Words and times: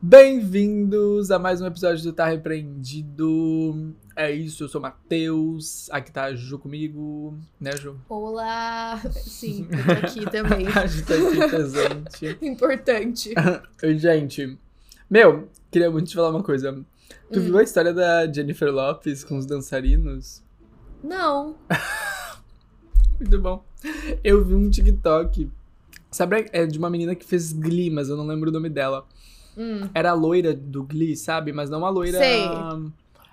Bem-vindos 0.00 1.28
a 1.32 1.40
mais 1.40 1.60
um 1.60 1.66
episódio 1.66 2.04
do 2.04 2.12
Tá 2.12 2.26
Repreendido. 2.26 3.92
É 4.14 4.30
isso, 4.30 4.62
eu 4.62 4.68
sou 4.68 4.78
o 4.78 4.82
Matheus. 4.82 5.90
Aqui 5.90 6.12
tá 6.12 6.24
a 6.26 6.34
Ju 6.36 6.56
comigo, 6.56 7.36
né, 7.60 7.72
Ju? 7.76 7.96
Olá! 8.08 9.02
Sim, 9.10 9.66
eu 9.70 9.84
tô 9.84 10.06
aqui 10.06 10.30
também. 10.30 10.68
a 10.68 10.86
gente 10.86 11.04
tá 11.04 11.14
aqui 11.14 11.48
presente. 11.50 12.38
Importante. 12.46 13.34
Gente. 13.96 14.56
Meu, 15.10 15.48
queria 15.68 15.90
muito 15.90 16.06
te 16.08 16.14
falar 16.14 16.30
uma 16.30 16.44
coisa. 16.44 16.72
Tu 17.32 17.40
Hum. 17.40 17.42
viu 17.42 17.58
a 17.58 17.62
história 17.64 17.92
da 17.92 18.32
Jennifer 18.32 18.70
Lopes 18.72 19.24
com 19.24 19.36
os 19.36 19.46
dançarinos? 19.46 20.42
Não. 21.02 21.56
Muito 23.18 23.40
bom. 23.40 23.64
Eu 24.22 24.44
vi 24.44 24.54
um 24.54 24.70
TikTok. 24.70 25.50
Sabe, 26.10 26.46
é 26.52 26.64
de 26.66 26.78
uma 26.78 26.88
menina 26.88 27.14
que 27.16 27.26
fez 27.26 27.52
Glee, 27.52 27.90
mas 27.90 28.08
eu 28.08 28.16
não 28.16 28.26
lembro 28.26 28.48
o 28.48 28.52
nome 28.52 28.70
dela. 28.70 29.04
Hum. 29.58 29.88
Era 29.92 30.10
a 30.10 30.14
loira 30.14 30.54
do 30.54 30.84
Glee, 30.84 31.16
sabe? 31.16 31.52
Mas 31.52 31.68
não 31.68 31.84
a 31.84 31.90
loira. 31.90 32.18
Sei. 32.18 32.42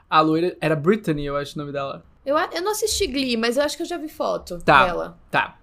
A 0.09 0.21
loira. 0.21 0.57
Era 0.59 0.75
Brittany, 0.75 1.23
eu 1.25 1.37
acho 1.37 1.55
o 1.55 1.59
nome 1.59 1.71
dela. 1.71 2.03
Eu, 2.25 2.35
eu 2.37 2.61
não 2.63 2.71
assisti 2.71 3.05
Glee, 3.05 3.37
mas 3.37 3.57
eu 3.57 3.63
acho 3.63 3.77
que 3.77 3.83
eu 3.83 3.87
já 3.87 3.97
vi 3.97 4.07
foto 4.09 4.59
Tá. 4.59 4.85
dela. 4.85 5.17
Tá. 5.29 5.59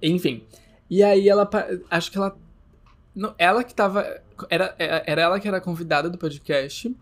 Enfim. 0.00 0.44
E 0.88 1.02
aí 1.02 1.28
ela. 1.28 1.48
Acho 1.90 2.10
que 2.10 2.16
ela. 2.18 2.36
Não, 3.14 3.34
ela 3.36 3.64
que 3.64 3.74
tava. 3.74 4.06
Era, 4.48 4.74
era 4.78 5.02
era 5.06 5.22
ela 5.22 5.40
que 5.40 5.48
era 5.48 5.60
convidada 5.60 6.08
do 6.08 6.16
podcast. 6.16 6.96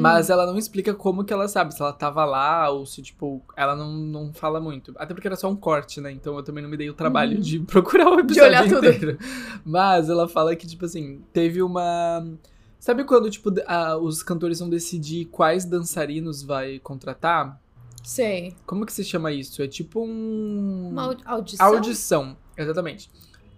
Mas 0.00 0.30
ela 0.30 0.46
não 0.46 0.56
explica 0.58 0.94
como 0.94 1.24
que 1.24 1.32
ela 1.32 1.48
sabe, 1.48 1.74
se 1.74 1.80
ela 1.82 1.92
tava 1.92 2.24
lá 2.24 2.70
ou 2.70 2.86
se, 2.86 3.02
tipo, 3.02 3.42
ela 3.56 3.74
não, 3.76 3.92
não 3.92 4.32
fala 4.32 4.60
muito. 4.60 4.92
Até 4.96 5.14
porque 5.14 5.26
era 5.26 5.36
só 5.36 5.50
um 5.50 5.56
corte, 5.56 6.00
né? 6.00 6.10
Então 6.12 6.36
eu 6.36 6.42
também 6.42 6.62
não 6.62 6.70
me 6.70 6.76
dei 6.76 6.88
o 6.90 6.94
trabalho 6.94 7.36
Uhum. 7.36 7.40
de 7.42 7.58
procurar 7.66 8.08
o 8.10 8.20
episódio 8.20 8.48
olhar 8.48 8.68
tudo. 8.68 8.86
inteiro. 8.86 9.18
Mas 9.64 10.08
ela 10.08 10.28
fala 10.28 10.54
que, 10.56 10.66
tipo 10.66 10.84
assim, 10.84 11.22
teve 11.32 11.62
uma. 11.62 12.26
Sabe 12.78 13.04
quando, 13.04 13.28
tipo, 13.28 13.50
a- 13.66 13.96
os 13.96 14.22
cantores 14.22 14.60
vão 14.60 14.68
decidir 14.68 15.24
quais 15.26 15.64
dançarinos 15.64 16.42
vai 16.42 16.78
contratar? 16.78 17.60
Sei. 18.04 18.54
Como 18.64 18.86
que 18.86 18.92
se 18.92 19.02
chama 19.04 19.32
isso? 19.32 19.60
É 19.62 19.66
tipo 19.66 20.00
um. 20.04 20.88
Uma 20.92 21.04
au- 21.06 21.16
audição? 21.26 21.66
Audição, 21.66 22.36
exatamente. 22.56 23.10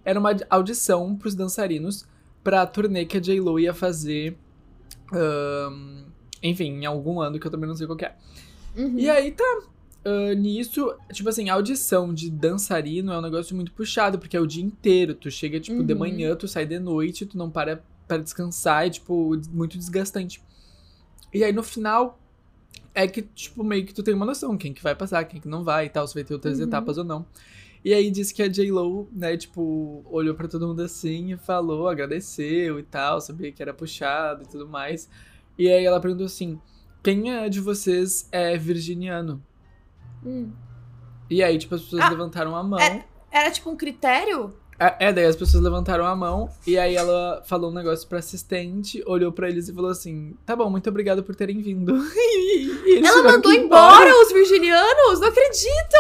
Era 0.04 0.18
uma 0.18 0.34
audição 0.48 1.14
pros 1.14 1.34
dançarinos 1.34 2.06
pra 2.42 2.64
turnê 2.66 3.04
que 3.04 3.18
a 3.18 3.20
J-Lo 3.20 3.60
ia 3.60 3.74
fazer. 3.74 4.36
ahn, 5.12 6.04
enfim, 6.42 6.70
em 6.80 6.86
algum 6.86 7.20
ano 7.20 7.38
que 7.38 7.46
eu 7.46 7.50
também 7.50 7.68
não 7.68 7.74
sei 7.76 7.86
qual 7.86 7.96
que 7.96 8.04
é. 8.04 8.14
Uhum. 8.76 8.98
E 8.98 9.08
aí 9.10 9.32
tá. 9.32 9.44
ah, 10.04 10.34
nisso, 10.34 10.94
tipo 11.12 11.28
assim, 11.28 11.48
a 11.50 11.54
audição 11.54 12.12
de 12.14 12.30
dançarino 12.30 13.12
é 13.12 13.18
um 13.18 13.22
negócio 13.22 13.54
muito 13.54 13.72
puxado, 13.72 14.18
porque 14.18 14.36
é 14.36 14.40
o 14.40 14.46
dia 14.46 14.62
inteiro. 14.64 15.14
Tu 15.14 15.30
chega, 15.30 15.58
tipo, 15.60 15.82
de 15.84 15.92
Uhum. 15.92 15.98
manhã, 15.98 16.34
tu 16.36 16.46
sai 16.48 16.64
de 16.66 16.78
noite, 16.78 17.26
tu 17.26 17.36
não 17.36 17.50
para 17.50 17.82
pra 18.08 18.16
descansar, 18.16 18.86
é, 18.86 18.90
tipo, 18.90 19.40
muito 19.52 19.78
desgastante. 19.78 20.42
E 21.32 21.44
aí 21.44 21.52
no 21.52 21.62
final, 21.62 22.18
é 22.92 23.06
que, 23.06 23.22
tipo, 23.22 23.62
meio 23.62 23.86
que 23.86 23.94
tu 23.94 24.02
tem 24.02 24.12
uma 24.14 24.26
noção, 24.26 24.56
quem 24.58 24.72
que 24.74 24.82
vai 24.82 24.96
passar, 24.96 25.22
quem 25.24 25.40
que 25.40 25.46
não 25.46 25.62
vai 25.62 25.86
e 25.86 25.88
tal, 25.88 26.06
se 26.08 26.14
vai 26.14 26.24
ter 26.24 26.34
outras 26.34 26.58
Uhum. 26.58 26.64
etapas 26.64 26.98
ou 26.98 27.04
não. 27.04 27.24
E 27.84 27.94
aí 27.94 28.10
disse 28.10 28.34
que 28.34 28.42
a 28.42 28.48
J-Lo, 28.48 29.08
né, 29.12 29.36
tipo, 29.36 30.04
olhou 30.10 30.34
pra 30.34 30.48
todo 30.48 30.66
mundo 30.66 30.82
assim 30.82 31.32
e 31.32 31.36
falou, 31.36 31.88
agradeceu 31.88 32.78
e 32.80 32.82
tal, 32.82 33.20
sabia 33.20 33.52
que 33.52 33.62
era 33.62 33.72
puxado 33.72 34.42
e 34.42 34.46
tudo 34.46 34.66
mais. 34.68 35.08
E 35.60 35.70
aí 35.70 35.84
ela 35.84 36.00
perguntou 36.00 36.24
assim, 36.24 36.58
quem 37.02 37.30
é 37.34 37.46
de 37.50 37.60
vocês 37.60 38.26
é 38.32 38.56
virginiano? 38.56 39.44
Hum. 40.24 40.52
E 41.28 41.42
aí, 41.42 41.58
tipo, 41.58 41.74
as 41.74 41.82
pessoas 41.82 42.02
Ah, 42.04 42.08
levantaram 42.08 42.56
a 42.56 42.62
mão. 42.62 42.78
é- 42.80 43.04
Era 43.30 43.50
tipo 43.50 43.68
um 43.68 43.76
critério? 43.76 44.54
É, 44.98 45.12
daí 45.12 45.26
as 45.26 45.36
pessoas 45.36 45.62
levantaram 45.62 46.06
a 46.06 46.16
mão 46.16 46.48
e 46.66 46.78
aí 46.78 46.96
ela 46.96 47.42
falou 47.44 47.70
um 47.70 47.74
negócio 47.74 48.08
pra 48.08 48.18
assistente, 48.18 49.02
olhou 49.06 49.30
pra 49.30 49.48
eles 49.50 49.68
e 49.68 49.74
falou 49.74 49.90
assim: 49.90 50.34
Tá 50.46 50.56
bom, 50.56 50.70
muito 50.70 50.88
obrigado 50.88 51.22
por 51.22 51.36
terem 51.36 51.60
vindo. 51.60 51.94
Ela 53.02 53.22
mandou 53.22 53.52
ir 53.52 53.60
embora 53.60 54.10
os 54.22 54.32
virginianos? 54.32 55.20
Não 55.20 55.28
acredito! 55.28 55.96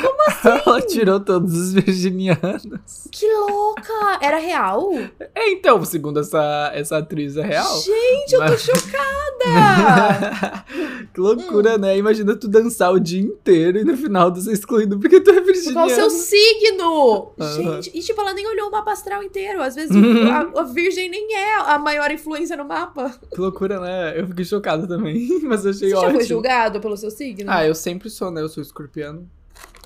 Como 0.00 0.56
Ela 0.66 0.80
tirou 0.82 1.20
todos 1.20 1.54
os 1.54 1.72
virginianos. 1.72 3.08
Que 3.10 3.26
louca! 3.32 4.18
Era 4.20 4.38
real? 4.38 4.90
É, 5.34 5.50
então, 5.50 5.84
segundo 5.84 6.20
essa, 6.20 6.70
essa 6.74 6.98
atriz, 6.98 7.36
é 7.36 7.42
real. 7.42 7.80
Gente, 7.80 8.32
eu 8.34 8.40
tô 8.40 8.46
Mas- 8.48 8.62
chocada! 8.62 9.40
que 11.12 11.20
loucura, 11.20 11.78
né? 11.78 11.96
Imagina 11.96 12.36
tu 12.36 12.48
dançar 12.48 12.92
o 12.92 13.00
dia 13.00 13.20
inteiro 13.20 13.78
e 13.78 13.84
no 13.84 13.96
final 13.96 14.32
tu 14.32 14.40
ser 14.40 14.52
excluído 14.52 14.98
porque 14.98 15.20
tu 15.20 15.30
é 15.30 15.34
Qual 15.34 15.44
virginiano. 15.44 15.86
o 15.86 15.90
seu 15.90 16.10
signo? 16.10 17.32
Aham. 17.38 17.82
Gente, 17.82 17.96
e 17.96 18.00
tipo, 18.02 18.19
ela 18.20 18.32
nem 18.34 18.46
olhou 18.46 18.68
o 18.68 18.70
mapa 18.72 18.92
astral 18.92 19.22
inteiro. 19.22 19.62
Às 19.62 19.74
vezes 19.74 19.94
Uhum. 19.94 20.30
a, 20.30 20.60
a 20.60 20.62
virgem 20.64 21.08
nem 21.10 21.34
é 21.36 21.56
a 21.60 21.78
maior 21.78 22.10
influência 22.10 22.56
no 22.56 22.64
mapa. 22.64 23.14
Que 23.32 23.40
loucura, 23.40 23.80
né? 23.80 24.20
Eu 24.20 24.26
fiquei 24.28 24.44
chocado 24.44 24.86
também, 24.86 25.28
mas 25.44 25.64
eu 25.64 25.70
achei 25.70 25.88
Você 25.88 25.90
já 25.90 25.98
ótimo. 25.98 26.14
foi 26.14 26.24
julgado 26.24 26.80
pelo 26.80 26.96
seu 26.96 27.10
signo? 27.10 27.50
Ah, 27.50 27.66
eu 27.66 27.74
sempre 27.74 28.08
sou, 28.10 28.30
né? 28.30 28.40
Eu 28.40 28.48
sou 28.48 28.62
escorpiano. 28.62 29.28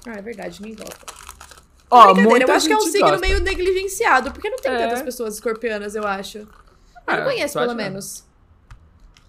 Ah, 0.07 0.13
é 0.19 0.23
verdade, 0.23 0.61
ninguém 0.63 0.77
gosta. 0.77 1.07
Ó, 1.91 2.07
Brincadeira, 2.13 2.31
muita 2.31 2.51
eu 2.53 2.57
acho 2.57 2.67
que 2.67 2.73
é 2.73 2.77
um 2.77 2.81
signo 2.81 3.09
gosta. 3.11 3.21
meio 3.27 3.41
negligenciado, 3.41 4.33
porque 4.33 4.51
não 4.51 4.59
tem 4.59 4.73
É. 4.73 4.79
tantas 4.79 5.03
pessoas 5.03 5.35
escorpianas, 5.35 5.95
eu 5.95 6.07
acho. 6.07 6.39
Eu 6.39 6.49
Ah, 7.07 7.17
não 7.19 7.25
conheço, 7.25 7.55
pelo 7.55 7.67
acha? 7.67 7.75
menos. 7.75 8.25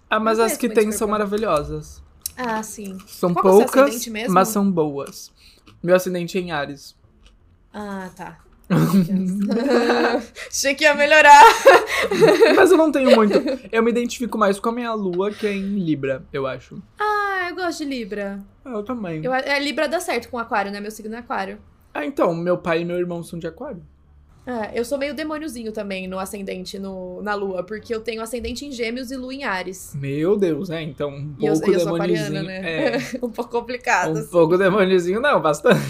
Ah, 0.09 0.19
mas 0.19 0.39
as 0.39 0.55
que 0.57 0.69
tem 0.69 0.91
são 0.91 1.07
maravilhosas. 1.07 2.01
Ah, 2.37 2.61
sim. 2.63 2.97
São 3.07 3.33
Qual 3.33 3.61
é 3.61 3.65
poucas, 3.65 4.07
mesmo? 4.07 4.33
mas 4.33 4.47
são 4.49 4.69
boas. 4.69 5.31
Meu 5.81 5.95
ascendente 5.95 6.37
é 6.37 6.41
em 6.41 6.51
Ares. 6.51 6.95
Ah, 7.73 8.09
tá. 8.15 8.39
Achei 10.49 10.73
que 10.73 10.83
ia 10.83 10.93
melhorar. 10.95 11.43
mas 12.55 12.71
eu 12.71 12.77
não 12.77 12.91
tenho 12.91 13.15
muito. 13.15 13.33
Eu 13.71 13.83
me 13.83 13.91
identifico 13.91 14.37
mais 14.37 14.59
com 14.59 14.69
a 14.69 14.71
minha 14.71 14.93
lua, 14.93 15.31
que 15.31 15.45
é 15.45 15.53
em 15.53 15.79
Libra, 15.79 16.23
eu 16.33 16.47
acho. 16.47 16.81
Ah, 16.99 17.47
eu 17.49 17.55
gosto 17.55 17.79
de 17.79 17.85
Libra. 17.85 18.39
Ah, 18.63 18.71
Eu 18.71 18.83
também. 18.83 19.23
Eu, 19.23 19.33
é, 19.33 19.59
Libra 19.59 19.87
dá 19.87 19.99
certo 19.99 20.29
com 20.29 20.39
aquário, 20.39 20.71
né? 20.71 20.79
Meu 20.79 20.91
signo 20.91 21.15
é 21.15 21.19
aquário. 21.19 21.59
Ah, 21.93 22.05
então, 22.05 22.33
meu 22.33 22.57
pai 22.57 22.81
e 22.81 22.85
meu 22.85 22.97
irmão 22.97 23.23
são 23.23 23.37
de 23.39 23.47
aquário. 23.47 23.81
É, 24.47 24.79
eu 24.79 24.85
sou 24.85 24.99
meio 24.99 25.15
demôniozinho 25.15 25.71
também 25.71 26.07
no 26.07 26.19
ascendente, 26.19 26.77
no, 26.77 27.19
na 27.23 27.33
lua, 27.33 27.63
porque 27.63 27.93
eu 27.93 27.99
tenho 27.99 28.21
ascendente 28.21 28.63
em 28.63 28.71
gêmeos 28.71 29.09
e 29.09 29.15
lua 29.17 29.33
em 29.33 29.43
Ares. 29.43 29.93
Meu 29.95 30.37
Deus, 30.37 30.69
né? 30.69 30.83
Então, 30.83 31.09
um 31.09 31.35
eu, 31.41 31.53
pouco 31.53 31.71
e 31.71 31.73
eu 31.73 31.79
demôniozinho. 31.79 32.43
né? 32.43 32.61
É, 32.63 32.97
um 33.25 33.29
pouco 33.31 33.49
complicado. 33.49 34.15
um 34.15 34.19
assim. 34.19 34.29
pouco 34.29 34.55
demôniozinho, 34.55 35.19
não, 35.19 35.41
bastante. 35.41 35.81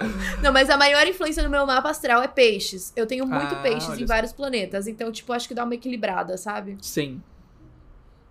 Não, 0.42 0.52
mas 0.52 0.70
a 0.70 0.76
maior 0.76 1.06
influência 1.06 1.42
no 1.42 1.50
meu 1.50 1.66
mapa 1.66 1.90
astral 1.90 2.22
é 2.22 2.28
peixes. 2.28 2.92
Eu 2.96 3.06
tenho 3.06 3.26
muito 3.26 3.54
Ah, 3.54 3.60
peixes 3.62 3.98
em 3.98 4.04
vários 4.06 4.32
planetas, 4.32 4.86
então, 4.86 5.12
tipo, 5.12 5.32
acho 5.32 5.46
que 5.46 5.54
dá 5.54 5.64
uma 5.64 5.74
equilibrada, 5.74 6.36
sabe? 6.38 6.76
Sim. 6.80 7.22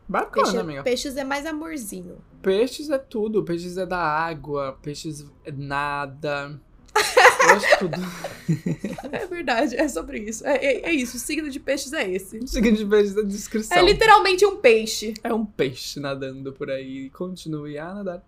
Bacana, 0.08 0.44
Peixe- 0.46 0.58
amiga. 0.58 0.84
peixes 0.84 1.18
é 1.18 1.24
mais 1.24 1.46
amorzinho. 1.46 2.18
Peixes 2.42 2.90
é 2.90 2.98
tudo. 2.98 3.44
Peixes 3.44 3.78
é 3.78 3.86
da 3.86 4.00
água. 4.00 4.78
Peixes 4.82 5.24
é 5.46 5.52
nada. 5.52 6.60
Eu 7.44 7.50
acho 7.56 7.80
tudo. 7.80 7.98
É 9.12 9.26
verdade, 9.28 9.76
é 9.78 9.88
sobre 9.88 10.20
isso. 10.20 10.46
É, 10.46 10.56
é- 10.56 10.90
é 10.90 10.92
isso, 10.92 11.18
o 11.18 11.20
signo 11.20 11.50
de 11.52 11.60
peixes 11.60 11.94
é 11.94 12.10
esse. 12.10 12.40
O 12.40 12.48
seguinte 12.48 12.84
peixe 12.86 13.14
da 13.14 13.22
descrição. 13.22 13.78
É 13.78 13.82
literalmente 13.84 14.44
um 14.46 14.58
peixe. 14.58 15.14
É 15.24 15.32
um 15.34 15.46
peixe 15.46 16.00
nadando 16.00 16.52
por 16.54 16.70
aí. 16.72 17.10
Continue 17.12 17.78
a 17.78 17.94
nadar. 17.94 18.24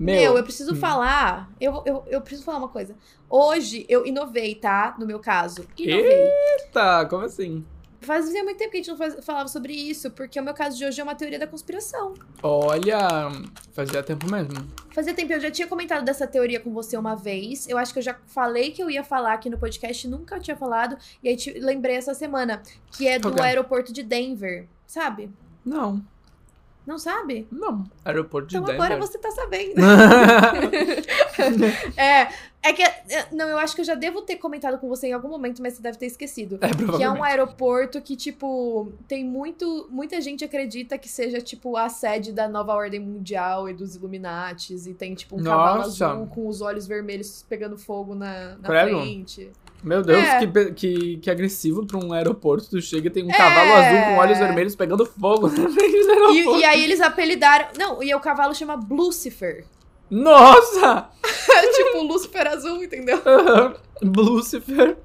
Meu, 0.00 0.14
Meu, 0.14 0.36
eu 0.38 0.42
preciso 0.42 0.72
hum. 0.72 0.76
falar. 0.76 1.50
Eu, 1.60 1.82
eu, 1.84 2.04
eu 2.08 2.20
preciso 2.22 2.42
falar 2.42 2.56
uma 2.58 2.68
coisa. 2.68 2.96
Hoje 3.28 3.84
eu 3.86 4.06
inovei, 4.06 4.54
tá? 4.54 4.96
No 4.98 5.06
meu 5.06 5.18
caso. 5.20 5.66
Inovei. 5.78 6.26
Eita, 6.62 7.04
como 7.04 7.24
assim? 7.26 7.62
Fazia 8.00 8.42
muito 8.42 8.56
tempo 8.56 8.70
que 8.70 8.78
a 8.78 8.80
gente 8.80 8.88
não 8.88 8.96
faz- 8.96 9.22
falava 9.22 9.46
sobre 9.50 9.74
isso, 9.74 10.10
porque 10.12 10.40
o 10.40 10.42
meu 10.42 10.54
caso 10.54 10.78
de 10.78 10.86
hoje 10.86 10.98
é 10.98 11.04
uma 11.04 11.14
teoria 11.14 11.38
da 11.38 11.46
conspiração. 11.46 12.14
Olha, 12.42 13.28
fazia 13.72 14.02
tempo 14.02 14.24
mesmo. 14.30 14.66
Fazia 14.94 15.12
tempo, 15.12 15.30
eu 15.34 15.38
já 15.38 15.50
tinha 15.50 15.68
comentado 15.68 16.02
dessa 16.02 16.26
teoria 16.26 16.58
com 16.60 16.72
você 16.72 16.96
uma 16.96 17.14
vez. 17.14 17.68
Eu 17.68 17.76
acho 17.76 17.92
que 17.92 17.98
eu 17.98 18.02
já 18.02 18.16
falei 18.26 18.70
que 18.70 18.82
eu 18.82 18.88
ia 18.90 19.04
falar 19.04 19.34
aqui 19.34 19.50
no 19.50 19.58
podcast, 19.58 20.08
nunca 20.08 20.40
tinha 20.40 20.56
falado. 20.56 20.96
E 21.22 21.28
aí 21.28 21.36
te 21.36 21.52
lembrei 21.60 21.94
essa 21.96 22.14
semana, 22.14 22.62
que 22.96 23.06
é 23.06 23.18
do 23.18 23.28
Ok. 23.28 23.42
aeroporto 23.44 23.92
de 23.92 24.02
Denver, 24.02 24.66
sabe? 24.86 25.30
Não, 25.62 26.02
Não 26.90 26.98
sabe? 26.98 27.46
não. 27.52 27.84
Aeroporto 28.04 28.48
de 28.48 28.56
Então 28.56 28.66
Denver. 28.66 28.82
agora 28.84 29.00
você 29.00 29.16
tá 29.16 29.30
sabendo. 29.30 29.80
é, 31.96 32.28
é 32.62 32.72
que. 32.72 32.82
é, 32.82 33.28
Não, 33.30 33.48
eu 33.48 33.58
acho 33.58 33.76
que 33.76 33.80
eu 33.80 33.84
já 33.84 33.94
devo 33.94 34.22
ter 34.22 34.36
comentado 34.36 34.76
com 34.78 34.88
você 34.88 35.06
em 35.06 35.12
algum 35.12 35.28
momento, 35.28 35.62
mas 35.62 35.74
você 35.74 35.82
deve 35.82 35.98
ter 35.98 36.06
esquecido. 36.06 36.56
é, 36.56 36.58
Que 36.58 36.66
é 36.66 36.68
um 36.68 36.76
provavelmente. 36.86 37.22
aeroporto 37.26 38.00
que, 38.00 38.16
tipo, 38.16 38.92
tem 39.06 39.24
muito. 39.24 39.86
Muita 39.88 40.20
gente 40.20 40.44
acredita 40.44 40.98
que 40.98 41.08
seja, 41.08 41.40
tipo, 41.40 41.76
a 41.76 41.88
sede 41.88 42.32
da 42.32 42.48
nova 42.48 42.74
ordem 42.74 42.98
mundial 42.98 43.68
e 43.68 43.72
dos 43.72 43.94
Illuminates. 43.94 44.84
E 44.86 44.92
tem, 44.94 45.14
tipo, 45.14 45.40
um 45.40 45.44
cavalo 45.44 45.82
Nossa. 45.84 46.08
azul 46.10 46.26
com 46.26 46.48
os 46.48 46.60
olhos 46.60 46.88
vermelhos 46.88 47.44
pegando 47.48 47.78
fogo 47.78 48.16
na, 48.16 48.56
na 48.56 48.68
frente. 48.68 49.48
Meu 49.82 50.02
Deus, 50.02 50.22
É. 50.22 50.46
que, 50.46 50.72
que, 50.72 51.16
que 51.18 51.30
agressivo 51.30 51.86
pra 51.86 51.96
um 51.98 52.12
aeroporto. 52.12 52.68
Tu 52.70 52.82
chega 52.82 53.06
e 53.06 53.10
tem 53.10 53.24
um 53.24 53.30
É. 53.30 53.36
cavalo 53.36 53.72
azul 53.74 54.00
com 54.04 54.16
olhos 54.18 54.38
vermelhos 54.38 54.76
pegando 54.76 55.06
fogo 55.06 55.46
aeroporto. 55.48 55.82
E, 56.32 56.60
e 56.60 56.64
aí 56.64 56.84
eles 56.84 57.00
apelidaram. 57.00 57.68
Não, 57.78 58.02
e 58.02 58.14
o 58.14 58.20
cavalo 58.20 58.54
chama 58.54 58.78
Lucifer. 58.90 59.64
Nossa! 60.10 61.08
tipo, 61.74 62.02
Lucifer 62.02 62.46
azul, 62.48 62.82
entendeu? 62.82 63.20
Lucifer. 64.02 64.96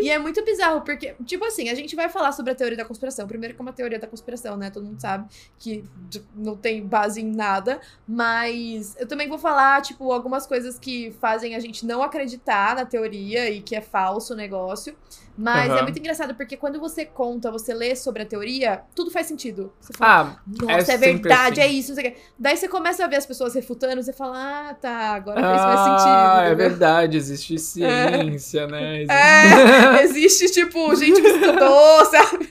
E 0.00 0.10
é 0.10 0.18
muito 0.18 0.44
bizarro, 0.44 0.82
porque, 0.82 1.14
tipo 1.24 1.44
assim, 1.44 1.68
a 1.68 1.74
gente 1.74 1.96
vai 1.96 2.08
falar 2.08 2.32
sobre 2.32 2.52
a 2.52 2.54
teoria 2.54 2.76
da 2.76 2.84
conspiração. 2.84 3.26
Primeiro 3.26 3.54
que 3.54 3.60
é 3.60 3.62
uma 3.62 3.72
teoria 3.72 3.98
da 3.98 4.06
conspiração, 4.06 4.56
né? 4.56 4.70
Todo 4.70 4.84
mundo 4.84 5.00
sabe 5.00 5.28
que 5.58 5.84
não 6.34 6.56
tem 6.56 6.84
base 6.84 7.20
em 7.20 7.34
nada. 7.34 7.80
Mas 8.06 8.96
eu 8.98 9.06
também 9.06 9.28
vou 9.28 9.38
falar, 9.38 9.80
tipo, 9.82 10.12
algumas 10.12 10.46
coisas 10.46 10.78
que 10.78 11.12
fazem 11.20 11.54
a 11.54 11.60
gente 11.60 11.86
não 11.86 12.02
acreditar 12.02 12.76
na 12.76 12.84
teoria 12.84 13.50
e 13.50 13.60
que 13.60 13.74
é 13.74 13.80
falso 13.80 14.34
o 14.34 14.36
negócio. 14.36 14.96
Mas 15.36 15.72
uhum. 15.72 15.78
é 15.78 15.82
muito 15.82 15.98
engraçado 15.98 16.34
porque 16.34 16.56
quando 16.56 16.78
você 16.78 17.04
conta, 17.04 17.50
você 17.50 17.74
lê 17.74 17.96
sobre 17.96 18.22
a 18.22 18.26
teoria, 18.26 18.82
tudo 18.94 19.10
faz 19.10 19.26
sentido. 19.26 19.72
Você 19.80 19.92
fala, 19.92 20.38
ah, 20.38 20.42
nossa, 20.46 20.92
é, 20.92 20.94
é 20.94 20.98
verdade, 20.98 21.60
assim. 21.60 21.70
é 21.70 21.72
isso, 21.72 21.88
não 21.88 21.96
sei 21.96 22.08
o 22.08 22.12
quê. 22.12 22.20
Daí 22.38 22.56
você 22.56 22.68
começa 22.68 23.04
a 23.04 23.08
ver 23.08 23.16
as 23.16 23.26
pessoas 23.26 23.52
refutando, 23.52 24.00
você 24.00 24.12
fala, 24.12 24.36
ah, 24.36 24.74
tá, 24.74 25.12
agora 25.12 25.40
faz 25.40 25.62
mais 25.64 25.80
ah, 25.80 25.84
sentido. 25.84 26.14
Ah, 26.14 26.42
é 26.44 26.54
verdade, 26.54 27.16
existe 27.16 27.58
ciência, 27.58 28.60
é. 28.60 28.66
né? 28.68 28.96
Existe... 29.02 29.12
É, 29.12 30.02
existe, 30.04 30.52
tipo, 30.52 30.94
gente 30.94 31.20
que 31.20 31.26
estudou, 31.26 32.04
sabe? 32.06 32.48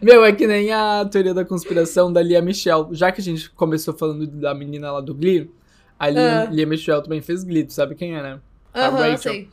Meu, 0.00 0.24
é 0.24 0.32
que 0.32 0.46
nem 0.46 0.72
a 0.72 1.04
teoria 1.10 1.34
da 1.34 1.44
conspiração 1.44 2.12
da 2.12 2.22
Lia 2.22 2.40
Michelle. 2.40 2.86
Já 2.92 3.10
que 3.10 3.20
a 3.20 3.24
gente 3.24 3.50
começou 3.50 3.94
falando 3.94 4.28
da 4.28 4.54
menina 4.54 4.92
lá 4.92 5.00
do 5.00 5.14
Glee, 5.14 5.50
a 5.98 6.08
Lia, 6.08 6.48
uh. 6.48 6.54
Lia 6.54 6.66
Michelle 6.66 7.02
também 7.02 7.20
fez 7.20 7.42
Glee, 7.42 7.64
tu 7.64 7.72
sabe 7.72 7.96
quem 7.96 8.16
é, 8.16 8.22
né? 8.22 8.40
A 8.72 8.88
uh 8.88 8.92
-huh, 8.92 9.10
Rachel. 9.10 9.32
Sei. 9.32 9.48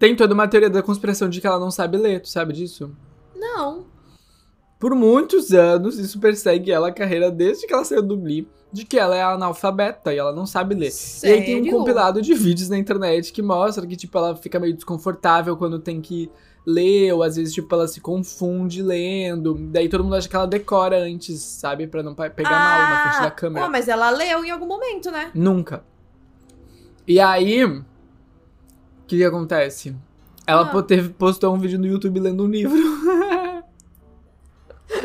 Tem 0.00 0.16
toda 0.16 0.32
uma 0.32 0.48
teoria 0.48 0.70
da 0.70 0.82
conspiração 0.82 1.28
de 1.28 1.42
que 1.42 1.46
ela 1.46 1.60
não 1.60 1.70
sabe 1.70 1.98
ler, 1.98 2.22
tu 2.22 2.28
sabe 2.30 2.54
disso? 2.54 2.90
Não. 3.36 3.84
Por 4.78 4.94
muitos 4.94 5.52
anos, 5.52 5.98
isso 5.98 6.18
persegue 6.18 6.72
ela 6.72 6.88
a 6.88 6.92
carreira 6.92 7.30
desde 7.30 7.66
que 7.66 7.74
ela 7.74 7.84
saiu 7.84 8.02
do 8.02 8.16
Glee, 8.16 8.48
de 8.72 8.86
que 8.86 8.98
ela 8.98 9.14
é 9.14 9.22
analfabeta 9.22 10.14
e 10.14 10.16
ela 10.16 10.32
não 10.32 10.46
sabe 10.46 10.74
ler. 10.74 10.90
Sério? 10.90 11.36
E 11.36 11.38
aí 11.38 11.44
tem 11.44 11.74
um 11.74 11.78
compilado 11.78 12.22
de 12.22 12.32
vídeos 12.32 12.70
na 12.70 12.78
internet 12.78 13.30
que 13.30 13.42
mostra 13.42 13.86
que, 13.86 13.94
tipo, 13.94 14.16
ela 14.16 14.34
fica 14.34 14.58
meio 14.58 14.72
desconfortável 14.72 15.54
quando 15.54 15.78
tem 15.78 16.00
que 16.00 16.30
ler, 16.66 17.12
ou 17.12 17.22
às 17.22 17.36
vezes, 17.36 17.52
tipo, 17.52 17.74
ela 17.74 17.86
se 17.86 18.00
confunde 18.00 18.82
lendo. 18.82 19.54
Daí 19.70 19.86
todo 19.86 20.02
mundo 20.02 20.16
acha 20.16 20.26
que 20.26 20.34
ela 20.34 20.46
decora 20.46 20.96
antes, 20.98 21.42
sabe? 21.42 21.86
Pra 21.86 22.02
não 22.02 22.14
pegar 22.14 22.48
ah, 22.48 22.58
mal 22.58 22.90
na 22.90 23.02
frente 23.02 23.20
da 23.20 23.28
ah, 23.28 23.30
câmera. 23.30 23.66
Pô, 23.66 23.70
mas 23.70 23.86
ela 23.86 24.08
leu 24.08 24.42
em 24.46 24.50
algum 24.50 24.66
momento, 24.66 25.10
né? 25.10 25.30
Nunca. 25.34 25.84
E 27.06 27.20
aí, 27.20 27.82
que, 29.10 29.16
que 29.16 29.24
acontece? 29.24 29.96
Ela 30.46 30.70
ah. 30.72 30.82
teve, 30.82 31.08
postou 31.10 31.52
um 31.52 31.58
vídeo 31.58 31.78
no 31.78 31.86
YouTube 31.86 32.20
lendo 32.20 32.44
um 32.44 32.46
livro. 32.46 32.78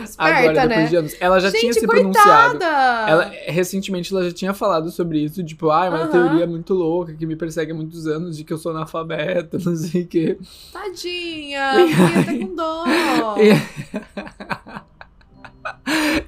Esperta, 0.03 0.39
Agora, 0.39 0.67
depois 0.67 0.69
né? 0.69 0.85
de 0.87 0.95
anos. 0.95 1.15
Ela 1.19 1.39
já 1.39 1.49
Gente, 1.49 1.61
tinha 1.61 1.73
se 1.73 1.85
coitada. 1.85 2.59
pronunciado. 2.59 2.63
Ela, 2.63 3.31
recentemente 3.47 4.13
ela 4.13 4.23
já 4.23 4.31
tinha 4.31 4.53
falado 4.53 4.91
sobre 4.91 5.23
isso, 5.23 5.43
tipo, 5.43 5.69
ah, 5.69 5.85
é 5.85 5.89
uma 5.89 6.07
teoria 6.07 6.47
muito 6.47 6.73
louca 6.73 7.13
que 7.13 7.25
me 7.25 7.35
persegue 7.35 7.71
há 7.71 7.75
muitos 7.75 8.07
anos 8.07 8.37
de 8.37 8.43
que 8.43 8.53
eu 8.53 8.57
sou 8.57 8.71
analfabeta, 8.71 9.57
não 9.63 9.75
sei 9.75 10.03
o 10.03 10.07
quê. 10.07 10.37
Tadinha, 10.71 11.73
fiquei 11.87 12.21
até 12.21 12.45
com 12.45 12.55
dó. 12.55 12.85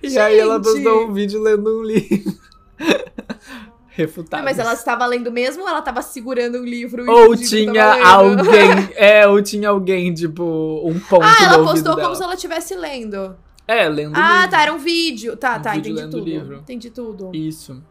E, 0.02 0.08
e 0.14 0.20
aí 0.20 0.40
ela 0.40 0.60
postou 0.60 1.08
um 1.08 1.14
vídeo 1.14 1.42
lendo 1.42 1.80
um 1.80 1.84
livro 1.84 2.38
refutadas. 3.98 4.46
Mas 4.46 4.60
ela 4.60 4.74
estava 4.74 5.06
lendo 5.08 5.32
mesmo 5.32 5.64
ou 5.64 5.68
ela 5.68 5.80
estava 5.80 6.02
segurando 6.04 6.60
um 6.60 6.64
livro? 6.64 7.10
Ou 7.10 7.36
tinha 7.36 8.08
alguém, 8.08 8.70
é, 8.96 9.28
ou 9.28 9.42
tinha 9.42 9.70
alguém, 9.70 10.14
tipo, 10.14 10.44
um 10.86 11.00
ponto 11.00 11.24
Ah, 11.24 11.44
ela 11.44 11.64
postou 11.64 11.96
como 11.96 12.16
se 12.16 12.24
ela 12.24 12.36
estivesse 12.36 12.76
lendo. 12.76 13.36
É, 13.68 13.90
lendo 13.90 14.16
Ah, 14.16 14.36
livro. 14.42 14.52
tá, 14.52 14.62
era 14.62 14.74
um 14.74 14.78
vídeo. 14.78 15.36
Tá, 15.36 15.58
um 15.58 15.62
tá, 15.62 15.72
vídeo 15.74 15.94
entendi 15.94 16.12
tudo. 16.12 16.24
Livro. 16.26 16.56
Entendi 16.58 16.90
tudo. 16.92 17.32
Isso. 17.34 17.84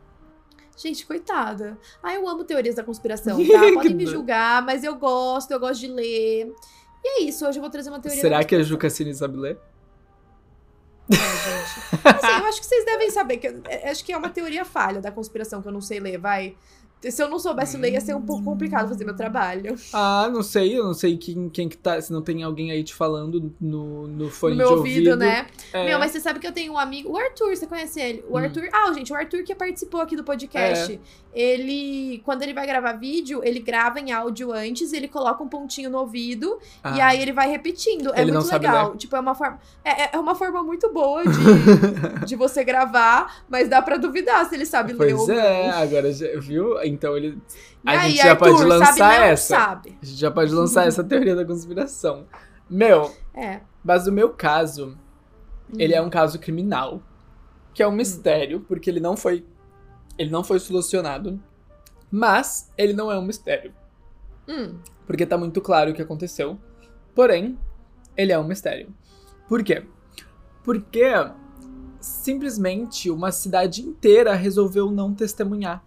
Gente, 0.77 1.05
coitada. 1.05 1.77
Ah, 2.03 2.15
eu 2.15 2.27
amo 2.29 2.45
teorias 2.45 2.77
da 2.77 2.85
conspiração, 2.85 3.37
tá? 3.45 3.61
Podem 3.75 3.95
me 3.95 4.07
julgar, 4.07 4.63
mas 4.63 4.85
eu 4.85 4.95
gosto, 4.95 5.51
eu 5.51 5.59
gosto 5.59 5.81
de 5.81 5.89
ler. 5.89 6.53
E 7.05 7.09
é 7.09 7.23
isso, 7.25 7.47
hoje 7.47 7.59
eu 7.59 7.63
vou 7.63 7.71
trazer 7.71 7.91
uma 7.91 8.01
teoria 8.01 8.21
Será 8.21 8.45
que 8.45 8.55
a 8.55 8.63
Juca 8.63 8.89
Cine 8.89 9.15
sabe 9.15 9.37
ler? 9.37 9.59
É, 11.11 11.17
gente. 11.17 12.01
Assim, 12.05 12.41
eu 12.41 12.47
acho 12.47 12.61
que 12.61 12.67
vocês 12.67 12.85
devem 12.85 13.11
saber 13.11 13.37
que 13.39 13.47
é, 13.69 13.91
acho 13.91 14.05
que 14.05 14.13
é 14.13 14.17
uma 14.17 14.29
teoria 14.29 14.65
falha 14.65 15.01
da 15.01 15.11
conspiração 15.11 15.63
que 15.63 15.69
eu 15.69 15.73
não 15.73 15.81
sei 15.81 16.01
ler, 16.01 16.19
vai. 16.19 16.57
Se 17.01 17.23
eu 17.23 17.29
não 17.29 17.39
soubesse 17.39 17.77
ler, 17.77 17.93
ia 17.93 18.01
ser 18.01 18.15
um 18.15 18.23
pouco 18.23 18.43
complicado 18.43 18.89
fazer 18.89 19.05
meu 19.05 19.15
trabalho. 19.15 19.77
Ah, 19.93 20.29
não 20.33 20.43
sei, 20.43 20.79
eu 20.79 20.85
não 20.85 20.95
sei 20.95 21.17
quem, 21.17 21.49
quem 21.51 21.69
que 21.69 21.77
tá. 21.77 22.01
Se 22.01 22.13
não 22.13 22.23
tem 22.23 22.43
alguém 22.43 22.71
aí 22.71 22.83
te 22.83 22.95
falando 22.95 23.53
no, 23.61 24.09
no 24.09 24.31
fone 24.31 24.55
no 24.55 24.59
meu 24.59 24.69
de 24.69 24.75
ouvido. 24.75 25.11
ouvido 25.11 25.17
né? 25.17 25.47
É. 25.73 25.85
Meu, 25.85 25.99
mas 25.99 26.13
você 26.13 26.21
sabe 26.21 26.39
que 26.39 26.47
eu 26.47 26.53
tenho 26.53 26.73
um 26.73 26.79
amigo. 26.79 27.13
O 27.13 27.17
Arthur, 27.17 27.55
você 27.55 27.67
conhece 27.67 28.01
ele? 28.01 28.25
O 28.29 28.35
hum. 28.35 28.39
Arthur. 28.39 28.69
Ah, 28.73 28.93
gente, 28.95 29.13
o 29.13 29.17
Arthur 29.17 29.45
que 29.45 29.55
participou 29.55 30.01
aqui 30.01 30.17
do 30.17 30.25
podcast. 30.25 30.95
É. 30.95 31.27
Ele. 31.39 32.23
Quando 32.25 32.43
ele 32.43 32.55
vai 32.55 32.67
gravar 32.67 32.95
vídeo, 32.95 33.43
ele 33.45 33.61
grava 33.61 34.01
em 34.01 34.11
áudio 34.11 34.53
antes, 34.53 34.95
ele 34.95 35.07
coloca 35.07 35.43
um 35.43 35.49
pontinho 35.49 35.91
no 35.91 35.99
ouvido 35.99 36.59
ah. 36.83 36.97
e 36.97 37.01
aí 37.01 37.21
ele 37.21 37.33
vai 37.33 37.49
repetindo. 37.49 38.13
É 38.15 38.23
ele 38.23 38.33
muito 38.33 38.51
legal. 38.51 38.97
Tipo, 38.97 39.17
é 39.17 39.21
uma 39.21 39.35
forma. 39.35 39.61
É, 39.85 40.05
é, 40.05 40.11
é 40.15 40.19
uma 40.19 40.35
forma 40.35 40.63
muito 40.63 40.91
boa 40.91 41.23
de, 41.25 42.25
de 42.25 42.37
você 42.37 42.65
gravar, 42.65 43.43
mas 43.51 43.69
dá 43.69 43.83
pra 43.83 43.99
duvidar 43.99 44.49
se 44.49 44.55
ele 44.55 44.65
sabe 44.65 44.95
pois 44.95 45.13
ler 45.13 45.15
ou 45.15 45.27
não. 45.29 45.35
Pois 45.35 45.39
é, 45.39 45.71
agora 45.71 46.11
viu? 46.41 46.86
Então 46.87 47.17
ele. 47.17 47.39
A 47.85 47.93
aí, 47.93 48.11
gente 48.11 48.23
já 48.23 48.31
Arthur, 48.31 48.51
pode 48.51 48.65
lançar 48.65 48.95
sabe 48.95 49.25
essa. 49.25 49.57
Sabe. 49.57 49.99
A 50.01 50.05
gente 50.05 50.19
já 50.19 50.31
pode 50.31 50.53
lançar 50.53 50.87
essa 50.87 51.05
teoria 51.05 51.35
da 51.35 51.45
conspiração. 51.45 52.27
Meu, 52.69 53.15
é. 53.35 53.61
mas 53.85 54.07
o 54.07 54.13
meu 54.13 54.31
caso, 54.31 54.97
ele 55.79 55.95
é 55.95 56.01
um 56.01 56.11
caso 56.11 56.39
criminal. 56.39 57.03
Que 57.73 57.83
é 57.83 57.87
um 57.87 57.91
hum. 57.91 57.97
mistério, 57.97 58.61
porque 58.61 58.89
ele 58.89 59.01
não 59.01 59.17
foi. 59.17 59.45
Ele 60.17 60.31
não 60.31 60.43
foi 60.43 60.59
solucionado. 60.59 61.41
Mas 62.11 62.73
ele 62.79 62.93
não 62.93 63.11
é 63.13 63.19
um 63.19 63.23
mistério. 63.23 63.75
Hum. 64.49 64.79
Porque 65.07 65.27
tá 65.27 65.37
muito 65.37 65.61
claro 65.61 65.91
o 65.91 65.95
que 65.95 66.01
aconteceu. 66.01 66.59
Porém, 67.15 67.59
ele 68.17 68.33
é 68.33 68.39
um 68.39 68.45
mistério. 68.45 68.95
Por 69.49 69.63
quê? 69.63 69.85
Porque 70.65 71.05
simplesmente 72.01 73.11
uma 73.11 73.33
cidade 73.33 73.83
inteira 73.83 74.35
resolveu 74.35 74.91
não 74.91 75.13
testemunhar 75.13 75.85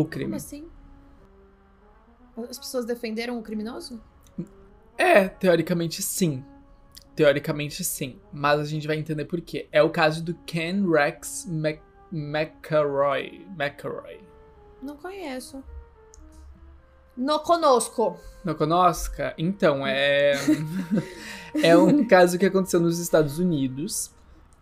o 0.00 0.04
crime. 0.04 0.26
Como 0.26 0.36
assim? 0.36 0.68
As 2.48 2.56
pessoas 2.56 2.84
defenderam 2.84 3.36
o 3.38 3.42
criminoso? 3.42 4.00
É, 4.96 5.28
teoricamente 5.28 6.02
sim. 6.02 6.44
Teoricamente 7.16 7.82
sim. 7.82 8.20
Mas 8.32 8.60
a 8.60 8.64
gente 8.64 8.86
vai 8.86 8.96
entender 8.96 9.24
por 9.24 9.40
quê. 9.40 9.68
É 9.72 9.82
o 9.82 9.90
caso 9.90 10.22
do 10.22 10.34
Ken 10.46 10.88
Rex 10.88 11.46
Mc... 11.48 11.80
McElroy. 12.12 13.44
McElroy. 13.58 14.20
Não 14.80 14.96
conheço. 14.96 15.62
No 17.16 17.40
conosco. 17.40 18.16
No 18.44 18.54
conosca? 18.54 19.34
Então, 19.36 19.84
é. 19.84 20.34
é 21.60 21.76
um 21.76 22.06
caso 22.06 22.38
que 22.38 22.46
aconteceu 22.46 22.78
nos 22.78 23.00
Estados 23.00 23.40
Unidos. 23.40 24.12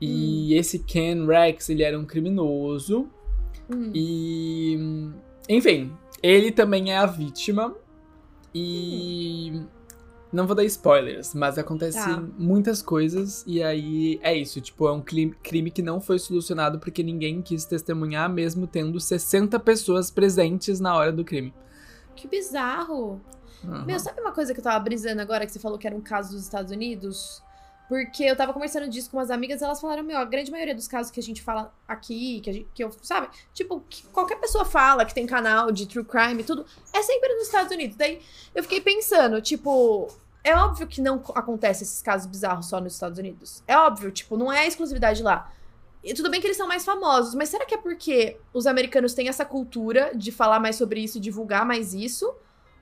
E 0.00 0.55
hum. 0.55 0.58
esse 0.58 0.79
Ken 0.79 1.27
Rex, 1.27 1.69
ele 1.69 1.82
era 1.82 1.99
um 1.99 2.06
criminoso. 2.06 3.10
Hum. 3.70 3.93
E. 3.94 5.13
Enfim, 5.48 5.96
ele 6.22 6.50
também 6.50 6.93
é 6.93 6.96
a 6.96 7.06
vítima. 7.06 7.74
E. 8.55 9.53
Hum. 9.55 9.67
Não 10.32 10.46
vou 10.46 10.56
dar 10.56 10.65
spoilers, 10.65 11.32
mas 11.34 11.56
acontecem 11.56 12.03
tá. 12.03 12.22
muitas 12.36 12.82
coisas 12.82 13.44
e 13.46 13.62
aí 13.62 14.19
é 14.22 14.34
isso. 14.34 14.60
Tipo, 14.60 14.88
é 14.88 14.93
um 14.93 15.00
crime 15.00 15.70
que 15.70 15.81
não 15.81 16.00
foi 16.00 16.19
solucionado 16.19 16.79
porque 16.79 17.03
ninguém 17.03 17.41
quis 17.41 17.65
testemunhar, 17.65 18.29
mesmo 18.29 18.67
tendo 18.67 19.00
60 19.00 19.58
pessoas 19.60 20.10
presentes 20.10 20.81
na 20.81 20.94
hora 20.94 21.12
do 21.12 21.24
crime. 21.24 21.55
Que 22.15 22.26
bizarro. 22.26 23.20
Uhum. 23.65 23.84
Meu, 23.86 23.98
sabe 23.98 24.20
uma 24.20 24.32
coisa 24.32 24.53
que 24.53 24.60
eu 24.60 24.65
tava 24.65 24.79
brisando 24.81 25.22
agora 25.22 25.46
que 25.46 25.53
você 25.53 25.60
falou 25.60 25.79
que 25.79 25.86
era 25.86 25.96
um 25.96 26.03
caso 26.03 26.32
dos 26.32 26.43
Estados 26.43 26.72
Unidos? 26.72 27.43
Porque 27.88 28.24
eu 28.24 28.34
tava 28.34 28.52
conversando 28.52 28.88
disso 28.88 29.10
com 29.10 29.16
umas 29.16 29.31
amigas 29.31 29.62
elas 29.62 29.81
falaram, 29.81 30.02
meu, 30.02 30.19
a 30.19 30.24
grande 30.24 30.50
maioria 30.50 30.74
dos 30.74 30.88
casos 30.88 31.12
que 31.12 31.20
a 31.20 31.22
gente 31.22 31.40
fala 31.40 31.72
aqui, 31.86 32.40
que, 32.40 32.52
gente, 32.52 32.69
que 32.74 32.82
eu, 32.82 32.90
sabe? 33.02 33.28
Tipo, 33.55 33.81
que 33.88 34.05
qualquer 34.08 34.36
pessoa 34.36 34.64
fala 34.64 35.05
que 35.05 35.14
tem 35.14 35.26
canal 35.26 35.70
de 35.70 35.86
true 35.86 36.05
crime 36.05 36.43
e 36.43 36.44
tudo, 36.44 36.66
é 36.93 37.02
sempre 37.02 37.32
nos 37.34 37.44
Estados 37.44 37.70
Unidos. 37.70 37.96
Daí 37.96 38.20
eu 38.55 38.62
fiquei 38.62 38.81
pensando, 38.81 39.40
tipo, 39.40 40.08
é 40.43 40.55
óbvio 40.56 40.86
que 40.86 41.00
não 41.00 41.22
acontece 41.34 41.84
esses 41.84 42.02
casos 42.02 42.26
bizarros 42.26 42.66
só 42.66 42.81
nos 42.81 42.94
Estados 42.94 43.19
Unidos. 43.19 43.62
É 43.66 43.76
óbvio, 43.76 44.10
tipo, 44.10 44.36
não 44.36 44.52
é 44.52 44.66
exclusividade 44.66 45.22
lá. 45.22 45.52
E 46.02 46.14
tudo 46.14 46.31
bem 46.31 46.40
que 46.40 46.46
eles 46.46 46.56
são 46.56 46.69
mais 46.69 46.84
famosos, 46.84 47.34
mas 47.34 47.48
será 47.48 47.66
que 47.66 47.74
é 47.74 47.78
porque 47.78 48.36
os 48.52 48.66
americanos 48.66 49.12
têm 49.12 49.28
essa 49.28 49.44
cultura 49.44 50.12
de 50.14 50.31
falar 50.31 50.60
mais 50.60 50.76
sobre 50.76 51.00
isso, 51.00 51.19
divulgar 51.19 51.66
mais 51.66 51.94
isso? 51.94 52.32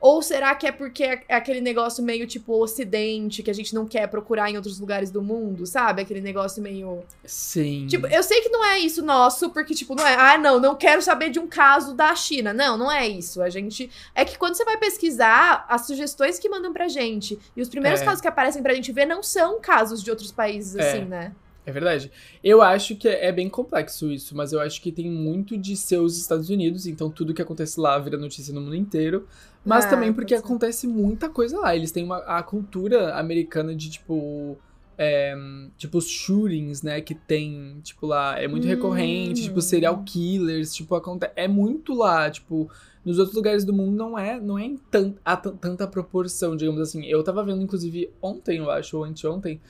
Ou 0.05 0.21
será 0.21 0.55
que 0.55 0.67
é 0.67 0.71
porque 0.71 1.03
é, 1.03 1.23
é 1.31 1.35
aquele 1.35 1.63
negócio 1.63 2.05
meio 2.05 2.27
tipo 2.27 2.63
ocidente, 2.63 3.43
que 3.43 3.51
a 3.51 3.55
gente 3.55 3.75
não 3.75 3.87
quer 3.87 4.07
procurar 4.07 4.51
em 4.51 4.57
outros 4.57 4.79
lugares 4.79 5.11
do 5.11 5.23
mundo, 5.23 5.65
sabe? 5.65 6.03
Aquele 6.03 6.21
negócio 6.21 6.63
meio. 6.63 7.03
Sim. 7.25 7.87
Tipo, 7.87 8.07
eu 8.09 8.23
sei 8.23 8.43
que 8.43 8.51
não 8.51 8.63
é 8.63 8.79
isso 8.79 9.03
nosso, 9.03 9.49
porque, 9.49 9.73
tipo, 9.73 9.95
não 9.95 10.07
é, 10.07 10.15
ah, 10.15 10.37
não, 10.37 10.61
não 10.61 10.75
quero 10.75 11.01
saber 11.01 11.31
de 11.31 11.39
um 11.39 11.47
caso 11.47 11.95
da 11.95 12.15
China. 12.15 12.53
Não, 12.53 12.77
não 12.77 12.93
é 12.93 13.09
isso. 13.09 13.41
A 13.41 13.49
gente. 13.49 13.91
É 14.15 14.27
que 14.27 14.37
quando 14.37 14.57
você 14.57 14.65
vai 14.67 14.77
pesquisar, 14.77 15.65
as 15.71 15.87
sugestões 15.87 16.39
que 16.39 16.51
mandam 16.51 16.71
pra 16.71 16.87
gente 16.87 17.39
e 17.57 17.63
os 17.63 17.71
primeiros 17.71 18.03
é. 18.03 18.05
casos 18.05 18.21
que 18.21 18.29
aparecem 18.29 18.63
pra 18.63 18.75
gente 18.75 18.93
ver 18.93 19.07
não 19.07 19.23
são 19.23 19.59
casos 19.59 20.03
de 20.03 20.11
outros 20.11 20.31
países, 20.31 20.77
é. 20.77 20.87
assim, 20.87 21.07
né? 21.07 21.33
É 21.67 21.73
verdade. 21.73 22.13
Eu 22.43 22.61
acho 22.61 22.95
que 22.95 23.09
é 23.09 23.33
bem 23.33 23.49
complexo 23.49 24.11
isso, 24.11 24.37
mas 24.37 24.53
eu 24.53 24.61
acho 24.61 24.83
que 24.83 24.93
tem 24.93 25.11
muito 25.11 25.57
de 25.57 25.75
ser 25.77 25.97
os 25.97 26.19
Estados 26.19 26.51
Unidos, 26.51 26.87
então 26.87 27.09
tudo 27.09 27.33
que 27.33 27.41
acontece 27.41 27.81
lá 27.81 27.99
vira 27.99 28.19
notícia 28.19 28.53
no 28.53 28.61
mundo 28.61 28.77
inteiro. 28.77 29.27
Mas 29.65 29.87
É, 29.87 29.91
também 29.91 30.13
porque 30.13 30.35
acontece 30.35 30.87
muita 30.87 31.29
coisa 31.29 31.59
lá. 31.59 31.75
Eles 31.75 31.91
têm 31.93 32.05
uma, 32.05 32.19
a 32.19 32.43
cultura 32.43 33.15
americana 33.15 33.75
de, 33.75 33.91
tipo. 33.91 34.57
é, 34.97 35.35
tipo, 35.77 35.99
os 35.99 36.09
shootings, 36.09 36.83
né? 36.83 37.01
Que 37.01 37.15
tem, 37.15 37.81
tipo, 37.83 38.07
lá. 38.07 38.39
É 38.39 38.47
muito 38.47 38.65
Hum. 38.67 38.69
recorrente, 38.71 39.43
tipo, 39.45 39.61
serial 39.61 40.03
killers, 40.05 40.73
tipo, 40.75 40.95
acontece. 40.95 41.33
É 41.37 41.49
muito 41.49 41.95
lá, 41.95 42.31
tipo. 42.31 42.71
Nos 43.05 43.19
outros 43.19 43.37
lugares 43.37 43.65
do 43.65 43.73
mundo 43.73 43.95
não 43.97 44.19
é, 44.19 44.41
não 44.41 44.59
é 44.59 44.65
em 44.65 44.77
tan, 44.91 45.15
a 45.25 45.37
tan- 45.37 45.57
tanta 45.57 45.87
proporção, 45.87 46.57
digamos 46.57 46.81
assim. 46.81 47.05
Eu 47.05 47.23
tava 47.23 47.45
vendo, 47.45 47.61
inclusive, 47.63 48.11
ontem, 48.23 48.59
eu 48.59 48.71
acho, 48.71 48.97
ou 48.97 49.05
anteontem, 49.05 49.61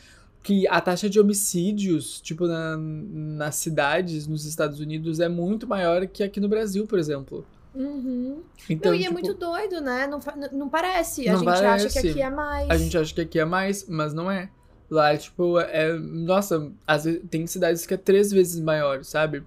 que 0.42 0.68
a 0.68 0.80
taxa 0.80 1.08
de 1.10 1.18
homicídios, 1.18 2.20
tipo, 2.20 2.46
na, 2.46 2.76
nas 2.76 3.56
cidades, 3.56 4.26
nos 4.28 4.44
Estados 4.44 4.78
Unidos, 4.78 5.18
é 5.20 5.28
muito 5.28 5.66
maior 5.66 6.06
que 6.06 6.22
aqui 6.22 6.38
no 6.40 6.48
Brasil, 6.48 6.86
por 6.86 6.98
exemplo. 6.98 7.44
Uhum. 7.74 8.42
Então, 8.70 8.92
não, 8.92 8.98
e 8.98 9.00
é 9.02 9.08
tipo, 9.08 9.12
muito 9.14 9.34
doido, 9.34 9.80
né? 9.80 10.06
Não, 10.06 10.20
não 10.52 10.68
parece. 10.68 11.28
A 11.28 11.32
Não 11.32 11.38
gente 11.40 11.48
acha 11.48 11.60
que 11.88 11.94
parece. 11.94 12.08
aqui 12.10 12.22
é 12.22 12.30
mais. 12.30 12.70
a 12.70 12.76
gente 12.76 12.96
acha 12.98 13.14
que 13.14 13.20
aqui 13.20 13.38
é 13.38 13.44
mais, 13.44 13.86
mas 13.88 14.14
não 14.14 14.30
é. 14.30 14.48
Lá, 14.90 15.16
tipo, 15.16 15.58
é. 15.58 15.92
Nossa, 15.98 16.70
às 16.86 17.04
vezes 17.04 17.22
tem 17.30 17.46
cidades 17.46 17.84
que 17.86 17.94
é 17.94 17.96
três 17.96 18.30
vezes 18.30 18.60
maior, 18.60 19.02
sabe? 19.02 19.42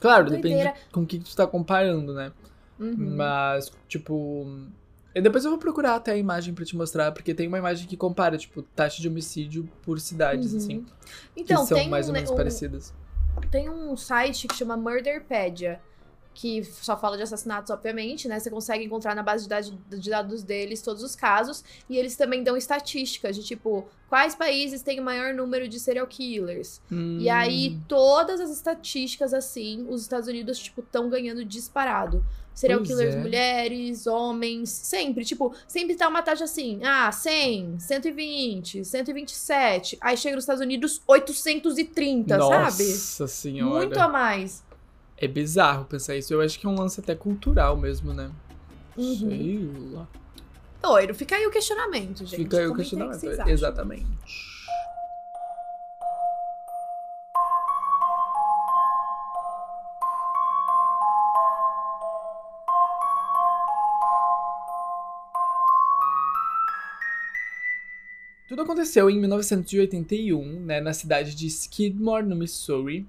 Claro, 0.00 0.24
depende 0.30 0.48
Doideira. 0.54 0.74
com 0.90 1.02
o 1.02 1.06
que 1.06 1.18
tu 1.18 1.36
tá 1.36 1.46
comparando, 1.46 2.12
né? 2.14 2.32
Uhum. 2.78 2.94
Mas, 3.16 3.70
tipo. 3.86 4.46
e 5.14 5.20
Depois 5.20 5.44
eu 5.44 5.50
vou 5.50 5.60
procurar 5.60 5.94
até 5.96 6.12
a 6.12 6.16
imagem 6.16 6.54
pra 6.54 6.64
te 6.64 6.74
mostrar, 6.74 7.12
porque 7.12 7.34
tem 7.34 7.46
uma 7.46 7.58
imagem 7.58 7.86
que 7.86 7.96
compara, 7.96 8.36
tipo, 8.38 8.62
taxa 8.62 9.00
de 9.02 9.06
homicídio 9.08 9.68
por 9.82 10.00
cidades, 10.00 10.52
Uhum. 10.52 10.58
assim. 10.58 10.86
Então, 11.36 11.62
que 11.62 11.68
são 11.68 11.78
tem 11.78 11.88
mais 11.88 12.08
ou 12.08 12.14
menos 12.14 12.30
um- 12.30 12.36
parecidas. 12.36 12.92
tem 13.50 13.68
um 13.70 13.96
site 13.96 14.48
que 14.48 14.56
chama 14.56 14.76
Murderpedia, 14.76 15.80
que 16.40 16.64
só 16.64 16.96
fala 16.96 17.18
de 17.18 17.22
assassinatos, 17.22 17.70
obviamente, 17.70 18.26
né? 18.26 18.40
Você 18.40 18.48
consegue 18.48 18.82
encontrar 18.82 19.14
na 19.14 19.22
base 19.22 19.42
de 19.42 19.50
dados, 19.50 19.74
de 19.90 20.08
dados 20.08 20.42
deles 20.42 20.80
todos 20.80 21.02
os 21.02 21.14
casos. 21.14 21.62
E 21.86 21.98
eles 21.98 22.16
também 22.16 22.42
dão 22.42 22.56
estatísticas 22.56 23.36
de 23.36 23.44
tipo, 23.44 23.86
quais 24.08 24.34
países 24.34 24.80
têm 24.80 25.00
o 25.00 25.02
maior 25.02 25.34
número 25.34 25.68
de 25.68 25.78
serial 25.78 26.06
killers. 26.06 26.80
E 27.18 27.28
aí, 27.28 27.76
Hum. 27.76 27.82
todas 27.86 28.40
as 28.40 28.48
estatísticas, 28.50 29.34
assim, 29.34 29.84
os 29.90 30.00
Estados 30.00 30.28
Unidos, 30.28 30.58
tipo, 30.58 30.80
estão 30.80 31.10
ganhando 31.10 31.44
disparado. 31.44 32.24
Serial 32.54 32.80
Pois 32.80 32.88
killers, 32.88 33.14
é. 33.14 33.18
mulheres, 33.18 34.06
homens, 34.06 34.70
sempre, 34.70 35.26
tipo, 35.26 35.54
sempre 35.68 35.94
tá 35.94 36.08
uma 36.08 36.22
taxa 36.22 36.44
assim, 36.44 36.80
ah, 36.82 37.12
100, 37.12 37.78
120, 37.80 38.82
127. 38.82 39.98
Aí 40.00 40.16
chega 40.16 40.36
nos 40.36 40.44
Estados 40.44 40.62
Unidos, 40.62 41.02
830, 41.06 42.38
sabe? 42.38 42.88
Nossa 42.88 43.26
senhora. 43.28 43.74
Muito 43.86 43.98
a 44.00 44.08
mais. 44.08 44.62
É 45.20 45.28
bizarro 45.28 45.84
pensar 45.84 46.16
isso. 46.16 46.32
Eu 46.32 46.40
acho 46.40 46.58
que 46.58 46.66
é 46.66 46.68
um 46.68 46.74
lance 46.74 46.98
até 46.98 47.14
cultural 47.14 47.76
mesmo, 47.76 48.14
né? 48.14 48.30
Uhum. 48.96 49.14
Sei 49.14 49.70
lá. 49.92 50.08
Doido, 50.80 51.14
fica 51.14 51.36
aí 51.36 51.46
o 51.46 51.50
questionamento, 51.50 52.24
gente. 52.24 52.36
Fica 52.36 52.56
aí 52.56 52.66
o 52.66 52.70
Comentem 52.70 52.98
questionamento. 52.98 53.44
que. 53.44 53.50
Exatamente. 53.50 54.06
Tudo 68.48 68.62
aconteceu 68.62 69.10
em 69.10 69.20
1981, 69.20 70.60
né, 70.64 70.80
na 70.80 70.94
cidade 70.94 71.34
de 71.34 71.46
Skidmore, 71.46 72.26
no 72.26 72.34
Missouri. 72.34 73.06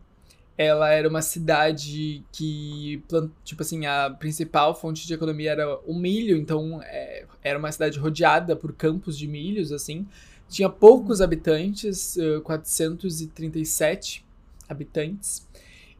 Ela 0.63 0.91
era 0.91 1.09
uma 1.09 1.21
cidade 1.21 2.23
que, 2.31 3.03
tipo 3.43 3.61
assim, 3.63 3.85
a 3.85 4.09
principal 4.11 4.75
fonte 4.75 5.07
de 5.07 5.13
economia 5.13 5.51
era 5.51 5.79
o 5.87 5.93
milho, 5.93 6.37
então 6.37 6.79
é, 6.83 7.25
era 7.43 7.57
uma 7.57 7.71
cidade 7.71 7.97
rodeada 7.97 8.55
por 8.55 8.71
campos 8.73 9.17
de 9.17 9.27
milhos, 9.27 9.71
assim. 9.71 10.05
Tinha 10.47 10.69
poucos 10.69 11.19
habitantes, 11.19 12.17
eh, 12.17 12.39
437 12.41 14.23
habitantes. 14.69 15.47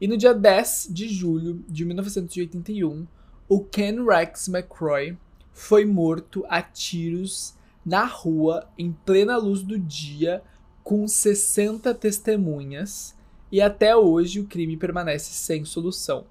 E 0.00 0.06
no 0.06 0.16
dia 0.16 0.34
10 0.34 0.88
de 0.90 1.08
julho 1.08 1.64
de 1.68 1.84
1981, 1.84 3.06
o 3.48 3.64
Ken 3.64 4.04
Rex 4.04 4.46
McCroy 4.46 5.16
foi 5.52 5.84
morto 5.84 6.44
a 6.48 6.62
tiros 6.62 7.54
na 7.84 8.04
rua, 8.04 8.68
em 8.78 8.92
plena 9.04 9.36
luz 9.36 9.62
do 9.62 9.78
dia, 9.78 10.40
com 10.84 11.08
60 11.08 11.92
testemunhas. 11.94 13.14
E 13.52 13.60
até 13.60 13.94
hoje 13.94 14.40
o 14.40 14.46
crime 14.46 14.76
permanece 14.76 15.32
sem 15.34 15.64
solução. 15.64 16.24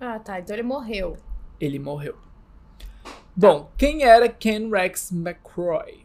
Ah, 0.00 0.18
tá. 0.18 0.40
Então 0.40 0.54
ele 0.54 0.62
morreu. 0.64 1.16
Ele 1.60 1.78
morreu. 1.78 2.16
Bom, 3.34 3.70
quem 3.78 4.02
era 4.02 4.28
Ken 4.28 4.68
Rex 4.68 5.12
McCroy? 5.12 6.04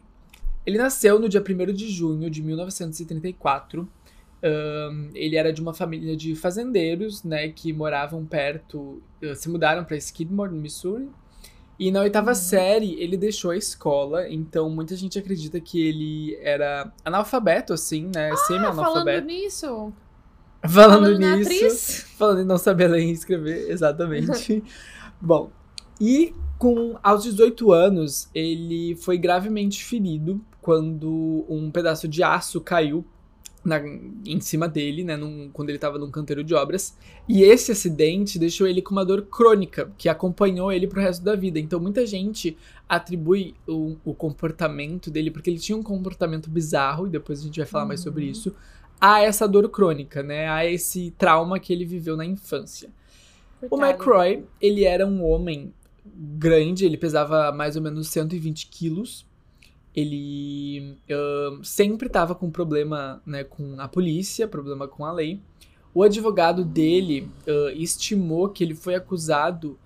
Ele 0.64 0.78
nasceu 0.78 1.18
no 1.18 1.28
dia 1.28 1.42
1 1.42 1.72
de 1.72 1.90
junho 1.90 2.30
de 2.30 2.42
1934. 2.42 3.88
Ahn, 4.42 5.10
ele 5.14 5.36
era 5.36 5.52
de 5.52 5.60
uma 5.60 5.74
família 5.74 6.16
de 6.16 6.36
fazendeiros, 6.36 7.24
né, 7.24 7.48
que 7.48 7.72
moravam 7.72 8.24
perto, 8.24 9.02
eh, 9.20 9.34
se 9.34 9.48
mudaram 9.48 9.84
para 9.84 9.96
Skidmore, 9.96 10.52
no 10.54 10.60
Missouri. 10.60 11.10
E 11.78 11.90
na 11.90 12.00
oitava 12.02 12.30
Uhum. 12.30 12.34
série 12.34 12.94
ele 13.00 13.16
deixou 13.16 13.50
a 13.50 13.56
escola, 13.56 14.28
então 14.30 14.70
muita 14.70 14.94
gente 14.96 15.18
acredita 15.18 15.60
que 15.60 15.80
ele 15.80 16.36
era 16.40 16.92
analfabeto, 17.04 17.72
assim, 17.72 18.06
né, 18.14 18.30
Ah, 18.30 18.36
falando 18.36 18.46
semi-analfabeto. 18.46 19.26
nisso. 19.26 19.92
Falando, 20.66 21.04
falando 21.04 21.18
nisso, 21.18 21.50
atriz. 21.52 22.06
falando 22.18 22.40
em 22.40 22.44
não 22.44 22.58
saber 22.58 22.88
ler 22.88 23.04
e 23.04 23.12
escrever, 23.12 23.70
exatamente. 23.70 24.62
Bom, 25.20 25.50
e 26.00 26.34
com 26.58 26.98
aos 27.02 27.22
18 27.22 27.70
anos, 27.72 28.28
ele 28.34 28.96
foi 28.96 29.16
gravemente 29.16 29.84
ferido 29.84 30.40
quando 30.60 31.44
um 31.48 31.70
pedaço 31.70 32.08
de 32.08 32.22
aço 32.22 32.60
caiu 32.60 33.04
na- 33.64 33.80
em 34.26 34.40
cima 34.40 34.68
dele, 34.68 35.04
né, 35.04 35.16
num- 35.16 35.50
quando 35.52 35.68
ele 35.68 35.78
estava 35.78 35.98
num 35.98 36.10
canteiro 36.10 36.42
de 36.42 36.54
obras. 36.54 36.96
E 37.28 37.42
esse 37.42 37.70
acidente 37.70 38.38
deixou 38.38 38.66
ele 38.66 38.82
com 38.82 38.92
uma 38.92 39.04
dor 39.04 39.22
crônica 39.22 39.92
que 39.96 40.08
acompanhou 40.08 40.72
ele 40.72 40.86
pro 40.88 41.00
resto 41.00 41.22
da 41.24 41.36
vida. 41.36 41.58
Então 41.60 41.78
muita 41.78 42.04
gente 42.06 42.56
atribui 42.88 43.54
o, 43.66 43.96
o 44.04 44.14
comportamento 44.14 45.10
dele, 45.10 45.30
porque 45.30 45.50
ele 45.50 45.58
tinha 45.58 45.76
um 45.76 45.82
comportamento 45.82 46.50
bizarro, 46.50 47.06
e 47.06 47.10
depois 47.10 47.40
a 47.40 47.42
gente 47.44 47.58
vai 47.58 47.66
falar 47.66 47.86
mais 47.86 48.00
sobre 48.00 48.24
Uhum. 48.24 48.30
isso, 48.30 48.54
a 49.00 49.20
essa 49.20 49.46
dor 49.46 49.68
crônica, 49.68 50.22
né, 50.22 50.48
a 50.48 50.64
esse 50.66 51.12
trauma 51.16 51.58
que 51.58 51.72
ele 51.72 51.84
viveu 51.84 52.16
na 52.16 52.24
infância. 52.24 52.90
O 53.62 53.68
Coitado. 53.68 53.90
McCroy, 53.90 54.44
ele 54.60 54.84
era 54.84 55.06
um 55.06 55.24
homem 55.24 55.72
grande, 56.04 56.84
ele 56.84 56.96
pesava 56.96 57.52
mais 57.52 57.76
ou 57.76 57.82
menos 57.82 58.08
120 58.08 58.68
quilos. 58.68 59.26
Ele 59.94 60.96
ahn, 61.10 61.62
sempre 61.64 62.06
estava 62.06 62.34
com 62.34 62.50
problema 62.50 63.20
né, 63.26 63.42
com 63.42 63.74
a 63.80 63.88
polícia, 63.88 64.46
problema 64.46 64.86
com 64.86 65.04
a 65.04 65.12
lei. 65.12 65.40
O 65.92 66.02
advogado 66.02 66.64
dele 66.64 67.28
ah, 67.46 67.72
estimou 67.74 68.48
que 68.48 68.62
ele 68.62 68.74
foi 68.74 68.94
acusado 68.94 69.78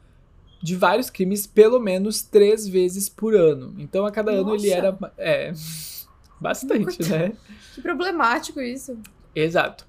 de 0.63 0.77
vários 0.77 1.11
crimes 1.11 1.47
pelo 1.47 1.81
menos 1.81 2.23
três 2.23 2.69
vezes 2.69 3.09
por 3.09 3.35
ano. 3.35 3.75
Então, 3.79 4.07
a 4.07 4.13
cada 4.13 4.31
ano 4.31 4.55
ele 4.55 4.69
Nossa. 4.69 4.79
era. 4.79 5.15
É. 5.19 5.53
Bastante, 6.43 7.03
né? 7.09 7.33
Que 7.75 7.81
problemático 7.81 8.61
isso. 8.61 8.99
Exato. 9.35 9.87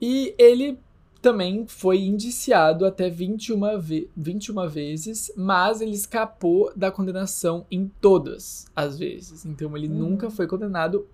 E 0.00 0.34
ele 0.38 0.78
também 1.20 1.66
foi 1.68 2.00
indiciado 2.00 2.84
até 2.84 3.08
21, 3.08 3.78
ve 3.78 4.10
21 4.16 4.66
vezes, 4.68 5.30
mas 5.36 5.80
ele 5.80 5.92
escapou 5.92 6.72
da 6.74 6.90
condenação 6.90 7.64
em 7.70 7.86
todas 8.00 8.66
as 8.74 8.98
vezes. 8.98 9.44
Então 9.44 9.76
ele 9.76 9.86
Uhum. 9.86 9.94
nunca 9.98 10.30
foi 10.30 10.48
condenado, 10.48 11.06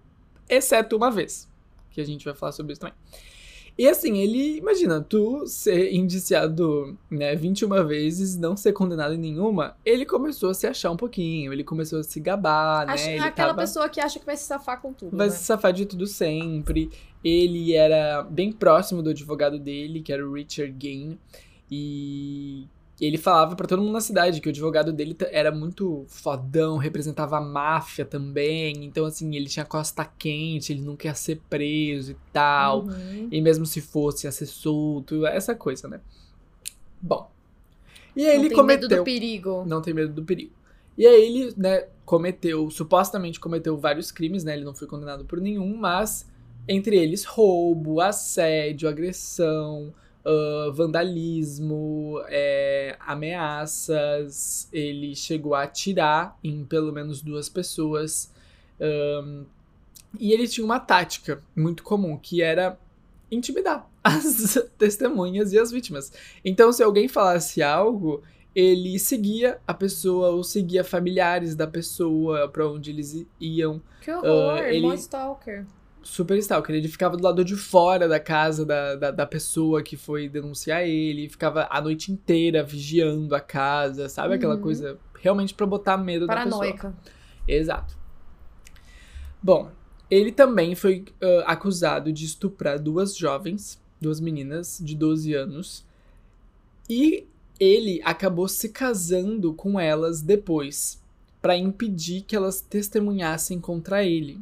exceto 0.48 0.96
uma 0.96 1.10
vez, 1.10 1.46
que 1.90 2.00
a 2.00 2.04
gente 2.04 2.24
vai 2.24 2.34
falar 2.34 2.52
sobre 2.52 2.72
isso 2.72 2.80
também. 2.80 2.94
E 3.78 3.86
assim, 3.86 4.18
ele, 4.18 4.56
imagina, 4.56 5.00
tu 5.00 5.46
ser 5.46 5.94
indiciado, 5.94 6.98
né, 7.08 7.36
21 7.36 7.86
vezes, 7.86 8.36
não 8.36 8.56
ser 8.56 8.72
condenado 8.72 9.14
em 9.14 9.18
nenhuma, 9.18 9.76
ele 9.84 10.04
começou 10.04 10.50
a 10.50 10.54
se 10.54 10.66
achar 10.66 10.90
um 10.90 10.96
pouquinho, 10.96 11.52
ele 11.52 11.62
começou 11.62 12.00
a 12.00 12.02
se 12.02 12.18
gabar, 12.18 12.90
Acho- 12.90 13.04
né? 13.04 13.12
Ele 13.12 13.20
aquela 13.20 13.50
tava... 13.50 13.60
pessoa 13.60 13.88
que 13.88 14.00
acha 14.00 14.18
que 14.18 14.26
vai 14.26 14.36
se 14.36 14.42
safar 14.42 14.82
com 14.82 14.92
tudo. 14.92 15.16
Vai 15.16 15.28
né? 15.28 15.32
se 15.32 15.44
safar 15.44 15.72
de 15.72 15.86
tudo 15.86 16.08
sempre. 16.08 16.90
Ele 17.22 17.72
era 17.72 18.24
bem 18.24 18.50
próximo 18.50 19.00
do 19.00 19.10
advogado 19.10 19.60
dele, 19.60 20.02
que 20.02 20.12
era 20.12 20.26
o 20.26 20.32
Richard 20.32 20.72
Gain. 20.72 21.16
E 21.70 22.66
ele 23.06 23.18
falava 23.18 23.54
pra 23.56 23.66
todo 23.66 23.80
mundo 23.80 23.92
na 23.92 24.00
cidade 24.00 24.40
que 24.40 24.48
o 24.48 24.50
advogado 24.50 24.92
dele 24.92 25.16
era 25.30 25.52
muito 25.52 26.04
fodão, 26.08 26.76
representava 26.78 27.38
a 27.38 27.40
máfia 27.40 28.04
também. 28.04 28.84
Então, 28.84 29.04
assim, 29.06 29.34
ele 29.36 29.46
tinha 29.46 29.64
costa 29.64 30.04
quente, 30.04 30.72
ele 30.72 30.82
nunca 30.82 31.06
ia 31.06 31.14
ser 31.14 31.40
preso 31.48 32.12
e 32.12 32.16
tal. 32.32 32.84
Uhum. 32.86 33.28
E 33.30 33.40
mesmo 33.40 33.64
se 33.66 33.80
fosse, 33.80 34.26
ia 34.26 34.32
ser 34.32 34.46
solto, 34.46 35.24
essa 35.26 35.54
coisa, 35.54 35.86
né? 35.88 36.00
Bom. 37.00 37.30
E 38.16 38.26
aí 38.26 38.34
Não 38.36 38.44
ele 38.44 38.48
tem 38.48 38.56
cometeu. 38.56 38.88
medo 38.88 38.88
do 38.88 39.04
perigo. 39.04 39.64
Não 39.66 39.80
tem 39.82 39.94
medo 39.94 40.12
do 40.12 40.24
perigo. 40.24 40.52
E 40.96 41.06
aí 41.06 41.22
ele, 41.24 41.54
né, 41.56 41.86
cometeu, 42.04 42.70
supostamente 42.70 43.38
cometeu 43.38 43.76
vários 43.78 44.10
crimes, 44.10 44.42
né? 44.44 44.54
Ele 44.54 44.64
não 44.64 44.74
foi 44.74 44.88
condenado 44.88 45.24
por 45.24 45.40
nenhum, 45.40 45.76
mas 45.76 46.28
Entre 46.70 46.96
eles, 46.98 47.24
roubo, 47.24 48.00
assédio, 48.00 48.88
agressão, 48.88 49.94
uh, 50.28 50.72
vandalismo, 50.72 52.22
é, 52.28 52.96
ameaças. 53.00 54.68
Ele 54.72 55.14
chegou 55.14 55.54
a 55.54 55.62
atirar 55.62 56.38
em 56.44 56.64
pelo 56.64 56.92
menos 56.92 57.22
duas 57.22 57.48
pessoas. 57.48 58.32
Um, 58.80 59.46
e 60.18 60.32
ele 60.32 60.46
tinha 60.46 60.64
uma 60.64 60.78
tática 60.78 61.42
muito 61.56 61.82
comum, 61.82 62.16
que 62.16 62.42
era 62.42 62.78
intimidar 63.30 63.88
as 64.04 64.58
testemunhas 64.76 65.52
e 65.52 65.58
as 65.58 65.70
vítimas. 65.70 66.12
Então, 66.44 66.72
se 66.72 66.82
alguém 66.82 67.08
falasse 67.08 67.62
algo, 67.62 68.22
ele 68.54 68.98
seguia 68.98 69.60
a 69.66 69.74
pessoa 69.74 70.30
ou 70.30 70.42
seguia 70.42 70.82
familiares 70.82 71.54
da 71.54 71.66
pessoa 71.66 72.48
para 72.48 72.68
onde 72.68 72.90
eles 72.90 73.26
iam. 73.40 73.82
Que 74.00 74.10
horror, 74.10 74.60
uh, 74.60 74.64
ele... 74.64 74.94
stalker. 74.94 75.66
Super 76.02 76.38
stalker. 76.38 76.74
Ele 76.74 76.88
ficava 76.88 77.16
do 77.16 77.22
lado 77.22 77.44
de 77.44 77.56
fora 77.56 78.08
da 78.08 78.20
casa 78.20 78.64
da, 78.64 78.94
da, 78.94 79.10
da, 79.10 79.26
pessoa 79.26 79.82
que 79.82 79.96
foi 79.96 80.28
denunciar 80.28 80.82
ele, 80.82 81.28
ficava 81.28 81.66
a 81.70 81.80
noite 81.80 82.10
inteira 82.12 82.62
vigiando 82.62 83.34
a 83.34 83.40
casa, 83.40 84.08
sabe? 84.08 84.34
Aquela 84.34 84.54
uhum. 84.54 84.60
coisa 84.60 84.98
realmente 85.20 85.54
para 85.54 85.66
botar 85.66 85.96
medo 85.96 86.26
Paranoica. 86.26 86.88
da 86.88 86.94
pessoa. 86.94 87.14
Exato. 87.46 87.96
Bom, 89.42 89.70
ele 90.10 90.32
também 90.32 90.74
foi 90.74 91.04
uh, 91.22 91.44
acusado 91.46 92.12
de 92.12 92.24
estuprar 92.24 92.78
duas 92.78 93.16
jovens, 93.16 93.80
duas 94.00 94.20
meninas 94.20 94.80
de 94.82 94.94
12 94.94 95.34
anos. 95.34 95.86
E 96.88 97.26
ele 97.60 98.00
acabou 98.04 98.48
se 98.48 98.70
casando 98.70 99.52
com 99.52 99.78
elas 99.78 100.22
depois, 100.22 101.02
para 101.40 101.56
impedir 101.56 102.22
que 102.22 102.34
elas 102.34 102.60
testemunhassem 102.60 103.60
contra 103.60 104.04
ele. 104.04 104.40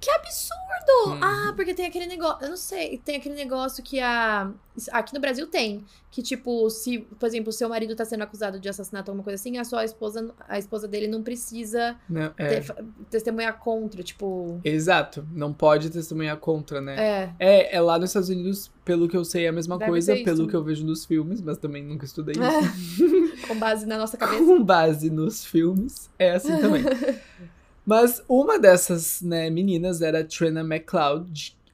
Que 0.00 0.10
absurdo! 0.10 0.65
Uhum. 1.06 1.18
Ah, 1.22 1.52
porque 1.54 1.74
tem 1.74 1.86
aquele 1.86 2.06
negócio. 2.06 2.44
Eu 2.44 2.50
não 2.50 2.56
sei. 2.56 2.98
Tem 3.04 3.16
aquele 3.16 3.34
negócio 3.34 3.82
que 3.82 4.00
a. 4.00 4.50
Aqui 4.92 5.14
no 5.14 5.20
Brasil 5.20 5.46
tem. 5.46 5.84
Que, 6.10 6.22
tipo, 6.22 6.68
se, 6.70 6.98
por 6.98 7.26
exemplo, 7.26 7.50
o 7.50 7.52
seu 7.52 7.68
marido 7.68 7.94
tá 7.94 8.04
sendo 8.04 8.22
acusado 8.22 8.58
de 8.58 8.68
assassinato 8.68 9.10
ou 9.10 9.12
alguma 9.12 9.24
coisa 9.24 9.40
assim, 9.40 9.58
a 9.58 9.64
sua 9.64 9.84
esposa, 9.84 10.34
a 10.48 10.58
esposa 10.58 10.86
dele 10.86 11.08
não 11.08 11.22
precisa 11.22 11.96
não, 12.08 12.32
é. 12.38 12.60
te, 12.60 12.72
testemunhar 13.10 13.58
contra, 13.58 14.02
tipo. 14.02 14.60
Exato. 14.64 15.26
Não 15.32 15.52
pode 15.52 15.90
testemunhar 15.90 16.36
contra, 16.38 16.80
né? 16.80 16.96
É. 16.98 17.34
É, 17.38 17.76
é 17.76 17.80
lá 17.80 17.98
nos 17.98 18.10
Estados 18.10 18.28
Unidos, 18.28 18.70
pelo 18.84 19.08
que 19.08 19.16
eu 19.16 19.24
sei, 19.24 19.46
é 19.46 19.48
a 19.48 19.52
mesma 19.52 19.78
Deve 19.78 19.90
coisa, 19.90 20.14
pelo 20.16 20.46
que 20.46 20.54
eu 20.54 20.62
vejo 20.62 20.84
nos 20.84 21.04
filmes, 21.04 21.40
mas 21.40 21.58
também 21.58 21.82
nunca 21.82 22.04
estudei 22.04 22.34
isso. 22.34 23.46
Com 23.48 23.58
base 23.58 23.86
na 23.86 23.98
nossa 23.98 24.16
cabeça. 24.18 24.44
Com 24.44 24.62
base 24.62 25.10
nos 25.10 25.44
filmes. 25.44 26.10
É 26.18 26.32
assim 26.32 26.56
também. 26.58 26.82
Mas 27.86 28.20
uma 28.28 28.58
dessas 28.58 29.22
né, 29.22 29.48
meninas 29.48 30.02
era 30.02 30.24
Trina 30.24 30.64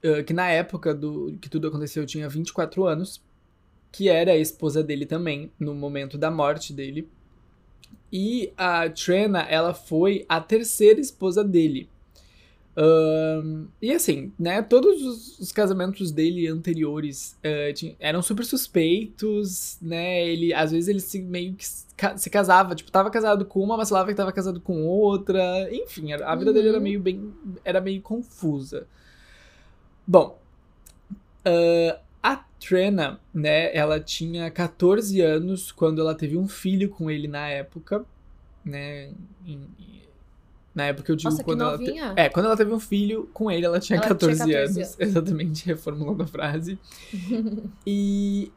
uh, 0.04 0.22
que 0.26 0.34
na 0.34 0.46
época 0.50 0.94
do 0.94 1.38
que 1.40 1.48
tudo 1.48 1.68
aconteceu 1.68 2.04
tinha 2.04 2.28
24 2.28 2.84
anos, 2.86 3.22
que 3.90 4.10
era 4.10 4.32
a 4.32 4.36
esposa 4.36 4.82
dele 4.82 5.06
também, 5.06 5.50
no 5.58 5.74
momento 5.74 6.18
da 6.18 6.30
morte 6.30 6.74
dele. 6.74 7.08
E 8.12 8.52
a 8.58 8.90
Trina, 8.90 9.40
ela 9.40 9.72
foi 9.72 10.26
a 10.28 10.38
terceira 10.38 11.00
esposa 11.00 11.42
dele. 11.42 11.88
Uh, 12.74 13.68
e 13.82 13.92
assim, 13.92 14.32
né? 14.38 14.62
Todos 14.62 15.02
os, 15.02 15.38
os 15.38 15.52
casamentos 15.52 16.10
dele 16.10 16.48
anteriores 16.48 17.36
uh, 17.44 17.96
eram 18.00 18.22
super 18.22 18.44
suspeitos, 18.44 19.76
né? 19.80 20.26
Ele, 20.26 20.54
às 20.54 20.72
vezes, 20.72 20.88
ele 20.88 21.00
se, 21.00 21.20
meio 21.20 21.54
que 21.54 21.64
se 21.66 22.30
casava, 22.30 22.74
tipo, 22.74 22.90
tava 22.90 23.10
casado 23.10 23.44
com 23.44 23.60
uma, 23.60 23.76
mas 23.76 23.90
falava 23.90 24.08
que 24.08 24.14
tava 24.14 24.32
casado 24.32 24.60
com 24.60 24.84
outra. 24.84 25.68
Enfim, 25.70 26.12
a, 26.12 26.32
a 26.32 26.34
vida 26.34 26.50
uhum. 26.50 26.54
dele 26.54 26.68
era 26.68 26.78
uhum. 26.78 26.82
meio 26.82 27.00
bem. 27.00 27.32
Era 27.64 27.80
meio 27.80 28.00
confusa. 28.00 28.86
Bom. 30.06 30.38
Uh, 31.46 31.98
a 32.22 32.36
Trena, 32.58 33.20
né? 33.34 33.74
Ela 33.76 34.00
tinha 34.00 34.50
14 34.50 35.20
anos 35.20 35.70
quando 35.70 36.00
ela 36.00 36.14
teve 36.14 36.38
um 36.38 36.48
filho 36.48 36.88
com 36.88 37.10
ele 37.10 37.28
na 37.28 37.48
época, 37.48 38.04
né? 38.64 39.10
Em, 39.44 39.68
na 40.74 40.84
época 40.84 41.12
eu 41.12 41.16
digo 41.16 41.30
Nossa, 41.30 41.44
quando 41.44 41.62
ela. 41.62 41.78
Te... 41.78 41.98
É, 42.16 42.28
quando 42.28 42.46
ela 42.46 42.56
teve 42.56 42.72
um 42.72 42.80
filho 42.80 43.28
com 43.32 43.50
ele, 43.50 43.66
ela 43.66 43.78
tinha, 43.78 43.98
ela 43.98 44.08
14, 44.08 44.44
tinha 44.44 44.46
14 44.46 44.56
anos. 44.56 44.76
anos. 44.76 44.96
Exatamente, 45.00 45.66
reformulando 45.66 46.22
a 46.22 46.26
frase. 46.26 46.78
e 47.86 48.50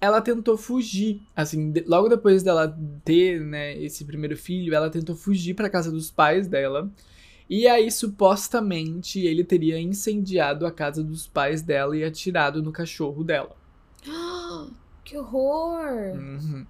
ela 0.00 0.20
tentou 0.20 0.56
fugir. 0.56 1.20
Assim, 1.34 1.72
de... 1.72 1.84
logo 1.86 2.08
depois 2.08 2.42
dela 2.42 2.76
ter, 3.04 3.40
né, 3.40 3.76
esse 3.78 4.04
primeiro 4.04 4.36
filho, 4.36 4.74
ela 4.74 4.90
tentou 4.90 5.16
fugir 5.16 5.54
para 5.54 5.68
casa 5.68 5.90
dos 5.90 6.10
pais 6.10 6.46
dela. 6.46 6.90
E 7.50 7.66
aí, 7.66 7.90
supostamente, 7.90 9.20
ele 9.20 9.44
teria 9.44 9.78
incendiado 9.78 10.66
a 10.66 10.72
casa 10.72 11.02
dos 11.02 11.26
pais 11.26 11.62
dela 11.62 11.96
e 11.96 12.04
atirado 12.04 12.62
no 12.62 12.72
cachorro 12.72 13.24
dela. 13.24 13.54
que 15.04 15.16
horror! 15.16 16.16
Uhum. 16.16 16.66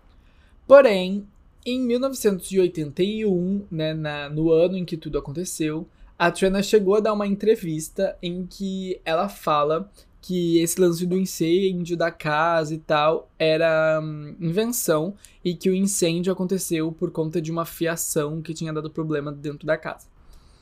Porém, 0.66 1.28
em 1.64 1.80
1981, 1.80 3.66
né, 3.70 3.94
na, 3.94 4.28
no 4.28 4.50
ano 4.50 4.76
em 4.76 4.84
que 4.84 4.96
tudo 4.96 5.18
aconteceu, 5.18 5.88
a 6.18 6.30
Trina 6.30 6.62
chegou 6.62 6.94
a 6.94 7.00
dar 7.00 7.12
uma 7.12 7.26
entrevista 7.26 8.16
em 8.22 8.46
que 8.46 9.00
ela 9.04 9.28
fala 9.28 9.90
que 10.20 10.60
esse 10.60 10.80
lance 10.80 11.04
do 11.04 11.18
incêndio 11.18 11.96
da 11.96 12.10
casa 12.10 12.74
e 12.74 12.78
tal 12.78 13.28
era 13.36 14.00
hum, 14.00 14.36
invenção 14.40 15.14
e 15.44 15.52
que 15.52 15.68
o 15.68 15.74
incêndio 15.74 16.32
aconteceu 16.32 16.92
por 16.92 17.10
conta 17.10 17.42
de 17.42 17.50
uma 17.50 17.64
fiação 17.64 18.40
que 18.40 18.54
tinha 18.54 18.72
dado 18.72 18.88
problema 18.88 19.32
dentro 19.32 19.66
da 19.66 19.76
casa. 19.76 20.06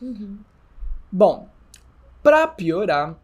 Uhum. 0.01 0.39
Bom, 1.13 1.47
para 2.23 2.47
piorar, 2.49 3.21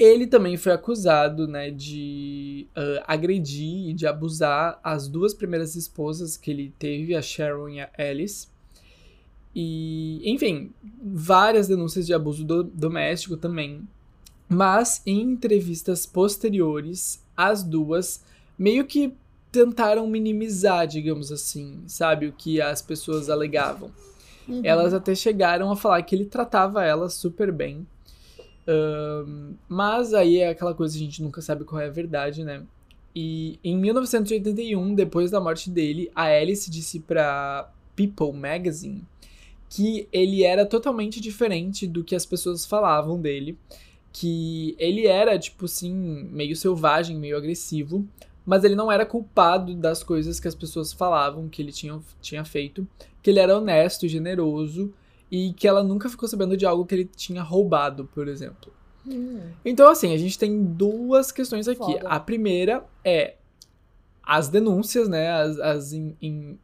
ele 0.00 0.26
também 0.26 0.56
foi 0.56 0.72
acusado, 0.72 1.46
né, 1.46 1.70
de 1.70 2.66
uh, 2.74 3.04
agredir 3.06 3.90
e 3.90 3.92
de 3.92 4.06
abusar 4.06 4.80
as 4.82 5.06
duas 5.06 5.34
primeiras 5.34 5.76
esposas 5.76 6.38
que 6.38 6.50
ele 6.50 6.72
teve, 6.78 7.14
a 7.14 7.20
Sharon 7.20 7.68
e 7.68 7.80
a 7.80 7.90
Alice. 7.98 8.48
E, 9.54 10.22
enfim, 10.24 10.70
várias 11.04 11.68
denúncias 11.68 12.06
de 12.06 12.14
abuso 12.14 12.44
do, 12.44 12.64
doméstico 12.64 13.36
também. 13.36 13.86
Mas 14.48 15.02
em 15.04 15.20
entrevistas 15.20 16.06
posteriores, 16.06 17.22
as 17.36 17.62
duas 17.62 18.24
meio 18.58 18.86
que 18.86 19.12
tentaram 19.52 20.06
minimizar, 20.06 20.86
digamos 20.86 21.30
assim, 21.30 21.82
sabe, 21.86 22.26
o 22.26 22.32
que 22.32 22.58
as 22.58 22.80
pessoas 22.80 23.28
alegavam. 23.28 23.90
Uhum. 24.48 24.62
Elas 24.64 24.94
até 24.94 25.14
chegaram 25.14 25.70
a 25.70 25.76
falar 25.76 26.00
que 26.02 26.14
ele 26.14 26.24
tratava 26.24 26.82
elas 26.82 27.12
super 27.12 27.52
bem 27.52 27.86
mas 29.68 30.14
aí 30.14 30.38
é 30.38 30.48
aquela 30.48 30.74
coisa 30.74 30.94
que 30.96 31.02
a 31.02 31.06
gente 31.06 31.22
nunca 31.22 31.40
sabe 31.40 31.64
qual 31.64 31.80
é 31.80 31.86
a 31.86 31.90
verdade, 31.90 32.44
né? 32.44 32.62
E 33.14 33.58
em 33.64 33.76
1981, 33.76 34.94
depois 34.94 35.30
da 35.30 35.40
morte 35.40 35.68
dele, 35.68 36.10
a 36.14 36.24
Alice 36.24 36.70
disse 36.70 37.00
pra 37.00 37.70
People 37.96 38.32
Magazine 38.32 39.04
que 39.68 40.08
ele 40.12 40.42
era 40.42 40.66
totalmente 40.66 41.20
diferente 41.20 41.86
do 41.86 42.02
que 42.02 42.16
as 42.16 42.26
pessoas 42.26 42.66
falavam 42.66 43.20
dele. 43.20 43.56
Que 44.12 44.74
ele 44.78 45.06
era, 45.06 45.38
tipo 45.38 45.66
assim, 45.66 45.94
meio 46.32 46.56
selvagem, 46.56 47.16
meio 47.16 47.36
agressivo. 47.36 48.04
Mas 48.44 48.64
ele 48.64 48.74
não 48.74 48.90
era 48.90 49.06
culpado 49.06 49.72
das 49.76 50.02
coisas 50.02 50.40
que 50.40 50.48
as 50.48 50.56
pessoas 50.56 50.92
falavam 50.92 51.48
que 51.48 51.62
ele 51.62 51.70
tinha, 51.70 52.00
tinha 52.20 52.44
feito. 52.44 52.86
Que 53.22 53.30
ele 53.30 53.38
era 53.38 53.56
honesto, 53.56 54.08
generoso 54.08 54.92
e 55.30 55.52
que 55.52 55.68
ela 55.68 55.82
nunca 55.82 56.08
ficou 56.08 56.28
sabendo 56.28 56.56
de 56.56 56.66
algo 56.66 56.84
que 56.84 56.94
ele 56.94 57.04
tinha 57.04 57.42
roubado, 57.42 58.08
por 58.12 58.28
exemplo. 58.28 58.72
Hum. 59.06 59.40
Então, 59.64 59.88
assim, 59.88 60.12
a 60.12 60.18
gente 60.18 60.38
tem 60.38 60.62
duas 60.62 61.30
questões 61.32 61.68
aqui. 61.68 61.78
Foda. 61.78 62.08
A 62.08 62.18
primeira 62.18 62.84
é 63.04 63.36
as 64.22 64.48
denúncias, 64.48 65.08
né? 65.08 65.30
As, 65.30 65.58
as 65.58 65.92
in, 65.92 66.16
in, 66.20 66.58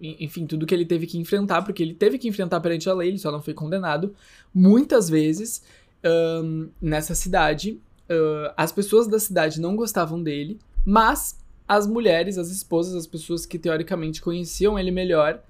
enfim, 0.00 0.46
tudo 0.46 0.66
que 0.66 0.74
ele 0.74 0.84
teve 0.86 1.06
que 1.06 1.18
enfrentar, 1.18 1.62
porque 1.62 1.82
ele 1.82 1.94
teve 1.94 2.18
que 2.18 2.28
enfrentar 2.28 2.60
perante 2.60 2.88
a 2.88 2.94
lei, 2.94 3.08
ele 3.08 3.18
só 3.18 3.32
não 3.32 3.42
foi 3.42 3.54
condenado. 3.54 4.14
Muitas 4.54 5.08
vezes 5.08 5.62
um, 6.04 6.68
nessa 6.80 7.14
cidade, 7.14 7.80
uh, 8.10 8.52
as 8.56 8.72
pessoas 8.72 9.06
da 9.06 9.18
cidade 9.18 9.60
não 9.60 9.74
gostavam 9.76 10.22
dele, 10.22 10.58
mas 10.84 11.38
as 11.66 11.86
mulheres, 11.86 12.36
as 12.36 12.50
esposas, 12.50 12.94
as 12.94 13.06
pessoas 13.06 13.46
que 13.46 13.58
teoricamente 13.58 14.20
conheciam 14.20 14.78
ele 14.78 14.90
melhor, 14.90 15.42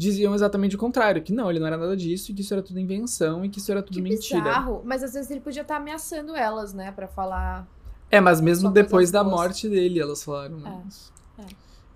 diziam 0.00 0.34
exatamente 0.34 0.74
o 0.74 0.78
contrário, 0.78 1.22
que 1.22 1.30
não, 1.30 1.50
ele 1.50 1.60
não 1.60 1.66
era 1.66 1.76
nada 1.76 1.94
disso, 1.94 2.30
e 2.30 2.34
que 2.34 2.40
isso 2.40 2.54
era 2.54 2.62
tudo 2.62 2.80
invenção 2.80 3.44
e 3.44 3.50
que 3.50 3.58
isso 3.58 3.70
era 3.70 3.82
tudo 3.82 3.96
que 3.96 4.00
mentira. 4.00 4.40
Bizarro, 4.40 4.80
mas 4.82 5.02
às 5.02 5.12
vezes 5.12 5.30
ele 5.30 5.40
podia 5.40 5.60
estar 5.60 5.76
ameaçando 5.76 6.34
elas, 6.34 6.72
né, 6.72 6.90
para 6.90 7.06
falar. 7.06 7.68
É, 8.10 8.18
mas 8.18 8.40
mesmo 8.40 8.70
depois 8.70 9.10
da 9.10 9.22
morte 9.22 9.68
dele, 9.68 10.00
elas 10.00 10.24
falaram 10.24 10.66
é. 10.66 10.88
isso. 10.88 11.12
É. 11.38 11.44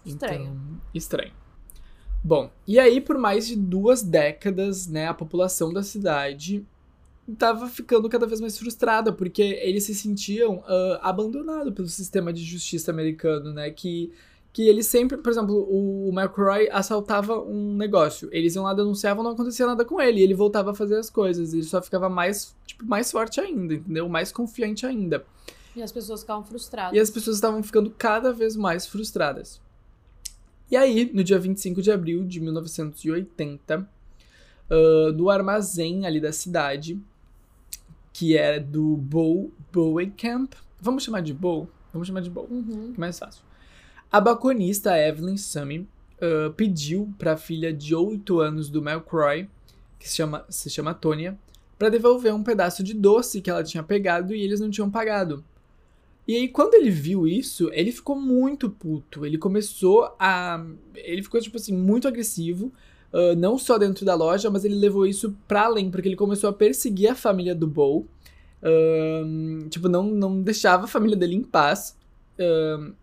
Estranho. 0.04 0.42
Então, 0.42 0.80
estranho. 0.92 1.32
Bom, 2.22 2.50
e 2.66 2.78
aí 2.78 3.00
por 3.00 3.16
mais 3.16 3.46
de 3.46 3.56
duas 3.56 4.02
décadas, 4.02 4.86
né, 4.86 5.08
a 5.08 5.14
população 5.14 5.72
da 5.72 5.82
cidade 5.82 6.62
estava 7.26 7.66
ficando 7.68 8.06
cada 8.10 8.26
vez 8.26 8.38
mais 8.38 8.58
frustrada, 8.58 9.14
porque 9.14 9.42
eles 9.62 9.84
se 9.84 9.94
sentiam 9.94 10.56
uh, 10.56 10.98
abandonados 11.00 11.72
pelo 11.72 11.88
sistema 11.88 12.34
de 12.34 12.44
justiça 12.44 12.90
americano, 12.90 13.50
né, 13.54 13.70
que 13.70 14.12
que 14.54 14.68
eles 14.68 14.86
sempre, 14.86 15.18
por 15.18 15.32
exemplo, 15.32 15.66
o 15.68 16.10
McCroy 16.12 16.68
assaltava 16.70 17.42
um 17.42 17.76
negócio, 17.76 18.28
eles 18.30 18.54
iam 18.54 18.62
lá 18.62 18.72
denunciavam, 18.72 19.24
não 19.24 19.32
acontecia 19.32 19.66
nada 19.66 19.84
com 19.84 20.00
ele, 20.00 20.20
e 20.20 20.22
ele 20.22 20.32
voltava 20.32 20.70
a 20.70 20.74
fazer 20.74 20.96
as 20.96 21.10
coisas, 21.10 21.52
ele 21.52 21.64
só 21.64 21.82
ficava 21.82 22.08
mais, 22.08 22.54
tipo, 22.64 22.86
mais 22.86 23.10
forte 23.10 23.40
ainda, 23.40 23.74
entendeu? 23.74 24.08
Mais 24.08 24.30
confiante 24.30 24.86
ainda. 24.86 25.26
E 25.74 25.82
as 25.82 25.90
pessoas 25.90 26.20
ficavam 26.20 26.44
frustradas. 26.44 26.96
E 26.96 27.00
as 27.00 27.10
pessoas 27.10 27.34
estavam 27.36 27.64
ficando 27.64 27.90
cada 27.90 28.32
vez 28.32 28.54
mais 28.54 28.86
frustradas. 28.86 29.60
E 30.70 30.76
aí, 30.76 31.10
no 31.12 31.24
dia 31.24 31.36
25 31.38 31.82
de 31.82 31.90
abril 31.90 32.24
de 32.24 32.38
1980, 32.38 33.88
uh, 34.70 35.12
do 35.12 35.30
armazém 35.30 36.06
ali 36.06 36.20
da 36.20 36.30
cidade, 36.30 36.96
que 38.12 38.36
era 38.36 38.60
do 38.60 38.96
Bow 38.96 39.50
Bowie 39.72 40.12
Camp, 40.16 40.52
vamos 40.80 41.02
chamar 41.02 41.22
de 41.22 41.34
Bow? 41.34 41.68
Vamos 41.92 42.06
chamar 42.06 42.20
de 42.20 42.30
Bow, 42.30 42.46
Uhum. 42.48 42.92
que 42.92 42.96
é 42.96 43.00
mais 43.00 43.18
fácil. 43.18 43.42
A 44.14 44.20
balconista 44.20 44.96
Evelyn 44.96 45.36
Summy 45.36 45.80
uh, 45.80 46.52
pediu 46.52 47.12
para 47.18 47.32
a 47.32 47.36
filha 47.36 47.72
de 47.72 47.96
8 47.96 48.38
anos 48.38 48.70
do 48.70 48.78
McCroy, 48.78 49.48
que 49.98 50.08
se 50.08 50.14
chama, 50.14 50.44
se 50.48 50.70
chama 50.70 50.94
Tônia, 50.94 51.36
para 51.76 51.88
devolver 51.88 52.32
um 52.32 52.44
pedaço 52.44 52.84
de 52.84 52.94
doce 52.94 53.40
que 53.40 53.50
ela 53.50 53.64
tinha 53.64 53.82
pegado 53.82 54.32
e 54.32 54.40
eles 54.40 54.60
não 54.60 54.70
tinham 54.70 54.88
pagado. 54.88 55.44
E 56.28 56.36
aí, 56.36 56.46
quando 56.46 56.74
ele 56.74 56.90
viu 56.90 57.26
isso, 57.26 57.68
ele 57.72 57.90
ficou 57.90 58.14
muito 58.14 58.70
puto. 58.70 59.26
Ele 59.26 59.36
começou 59.36 60.14
a. 60.16 60.64
Ele 60.94 61.20
ficou, 61.20 61.40
tipo 61.40 61.56
assim, 61.56 61.76
muito 61.76 62.06
agressivo. 62.06 62.72
uh, 63.12 63.34
não 63.36 63.58
só 63.58 63.78
dentro 63.78 64.06
da 64.06 64.14
loja, 64.14 64.48
mas 64.48 64.64
ele 64.64 64.76
levou 64.76 65.04
isso 65.04 65.36
pra 65.48 65.64
além, 65.64 65.90
porque 65.90 66.06
ele 66.06 66.14
começou 66.14 66.48
a 66.48 66.52
perseguir 66.52 67.10
a 67.10 67.16
família 67.16 67.52
do 67.52 67.66
Bow. 67.66 68.06
Ahn, 68.62 69.68
tipo, 69.68 69.88
não, 69.88 70.04
não 70.04 70.40
deixava 70.40 70.84
a 70.84 70.86
família 70.86 71.16
dele 71.16 71.34
em 71.34 71.42
paz. 71.42 71.96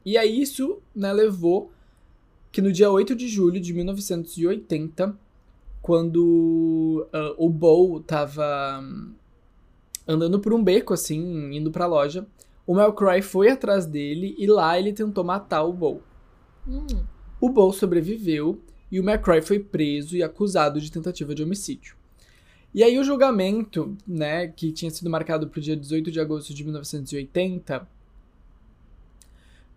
E 0.06 0.18
aí 0.18 0.42
isso 0.42 0.80
né, 0.96 1.12
levou 1.14 1.72
que 2.52 2.62
no 2.62 2.72
dia 2.72 2.92
8 2.92 3.16
de 3.16 3.28
julho 3.28 3.60
de 3.60 3.74
1980, 3.74 5.18
quando 5.82 7.08
ah, 7.14 7.34
o 7.38 7.50
Bow 7.50 8.00
tava 8.02 8.82
hum, 8.84 9.14
andando 10.08 10.40
por 10.40 10.54
um 10.54 10.64
beco, 10.64 10.94
assim, 10.94 11.56
indo 11.56 11.72
pra 11.72 11.88
loja, 11.88 12.28
o 12.68 12.76
Melcroy 12.76 13.22
foi 13.22 13.50
atrás 13.50 13.86
dele 13.86 14.36
e 14.38 14.46
lá 14.48 14.78
ele 14.78 14.94
tentou 14.94 15.24
matar 15.24 15.64
o 15.64 15.74
Bow. 15.74 16.02
Hum. 16.68 16.86
O 17.40 17.50
Bow 17.50 17.74
sobreviveu 17.74 18.62
e 18.92 19.00
o 19.00 19.04
McCroy 19.04 19.42
foi 19.42 19.58
preso 19.58 20.18
e 20.18 20.22
acusado 20.22 20.80
de 20.80 20.92
tentativa 20.92 21.34
de 21.34 21.42
homicídio. 21.42 21.96
E 22.74 22.84
aí 22.84 23.00
o 23.00 23.04
julgamento, 23.04 23.98
né, 24.08 24.48
que 24.48 24.72
tinha 24.72 24.92
sido 24.92 25.10
marcado 25.10 25.48
para 25.48 25.58
o 25.58 25.62
dia 25.62 25.76
18 25.76 26.12
de 26.12 26.20
agosto 26.20 26.54
de 26.54 26.64
1980, 26.64 27.88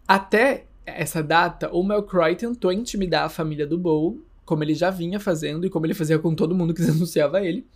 até 0.07 0.67
essa 0.87 1.23
data, 1.23 1.71
o 1.73 1.83
McCroy 1.83 2.37
tentou 2.37 2.73
intimidar 2.73 3.25
a 3.25 3.29
família 3.29 3.67
do 3.67 3.79
Bow, 3.79 4.21
como 4.45 4.62
ele 4.62 4.75
já 4.75 4.90
vinha 4.90 5.19
fazendo 5.19 5.67
e 5.67 5.71
como 5.71 5.87
ele 5.87 5.95
fazia 5.95 6.19
com 6.19 6.35
todo 6.35 6.55
mundo 6.55 6.75
que 6.75 6.83
denunciava 6.83 7.40
ele. 7.45 7.67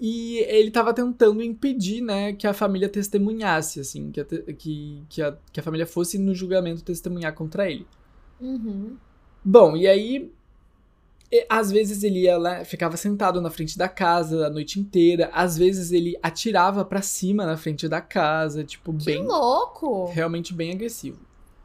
E 0.00 0.38
ele 0.48 0.68
estava 0.68 0.92
tentando 0.92 1.42
impedir, 1.42 2.00
né, 2.00 2.32
que 2.32 2.46
a 2.46 2.52
família 2.52 2.88
testemunhasse, 2.88 3.78
assim, 3.80 4.10
que 4.10 4.20
a, 4.20 4.24
que, 4.24 5.02
que, 5.08 5.22
a, 5.22 5.36
que 5.52 5.60
a 5.60 5.62
família 5.62 5.86
fosse 5.86 6.18
no 6.18 6.34
julgamento 6.34 6.82
testemunhar 6.82 7.32
contra 7.32 7.70
ele. 7.70 7.86
Uhum. 8.40 8.96
Bom, 9.44 9.76
e 9.76 9.86
aí. 9.86 10.32
E- 11.38 11.46
Às 11.48 11.70
vezes 11.70 12.02
ele 12.02 12.20
ia 12.20 12.36
lá, 12.38 12.64
ficava 12.64 12.96
sentado 12.96 13.40
na 13.40 13.50
frente 13.50 13.76
da 13.76 13.88
casa 13.88 14.46
a 14.46 14.50
noite 14.50 14.78
inteira. 14.80 15.30
Às 15.32 15.56
vezes 15.58 15.92
ele 15.92 16.16
atirava 16.22 16.84
pra 16.84 17.02
cima 17.02 17.44
na 17.46 17.56
frente 17.56 17.88
da 17.88 18.00
casa, 18.00 18.62
tipo, 18.64 18.92
Que 18.96 19.04
bem. 19.06 19.24
louco! 19.26 20.06
Realmente 20.12 20.52
bem 20.54 20.72
agressivo. 20.72 21.18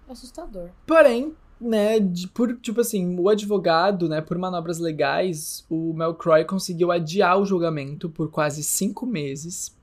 Assustador. 0.08 0.70
Porém, 0.88 1.34
né, 1.62 2.00
de- 2.00 2.28
por, 2.30 2.56
tipo 2.58 2.82
assim, 2.82 3.20
o 3.20 3.30
advogado, 3.30 4.10
né, 4.10 4.22
por 4.22 4.38
manobras 4.38 4.80
legais, 4.80 5.66
o 5.70 5.94
Melcroy 5.94 6.46
conseguiu 6.46 6.92
adiar 6.92 7.38
o 7.40 7.46
julgamento 7.46 8.10
por 8.10 8.32
quase 8.32 8.64
cinco 8.64 9.06
meses. 9.06 9.78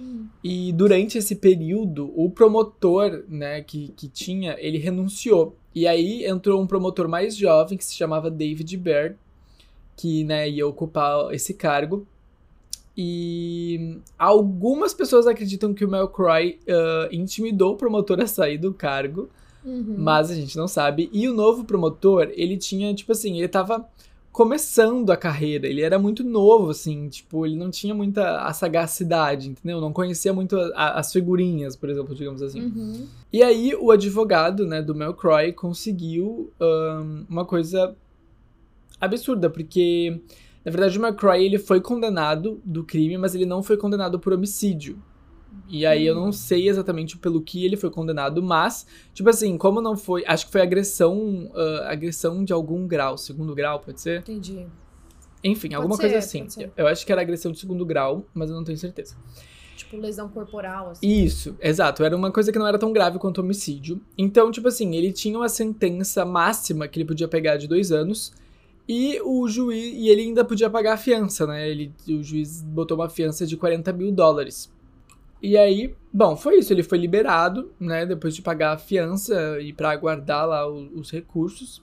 Hum. 0.00 0.26
E 0.42 0.72
durante 0.72 1.18
esse 1.18 1.36
período, 1.36 2.12
o 2.16 2.30
promotor, 2.30 3.24
né, 3.28 3.62
que, 3.62 3.88
que 3.96 4.08
tinha, 4.08 4.56
ele 4.58 4.78
renunciou. 4.78 5.56
E 5.74 5.86
aí 5.86 6.24
entrou 6.24 6.60
um 6.60 6.66
promotor 6.66 7.08
mais 7.08 7.36
jovem 7.36 7.76
que 7.78 7.84
se 7.84 7.94
chamava 7.94 8.30
David 8.30 8.76
Baird, 8.76 9.16
que, 9.96 10.24
né, 10.24 10.48
ia 10.48 10.66
ocupar 10.66 11.32
esse 11.32 11.54
cargo. 11.54 12.06
E 12.96 13.98
algumas 14.18 14.94
pessoas 14.94 15.26
acreditam 15.26 15.74
que 15.74 15.84
o 15.84 15.88
Melcroy 15.88 16.58
ah, 16.68 17.08
intimidou 17.10 17.72
o 17.72 17.76
promotor 17.76 18.20
a 18.20 18.26
sair 18.26 18.58
do 18.58 18.72
cargo, 18.72 19.28
Uhum. 19.64 19.94
mas 19.96 20.30
a 20.30 20.34
gente 20.34 20.56
não 20.58 20.68
sabe. 20.68 21.08
E 21.10 21.26
o 21.26 21.32
novo 21.32 21.64
promotor, 21.64 22.30
ele 22.34 22.56
tinha, 22.56 22.94
tipo 22.94 23.12
assim, 23.12 23.38
ele 23.38 23.48
tava 23.48 23.88
começando 24.34 25.10
a 25.10 25.16
carreira, 25.16 25.64
ele 25.68 25.80
era 25.80 25.96
muito 25.96 26.24
novo, 26.24 26.70
assim, 26.70 27.08
tipo, 27.08 27.46
ele 27.46 27.54
não 27.54 27.70
tinha 27.70 27.94
muita 27.94 28.40
a 28.40 28.52
sagacidade, 28.52 29.50
entendeu? 29.50 29.80
Não 29.80 29.92
conhecia 29.92 30.32
muito 30.32 30.56
a- 30.58 30.72
a- 30.74 30.98
as 30.98 31.12
figurinhas, 31.12 31.76
por 31.76 31.88
exemplo, 31.88 32.12
digamos 32.16 32.42
assim. 32.42 32.62
Uhum. 32.62 33.06
E 33.32 33.44
aí 33.44 33.72
o 33.76 33.92
advogado, 33.92 34.66
né, 34.66 34.82
do 34.82 34.92
Melcroy 34.92 35.52
conseguiu 35.52 36.50
ahn, 36.60 37.24
uma 37.30 37.44
coisa 37.44 37.94
absurda, 39.00 39.48
porque 39.48 40.20
na 40.64 40.72
verdade 40.72 40.98
o 40.98 41.00
Melcroy 41.02 41.44
ele 41.44 41.56
foi 41.58 41.80
condenado 41.80 42.60
do 42.64 42.82
crime, 42.82 43.16
mas 43.16 43.36
ele 43.36 43.46
não 43.46 43.62
foi 43.62 43.76
condenado 43.76 44.18
por 44.18 44.32
homicídio. 44.32 44.98
E 45.68 45.84
aí 45.86 46.06
eu 46.06 46.14
não 46.14 46.30
sei 46.30 46.68
exatamente 46.68 47.16
pelo 47.16 47.40
que 47.40 47.64
ele 47.64 47.76
foi 47.76 47.90
condenado, 47.90 48.42
mas 48.42 48.86
tipo 49.12 49.28
assim, 49.28 49.56
como 49.56 49.80
não 49.80 49.96
foi, 49.96 50.24
acho 50.26 50.46
que 50.46 50.52
foi 50.52 50.60
agressão, 50.60 51.50
ah, 51.54 51.88
agressão 51.90 52.44
de 52.44 52.52
algum 52.52 52.86
grau, 52.86 53.16
segundo 53.16 53.54
grau, 53.54 53.80
pode 53.80 54.00
ser? 54.00 54.20
Entendi. 54.20 54.66
Enfim, 55.42 55.68
Pode 55.68 55.74
alguma 55.76 55.96
ser, 55.96 56.02
coisa 56.02 56.18
assim. 56.18 56.46
Eu 56.74 56.86
acho 56.86 57.04
que 57.04 57.12
era 57.12 57.20
agressão 57.20 57.52
de 57.52 57.58
segundo 57.58 57.84
grau, 57.84 58.24
mas 58.32 58.48
eu 58.48 58.56
não 58.56 58.64
tenho 58.64 58.78
certeza. 58.78 59.14
Tipo, 59.76 59.96
lesão 59.96 60.28
corporal, 60.28 60.90
assim. 60.90 61.06
Isso, 61.06 61.56
exato. 61.60 62.02
Era 62.02 62.16
uma 62.16 62.30
coisa 62.30 62.50
que 62.50 62.58
não 62.58 62.66
era 62.66 62.78
tão 62.78 62.92
grave 62.92 63.18
quanto 63.18 63.40
homicídio. 63.40 64.00
Então, 64.16 64.50
tipo 64.50 64.68
assim, 64.68 64.94
ele 64.94 65.12
tinha 65.12 65.36
uma 65.36 65.48
sentença 65.48 66.24
máxima 66.24 66.88
que 66.88 66.98
ele 66.98 67.04
podia 67.06 67.28
pegar 67.28 67.56
de 67.56 67.68
dois 67.68 67.92
anos. 67.92 68.32
E 68.88 69.20
o 69.22 69.48
juiz. 69.48 69.94
E 69.94 70.08
ele 70.08 70.22
ainda 70.22 70.44
podia 70.44 70.70
pagar 70.70 70.94
a 70.94 70.96
fiança, 70.96 71.46
né? 71.46 71.68
Ele, 71.68 71.92
o 72.08 72.22
juiz 72.22 72.62
botou 72.62 72.96
uma 72.96 73.08
fiança 73.08 73.46
de 73.46 73.56
40 73.56 73.92
mil 73.92 74.12
dólares. 74.12 74.72
E 75.46 75.58
aí, 75.58 75.94
bom, 76.12 76.36
foi 76.36 76.58
isso. 76.58 76.72
Ele 76.72 76.82
foi 76.82 76.96
liberado, 76.98 77.70
né? 77.78 78.06
Depois 78.06 78.34
de 78.34 78.40
pagar 78.40 78.72
a 78.72 78.78
fiança 78.78 79.60
e 79.60 79.72
pra 79.72 79.90
aguardar 79.90 80.46
lá 80.48 80.66
o- 80.66 80.88
os 80.98 81.10
recursos. 81.10 81.82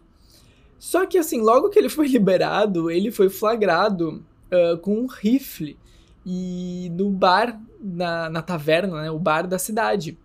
Só 0.79 1.05
que, 1.05 1.17
assim, 1.17 1.39
logo 1.41 1.69
que 1.69 1.77
ele 1.77 1.89
foi 1.89 2.07
liberado, 2.09 2.89
ele 2.89 3.11
foi 3.11 3.29
flagrado 3.29 4.23
ah, 4.51 4.77
com 4.81 4.95
um 5.01 5.05
rifle 5.07 5.77
e 6.25 6.91
no 6.95 7.09
bar, 7.09 7.61
na, 7.79 8.29
na 8.29 8.41
taverna, 8.41 9.03
né, 9.03 9.11
o 9.11 9.19
bar 9.19 9.47
da 9.47 9.59
cidade. 9.59 10.17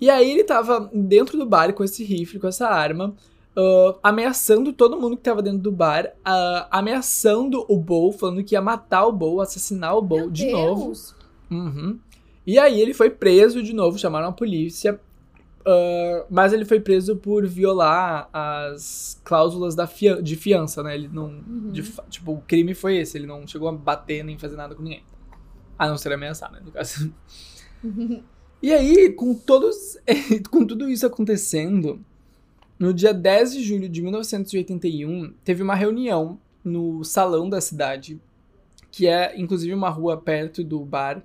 E 0.00 0.10
aí 0.10 0.30
ele 0.30 0.44
tava 0.44 0.90
dentro 0.92 1.38
do 1.38 1.46
bar 1.46 1.72
com 1.72 1.82
esse 1.82 2.04
rifle, 2.04 2.38
com 2.38 2.46
essa 2.48 2.68
arma, 2.68 3.14
ah, 3.56 3.96
ameaçando 4.02 4.72
todo 4.72 5.00
mundo 5.00 5.16
que 5.16 5.22
tava 5.22 5.40
dentro 5.42 5.60
do 5.60 5.72
bar, 5.72 6.12
ah, 6.24 6.66
ameaçando 6.70 7.64
o 7.68 7.78
Bow, 7.78 8.12
falando 8.12 8.42
que 8.44 8.54
ia 8.54 8.60
matar 8.60 9.06
o 9.06 9.12
Bow, 9.12 9.40
assassinar 9.40 9.96
o 9.96 10.02
Bow 10.02 10.18
Meu 10.22 10.30
de 10.30 10.46
Deus. 10.46 10.52
novo. 10.52 10.92
Uhum. 11.50 11.98
E 12.46 12.58
aí 12.58 12.80
ele 12.80 12.94
foi 12.94 13.10
preso 13.10 13.62
de 13.62 13.72
novo, 13.72 13.98
chamaram 13.98 14.28
a 14.28 14.32
polícia. 14.32 15.00
ah, 15.66 16.24
mas 16.30 16.52
ele 16.52 16.64
foi 16.64 16.78
preso 16.80 17.16
por 17.16 17.46
violar 17.46 18.28
as 18.32 19.20
cláusulas 19.24 19.74
da 19.74 19.86
fian- 19.86 20.22
de 20.22 20.36
fiança, 20.36 20.82
né? 20.82 20.94
Ele 20.94 21.08
não. 21.08 21.26
Uhum. 21.26 21.70
de 21.72 21.82
tipo, 22.08 22.32
o 22.32 22.40
crime 22.42 22.74
foi 22.74 22.96
esse, 22.98 23.18
ele 23.18 23.26
não 23.26 23.46
chegou 23.46 23.68
a 23.68 23.72
bater 23.72 24.22
nem 24.24 24.38
fazer 24.38 24.56
nada 24.56 24.74
com 24.74 24.82
ninguém. 24.82 25.02
A 25.78 25.88
não 25.88 25.98
ser 25.98 26.12
ameaçar, 26.12 26.50
né? 26.52 26.60
No 26.64 26.70
caso. 26.72 27.12
E 28.62 28.72
aí, 28.72 29.12
com 29.12 29.34
todos. 29.34 29.98
com 30.50 30.64
tudo 30.66 30.88
isso 30.88 31.06
acontecendo, 31.06 32.00
no 32.78 32.92
dia 32.92 33.12
10 33.12 33.52
de 33.52 33.62
julho 33.62 33.88
de 33.88 34.00
1981, 34.02 35.34
teve 35.44 35.62
uma 35.62 35.74
reunião 35.74 36.38
no 36.64 37.04
salão 37.04 37.48
da 37.50 37.60
cidade, 37.60 38.18
que 38.90 39.06
é 39.06 39.38
inclusive 39.38 39.74
uma 39.74 39.90
rua 39.90 40.16
perto 40.16 40.64
do 40.64 40.80
bar. 40.80 41.22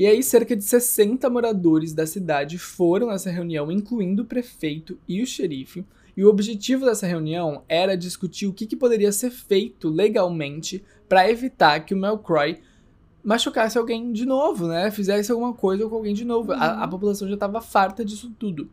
E 0.00 0.06
aí, 0.06 0.22
cerca 0.22 0.56
de 0.56 0.64
60 0.64 1.28
moradores 1.28 1.92
da 1.92 2.06
cidade 2.06 2.56
foram 2.56 3.08
nessa 3.08 3.30
reunião, 3.30 3.70
incluindo 3.70 4.22
o 4.22 4.24
prefeito 4.24 4.98
e 5.06 5.20
o 5.20 5.26
xerife. 5.26 5.84
E 6.16 6.24
o 6.24 6.28
objetivo 6.30 6.86
dessa 6.86 7.06
reunião 7.06 7.64
era 7.68 7.98
discutir 7.98 8.46
o 8.46 8.52
que, 8.54 8.64
que 8.66 8.76
poderia 8.76 9.12
ser 9.12 9.30
feito 9.30 9.90
legalmente 9.90 10.82
para 11.06 11.28
evitar 11.28 11.80
que 11.80 11.92
o 11.92 11.98
Melcroy 11.98 12.60
machucasse 13.22 13.76
alguém 13.76 14.10
de 14.10 14.24
novo, 14.24 14.68
né? 14.68 14.90
Fizesse 14.90 15.30
alguma 15.32 15.52
coisa 15.52 15.86
com 15.86 15.96
alguém 15.96 16.14
de 16.14 16.24
novo. 16.24 16.52
A, 16.52 16.82
a 16.82 16.88
população 16.88 17.28
já 17.28 17.34
estava 17.34 17.60
farta 17.60 18.02
disso 18.02 18.32
tudo. 18.38 18.70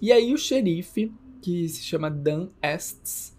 E 0.00 0.10
aí 0.10 0.32
o 0.32 0.38
xerife, 0.38 1.12
que 1.42 1.68
se 1.68 1.82
chama 1.82 2.10
Dan 2.10 2.48
Estes, 2.62 3.36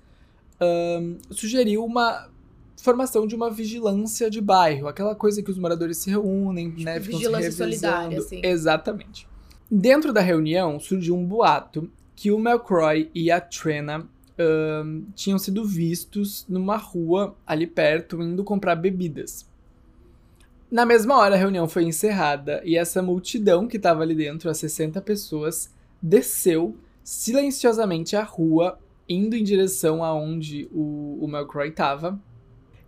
ahn, 0.62 1.17
sugeriu 1.32 1.84
uma 1.84 2.30
formação 2.82 3.28
de 3.28 3.36
uma 3.36 3.50
vigilância 3.50 4.30
de 4.30 4.42
bairro, 4.42 4.88
aquela 4.88 5.15
coisa 5.15 5.42
que 5.42 5.52
os 5.52 5.58
moradores 5.58 5.98
se 5.98 6.10
reúnem, 6.10 6.74
né? 6.78 7.00
Ficam 7.00 7.20
vigilância 7.20 7.52
se 7.52 7.58
solidária, 7.58 8.20
assim. 8.20 8.42
Exatamente. 8.44 9.28
Dentro 9.70 10.12
da 10.12 10.22
reunião 10.22 10.80
surgiu 10.80 11.15
um 11.15 11.26
boato 11.26 11.92
que 12.15 12.32
o 12.32 12.39
McCroy 12.39 13.10
e 13.13 13.30
a 13.32 13.39
Trena 13.39 14.08
um, 14.39 15.06
tinham 15.15 15.38
sido 15.38 15.63
vistos 15.65 16.46
numa 16.48 16.78
rua 16.78 17.36
ali 17.46 17.68
perto 17.68 18.22
indo 18.22 18.44
comprar 18.44 18.76
bebidas. 18.76 19.48
Na 20.72 20.86
mesma 20.86 21.18
hora, 21.18 21.36
a 21.36 21.38
reunião 21.38 21.68
foi 21.68 21.84
encerrada 21.84 22.62
e 22.63 22.78
essa 22.78 23.02
multidão 23.02 23.68
que 23.68 23.78
estava 23.78 24.04
ali 24.04 24.13
dentro, 24.13 24.50
as 24.50 24.58
60 24.58 25.02
pessoas, 25.02 25.74
desceu 26.02 26.78
silenciosamente 27.04 28.15
a 28.15 28.24
rua, 28.24 28.78
indo 29.08 29.36
em 29.36 29.44
direção 29.44 30.04
aonde 30.04 30.70
o, 30.72 31.18
o 31.22 31.28
McCroy 31.28 31.70
estava. 31.70 32.20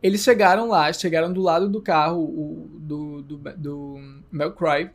Eles 0.01 0.21
chegaram 0.21 0.67
lá, 0.67 0.91
chegaram 0.91 1.31
do 1.31 1.41
lado 1.41 1.69
do 1.69 1.81
carro 1.81 2.23
o, 2.23 2.69
do, 2.73 3.21
do, 3.21 3.37
do 3.37 3.95
McCroy. 4.33 4.89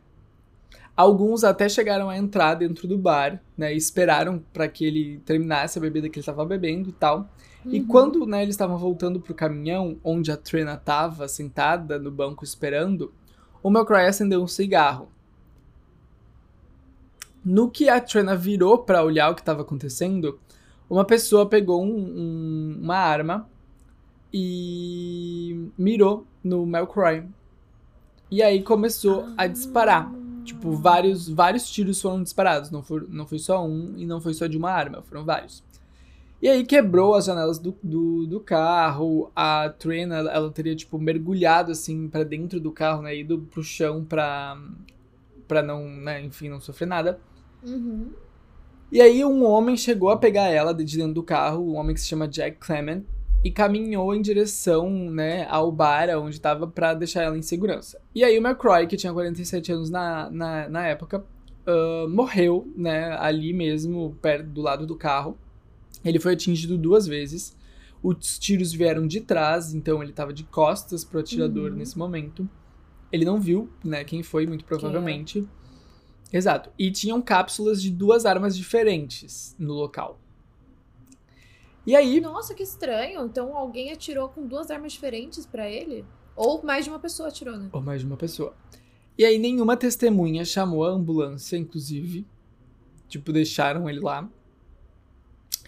Alguns 0.95 1.43
até 1.43 1.69
chegaram 1.69 2.09
a 2.09 2.17
entrar 2.17 2.55
dentro 2.55 2.87
do 2.87 2.97
bar, 2.97 3.41
né? 3.57 3.73
E 3.73 3.77
esperaram 3.77 4.43
para 4.51 4.67
que 4.67 4.85
ele 4.85 5.19
terminasse 5.25 5.77
a 5.77 5.81
bebida 5.81 6.09
que 6.09 6.17
ele 6.17 6.21
estava 6.21 6.43
bebendo 6.43 6.89
e 6.89 6.91
tal. 6.91 7.29
Uhum. 7.63 7.73
E 7.73 7.83
quando 7.83 8.25
né, 8.25 8.41
eles 8.41 8.55
estavam 8.55 8.77
voltando 8.77 9.19
pro 9.19 9.33
caminhão, 9.33 9.97
onde 10.03 10.31
a 10.31 10.37
Trina 10.37 10.73
estava 10.73 11.27
sentada 11.27 11.99
no 11.99 12.11
banco 12.11 12.43
esperando, 12.43 13.13
o 13.61 13.69
McCroy 13.69 14.07
acendeu 14.07 14.41
um 14.41 14.47
cigarro. 14.47 15.09
No 17.45 17.69
que 17.69 17.87
a 17.87 18.01
Trina 18.01 18.35
virou 18.35 18.79
para 18.79 19.03
olhar 19.03 19.29
o 19.31 19.35
que 19.35 19.41
estava 19.41 19.61
acontecendo, 19.61 20.39
uma 20.89 21.05
pessoa 21.05 21.47
pegou 21.47 21.83
um, 21.83 21.95
um, 21.95 22.79
uma 22.81 22.97
arma 22.97 23.47
e 24.33 25.69
mirou 25.77 26.25
no 26.43 26.65
Melcroy. 26.65 27.23
E 28.29 28.43
aí 28.43 28.61
começou 28.61 29.25
ah. 29.29 29.43
a 29.43 29.47
disparar. 29.47 30.11
Tipo, 30.43 30.71
vários, 30.71 31.27
vários 31.27 31.69
tiros 31.69 32.01
foram 32.01 32.23
disparados. 32.23 32.71
Não 32.71 32.81
foi, 32.81 33.05
não 33.09 33.25
foi 33.25 33.39
só 33.39 33.65
um 33.65 33.93
e 33.97 34.05
não 34.05 34.21
foi 34.21 34.33
só 34.33 34.47
de 34.47 34.57
uma 34.57 34.71
arma, 34.71 35.01
foram 35.01 35.25
vários. 35.25 35.63
E 36.41 36.47
aí 36.47 36.63
quebrou 36.63 37.15
as 37.15 37.25
janelas 37.25 37.57
do, 37.57 37.75
do, 37.81 38.27
do 38.27 38.39
carro. 38.39 39.31
A 39.35 39.69
Trina, 39.77 40.17
ela, 40.17 40.31
ela 40.31 40.51
teria, 40.51 40.75
tipo, 40.75 40.99
mergulhado, 40.99 41.71
assim, 41.71 42.07
para 42.07 42.23
dentro 42.23 42.59
do 42.59 42.71
carro, 42.71 43.01
né? 43.01 43.15
Ido 43.15 43.39
pro 43.51 43.63
chão 43.63 44.05
pra, 44.05 44.57
pra 45.47 45.63
não, 45.63 45.89
né, 45.89 46.21
enfim, 46.23 46.49
não 46.49 46.61
sofrer 46.61 46.85
nada. 46.85 47.19
Uhum. 47.65 48.11
E 48.91 49.01
aí 49.01 49.25
um 49.25 49.43
homem 49.43 49.75
chegou 49.75 50.09
a 50.09 50.17
pegar 50.17 50.47
ela 50.47 50.73
de 50.73 50.97
dentro 50.97 51.13
do 51.13 51.23
carro, 51.23 51.61
um 51.61 51.75
homem 51.75 51.93
que 51.93 51.99
se 51.99 52.07
chama 52.07 52.27
Jack 52.27 52.57
Clement, 52.57 53.03
e 53.43 53.51
caminhou 53.51 54.13
em 54.13 54.21
direção, 54.21 54.89
né, 55.11 55.45
ao 55.49 55.71
bar 55.71 56.09
onde 56.17 56.35
estava 56.35 56.67
para 56.67 56.93
deixar 56.93 57.23
ela 57.23 57.37
em 57.37 57.41
segurança. 57.41 58.01
E 58.13 58.23
aí 58.23 58.37
o 58.37 58.45
McCroy, 58.45 58.87
que 58.87 58.97
tinha 58.97 59.13
47 59.13 59.71
anos 59.71 59.89
na, 59.89 60.29
na, 60.29 60.69
na 60.69 60.87
época, 60.87 61.23
uh, 61.67 62.09
morreu, 62.09 62.71
né, 62.75 63.15
ali 63.19 63.53
mesmo, 63.53 64.17
perto 64.21 64.47
do 64.47 64.61
lado 64.61 64.87
do 64.87 64.95
carro. 64.95 65.37
Ele 66.03 66.19
foi 66.19 66.33
atingido 66.33 66.77
duas 66.77 67.05
vezes. 67.05 67.55
Os 68.01 68.37
tiros 68.39 68.73
vieram 68.73 69.07
de 69.07 69.21
trás, 69.21 69.73
então 69.73 70.01
ele 70.01 70.11
estava 70.11 70.33
de 70.33 70.43
costas 70.43 71.03
pro 71.03 71.19
atirador 71.19 71.71
uhum. 71.71 71.77
nesse 71.77 71.97
momento. 71.97 72.47
Ele 73.11 73.25
não 73.25 73.39
viu, 73.39 73.69
né, 73.83 74.03
quem 74.03 74.23
foi, 74.23 74.45
muito 74.45 74.65
provavelmente. 74.65 75.47
Exato. 76.31 76.69
E 76.77 76.91
tinham 76.91 77.21
cápsulas 77.21 77.81
de 77.81 77.89
duas 77.89 78.25
armas 78.25 78.55
diferentes 78.57 79.55
no 79.57 79.73
local. 79.73 80.19
E 81.87 81.95
aí. 81.95 82.19
Nossa, 82.19 82.53
que 82.53 82.61
estranho. 82.61 83.25
Então 83.25 83.55
alguém 83.55 83.91
atirou 83.91 84.27
com 84.27 84.45
duas 84.45 84.69
armas 84.69 84.91
diferentes 84.91 85.45
para 85.45 85.69
ele? 85.69 86.05
Ou 86.35 86.61
mais 86.61 86.83
de 86.83 86.91
uma 86.91 86.99
pessoa 86.99 87.29
atirou, 87.29 87.57
né? 87.57 87.69
Ou 87.71 87.81
mais 87.81 88.01
de 88.01 88.05
uma 88.05 88.17
pessoa. 88.17 88.53
E 89.17 89.23
aí 89.25 89.39
nenhuma 89.39 89.77
testemunha 89.77 90.43
chamou 90.43 90.85
a 90.85 90.89
ambulância, 90.89 91.55
inclusive. 91.55 92.27
Tipo, 93.07 93.31
deixaram 93.31 93.89
ele 93.89 94.01
lá. 94.01 94.29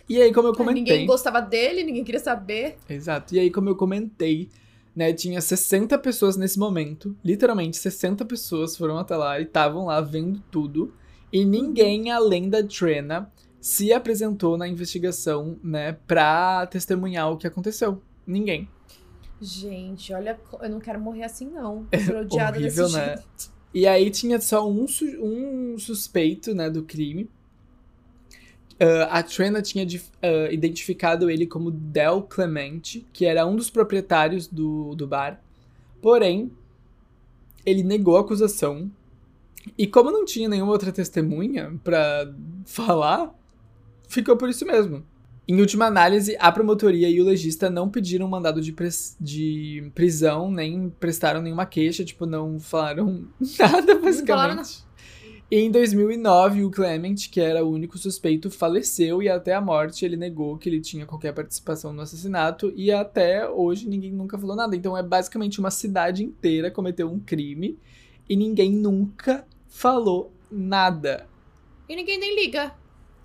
E 0.10 0.22
aí, 0.22 0.34
como 0.34 0.50
eu 0.50 0.54
comentei. 0.54 0.82
Ninguém 0.82 1.06
gostava 1.06 1.40
dele, 1.40 1.84
ninguém 1.84 2.04
queria 2.04 2.20
saber. 2.20 2.78
Exato. 2.90 3.34
E 3.34 3.40
aí, 3.40 3.50
como 3.50 3.70
eu 3.70 3.76
comentei, 3.76 4.50
né, 4.96 5.14
tinha 5.14 5.40
60 5.40 5.98
pessoas 6.00 6.36
nesse 6.36 6.60
momento. 6.60 7.16
Literalmente, 7.24 7.78
60 7.78 8.26
pessoas 8.26 8.76
foram 8.76 8.98
até 8.98 9.16
lá 9.16 9.40
e 9.40 9.44
estavam 9.44 9.86
lá 9.86 10.02
vendo 10.02 10.42
tudo. 10.52 10.94
E 11.32 11.46
ninguém, 11.46 12.12
além 12.12 12.50
da 12.50 12.64
Trena, 12.64 13.32
se 13.60 13.92
apresentou 13.92 14.58
na 14.58 14.68
investigação, 14.68 15.58
né, 15.64 15.98
pra 16.08 16.66
testemunhar 16.68 17.32
o 17.32 17.38
que 17.38 17.48
aconteceu. 17.48 18.02
Ninguém. 18.26 18.70
Gente, 19.42 20.14
olha, 20.14 20.40
eu 20.62 20.70
não 20.70 20.80
quero 20.80 21.00
morrer 21.00 21.24
assim, 21.24 21.50
não. 21.50 21.88
Ser 22.06 22.16
odiada 22.16 22.58
Horrível, 22.58 22.86
desse 22.86 22.98
né? 22.98 23.06
jeito. 23.16 23.60
E 23.74 23.88
aí 23.88 24.10
tinha 24.10 24.40
só 24.42 24.68
um, 24.70 24.86
um 25.20 25.78
suspeito, 25.78 26.54
né, 26.54 26.70
do 26.70 26.84
crime. 26.84 27.30
Uh, 28.82 29.08
a 29.10 29.22
Trena 29.22 29.62
tinha 29.62 29.86
uh, 29.86 30.52
identificado 30.52 31.30
ele 31.30 31.46
como 31.46 31.70
Del 31.70 32.22
Clemente, 32.24 33.06
que 33.12 33.26
era 33.26 33.46
um 33.46 33.56
dos 33.56 33.70
proprietários 33.70 34.48
do, 34.48 34.96
do 34.96 35.06
bar. 35.06 35.42
Porém, 36.02 36.50
ele 37.66 37.84
negou 37.84 38.18
a 38.18 38.22
acusação. 38.22 38.90
E 39.78 39.86
como 39.86 40.12
não 40.12 40.24
tinha 40.24 40.48
nenhuma 40.48 40.72
outra 40.72 40.92
testemunha 40.92 41.78
para 41.84 42.34
falar, 42.66 43.36
ficou 44.10 44.36
por 44.36 44.50
isso 44.50 44.66
mesmo. 44.66 45.06
Em 45.48 45.60
última 45.60 45.86
análise, 45.86 46.36
a 46.40 46.52
promotoria 46.52 47.10
e 47.10 47.20
o 47.20 47.26
legista 47.26 47.70
não 47.70 47.90
pediram 47.90 48.28
mandado 48.28 48.62
de, 48.62 48.76
de 49.20 49.92
prisão, 49.96 50.52
nem 50.52 50.90
prestaram 51.00 51.42
nenhuma 51.42 51.66
queixa, 51.66 52.04
tipo, 52.04 52.26
não 52.26 52.60
falaram 52.60 53.28
nada, 53.58 53.96
basicamente. 53.96 54.84
E 55.52 55.58
em 55.58 55.72
2009, 55.72 56.64
o 56.64 56.70
Clement, 56.70 57.16
que 57.32 57.42
era 57.42 57.66
o 57.66 57.72
único 57.72 57.98
suspeito, 57.98 58.52
faleceu 58.52 59.24
e 59.24 59.28
até 59.28 59.56
a 59.56 59.62
morte 59.62 60.06
ele 60.06 60.16
negou 60.16 60.56
que 60.60 60.70
ele 60.70 60.80
tinha 60.80 61.08
qualquer 61.08 61.34
participação 61.34 61.92
no 61.92 62.04
assassinato 62.04 62.72
e 62.76 62.92
até 62.92 63.50
hoje 63.50 63.90
ninguém 63.90 64.12
nunca 64.12 64.38
falou 64.38 64.56
nada. 64.56 64.76
Então 64.76 64.96
é 64.96 65.02
basicamente 65.02 65.60
uma 65.60 65.72
cidade 65.72 66.24
inteira 66.24 66.70
cometeu 66.70 67.10
um 67.10 67.20
crime 67.20 67.80
e 68.30 68.36
ninguém 68.36 68.72
nunca 68.72 69.48
falou 69.68 70.32
nada. 70.52 71.28
E 71.88 71.96
ninguém 71.96 72.20
nem 72.20 72.36
liga. 72.36 72.76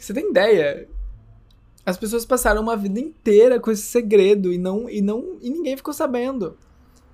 Você 0.05 0.12
tem 0.12 0.29
ideia? 0.29 0.87
As 1.87 1.97
pessoas 1.97 2.27
passaram 2.27 2.61
uma 2.61 2.77
vida 2.77 3.01
inteira 3.01 3.59
com 3.59 3.71
esse 3.71 3.83
segredo 3.83 4.53
e 4.53 4.59
não 4.59 4.88
e 4.88 5.01
não 5.01 5.38
e 5.40 5.49
ninguém 5.49 5.77
ficou 5.77 5.95
sabendo. 5.95 6.59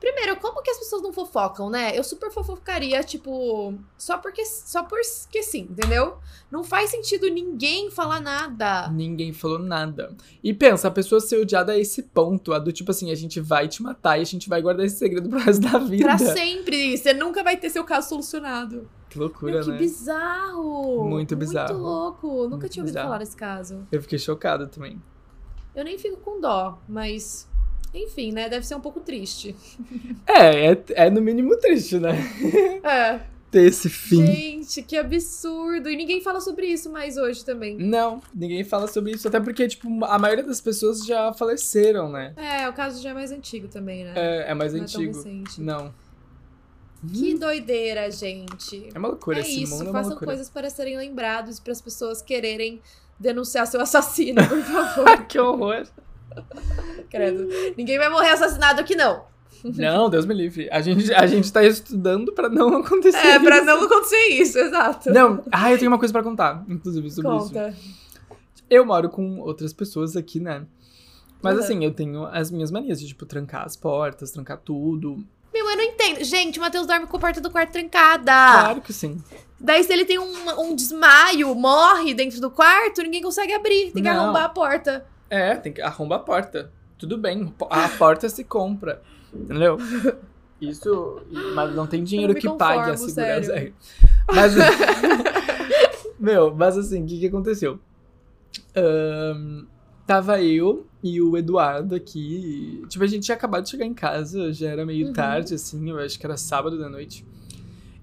Primeiro, 0.01 0.37
como 0.37 0.63
que 0.63 0.71
as 0.71 0.79
pessoas 0.79 1.03
não 1.03 1.13
fofocam, 1.13 1.69
né? 1.71 1.97
Eu 1.97 2.03
super 2.03 2.33
fofocaria, 2.33 3.03
tipo, 3.05 3.75
só 3.99 4.17
porque 4.19 4.45
só 4.45 4.83
porque 4.83 5.43
sim, 5.43 5.69
entendeu? 5.71 6.17
Não 6.51 6.65
faz 6.65 6.91
sentido 6.91 7.29
ninguém 7.29 7.91
falar 7.93 8.19
nada. 8.19 8.89
Ninguém 8.89 9.33
falou 9.33 9.59
nada. 9.59 10.17
E 10.43 10.53
pensa, 10.53 10.89
a 10.89 10.91
pessoa 10.91 11.21
ser 11.21 11.37
odiada 11.37 11.73
a 11.73 11.79
esse 11.79 12.03
ponto, 12.03 12.53
a 12.53 12.59
do 12.59 12.73
tipo 12.73 12.91
assim, 12.91 13.13
a 13.13 13.15
gente 13.15 13.41
vai 13.41 13.69
te 13.69 13.83
matar 13.83 14.19
e 14.19 14.23
a 14.23 14.27
gente 14.27 14.49
vai 14.49 14.61
guardar 14.61 14.85
esse 14.85 14.97
segredo 14.97 15.29
pro 15.29 15.39
resto 15.39 15.61
da 15.61 15.79
vida. 15.79 16.05
Pra 16.05 16.19
sempre. 16.19 16.97
Você 16.97 17.13
nunca 17.13 17.45
vai 17.45 17.57
ter 17.57 17.71
seu 17.71 17.85
caso 17.85 18.09
solucionado. 18.09 18.89
Que 19.11 19.19
loucura, 19.19 19.53
Meu, 19.53 19.65
que 19.65 19.71
né? 19.71 19.77
Que 19.77 19.83
bizarro. 19.83 21.05
Muito 21.05 21.37
bizarro. 21.37 21.75
Muito 21.75 21.85
louco. 21.85 22.27
Nunca 22.45 22.57
Muito 22.57 22.69
tinha 22.69 22.83
ouvido 22.83 22.95
bizarro. 22.95 23.07
falar 23.09 23.19
desse 23.19 23.37
caso. 23.37 23.87
Eu 23.91 24.01
fiquei 24.01 24.19
chocado 24.19 24.69
também. 24.69 25.03
Eu 25.75 25.85
nem 25.85 25.99
fico 25.99 26.17
com 26.19 26.41
dó, 26.41 26.79
mas 26.89 27.49
enfim, 27.93 28.33
né? 28.33 28.49
Deve 28.49 28.65
ser 28.65 28.77
um 28.77 28.81
pouco 28.81 29.01
triste. 29.01 29.55
É, 30.27 30.73
é, 30.73 30.85
é 30.91 31.11
no 31.11 31.21
mínimo 31.21 31.57
triste, 31.59 31.99
né? 31.99 32.13
É. 32.85 33.21
Ter 33.51 33.65
esse 33.65 33.91
fim. 33.91 34.25
Gente, 34.25 34.81
que 34.83 34.97
absurdo. 34.97 35.91
E 35.91 35.97
ninguém 35.97 36.21
fala 36.21 36.41
sobre 36.41 36.67
isso 36.67 36.89
mais 36.89 37.17
hoje 37.17 37.45
também. 37.45 37.77
Não, 37.77 38.23
ninguém 38.33 38.63
fala 38.63 38.87
sobre 38.87 39.11
isso. 39.11 39.27
Até 39.27 39.41
porque, 39.41 39.67
tipo, 39.67 39.89
a 40.05 40.17
maioria 40.21 40.45
das 40.45 40.61
pessoas 40.61 41.05
já 41.05 41.33
faleceram, 41.33 42.09
né? 42.09 42.33
É, 42.37 42.69
o 42.69 42.73
caso 42.73 43.03
já 43.03 43.11
é 43.11 43.15
mais 43.15 43.33
antigo 43.33 43.67
também, 43.67 44.05
né? 44.05 44.13
É, 44.15 44.53
é 44.53 44.55
mais 44.55 44.73
Não 44.73 44.83
antigo. 44.83 45.03
É 45.03 45.07
tão 45.07 45.23
recente. 45.25 45.61
Não. 45.61 45.93
Que 47.07 47.35
doideira, 47.35 48.11
gente. 48.11 48.89
É 48.95 48.99
uma 48.99 49.09
loucura 49.09 49.39
é 49.39 49.41
esse 49.41 49.63
isso, 49.63 49.73
mundo. 49.77 49.89
É 49.89 49.93
façam 49.93 50.11
loucura. 50.11 50.31
coisas 50.33 50.51
para 50.51 50.69
serem 50.69 50.97
lembrados 50.99 51.59
e 51.59 51.63
para 51.63 51.73
as 51.73 51.81
pessoas 51.81 52.21
quererem 52.21 52.81
denunciar 53.19 53.67
seu 53.67 53.81
assassino, 53.81 54.47
por 54.47 54.63
favor. 54.63 55.25
que 55.27 55.39
horror. 55.39 55.87
Credo. 57.11 57.49
Ninguém 57.77 57.99
vai 57.99 58.09
morrer 58.11 58.31
assassinado 58.31 58.81
aqui, 58.81 58.95
não. 58.95 59.25
Não, 59.65 60.09
Deus 60.09 60.25
me 60.25 60.35
livre. 60.35 60.69
A 60.71 60.81
gente, 60.81 61.13
a 61.13 61.27
gente 61.27 61.53
tá 61.53 61.63
estudando 61.65 62.33
pra 62.33 62.49
não 62.49 62.77
acontecer 62.79 63.19
É, 63.19 63.37
isso. 63.37 63.45
pra 63.45 63.63
não 63.63 63.85
acontecer 63.85 64.27
isso, 64.29 64.59
exato. 64.59 65.11
Não, 65.11 65.43
ah, 65.53 65.71
eu 65.71 65.79
tenho 65.79 65.91
uma 65.91 65.99
coisa 65.99 66.13
pra 66.13 66.23
contar, 66.23 66.65
inclusive, 66.69 67.11
sobre 67.11 67.31
Conta. 67.31 67.69
isso. 67.71 68.01
Eu 68.71 68.85
moro 68.87 69.11
com 69.11 69.41
outras 69.41 69.73
pessoas 69.73 70.17
aqui, 70.17 70.39
né? 70.41 70.65
Mas 71.43 71.57
Uhum. 71.57 71.63
assim, 71.63 71.85
eu 71.85 71.91
tenho 71.93 72.25
as 72.27 72.51
minhas 72.51 72.71
manias 72.71 73.01
de, 73.01 73.09
tipo, 73.09 73.27
trancar 73.27 73.65
as 73.67 73.77
portas, 73.77 74.31
trancar 74.31 74.59
tudo. 74.59 75.23
Meu, 75.53 75.69
eu 75.69 75.77
não 75.77 75.83
entendo. 75.85 76.25
Gente, 76.25 76.59
o 76.59 76.63
Matheus 76.63 76.87
dorme 76.87 77.07
com 77.07 77.17
a 77.17 77.21
porta 77.21 77.41
do 77.41 77.51
quarto 77.51 77.73
trancada. 77.73 78.33
Claro 78.33 78.81
que 78.81 78.93
sim. 78.93 79.23
Daí, 79.59 79.83
se 79.85 79.93
ele 79.93 80.05
tem 80.05 80.19
um, 80.19 80.61
um 80.61 80.75
desmaio, 80.75 81.55
morre 81.55 82.15
dentro 82.15 82.41
do 82.41 82.51
quarto, 82.51 83.03
ninguém 83.03 83.21
consegue 83.23 83.53
abrir. 83.53 83.91
Tem 83.93 84.03
que 84.03 84.09
Não. 84.09 84.23
arrombar 84.23 84.45
a 84.45 84.49
porta. 84.49 85.07
É, 85.29 85.55
tem 85.57 85.73
que 85.73 85.83
arrombar 85.83 86.21
a 86.21 86.23
porta. 86.23 86.73
Tudo 86.99 87.19
bem, 87.19 87.53
a 87.71 87.89
porta 87.91 88.29
se 88.29 88.45
compra. 88.45 89.03
Entendeu? 89.35 89.77
Isso. 90.61 91.23
Mas 91.55 91.75
não 91.75 91.87
tem 91.87 92.05
dinheiro 92.05 92.35
que 92.35 92.49
pague 92.51 92.81
a 92.81 92.93
conformo, 92.93 93.09
segurança. 93.09 93.53
sério. 93.53 93.75
Mas. 94.33 94.55
Meu, 96.19 96.55
mas 96.55 96.77
assim, 96.77 97.03
o 97.03 97.07
que, 97.07 97.19
que 97.19 97.27
aconteceu? 97.29 97.79
ahn, 98.77 99.65
tava 100.07 100.43
eu 100.43 100.87
e 101.03 101.21
o 101.21 101.37
Eduardo 101.37 101.95
aqui. 101.95 102.83
Tipo, 102.89 103.05
a 103.05 103.07
gente 103.07 103.25
tinha 103.25 103.35
acabado 103.37 103.65
de 103.65 103.71
chegar 103.71 103.87
em 103.87 103.95
casa, 103.95 104.53
já 104.53 104.69
era 104.69 104.85
meio 104.85 105.09
Uhum. 105.09 105.13
tarde, 105.13 105.55
assim, 105.55 105.89
eu 105.91 105.99
acho 105.99 106.19
que 106.19 106.27
era 106.27 106.37
sábado 106.37 106.79
da 106.79 106.89
noite. 106.89 107.25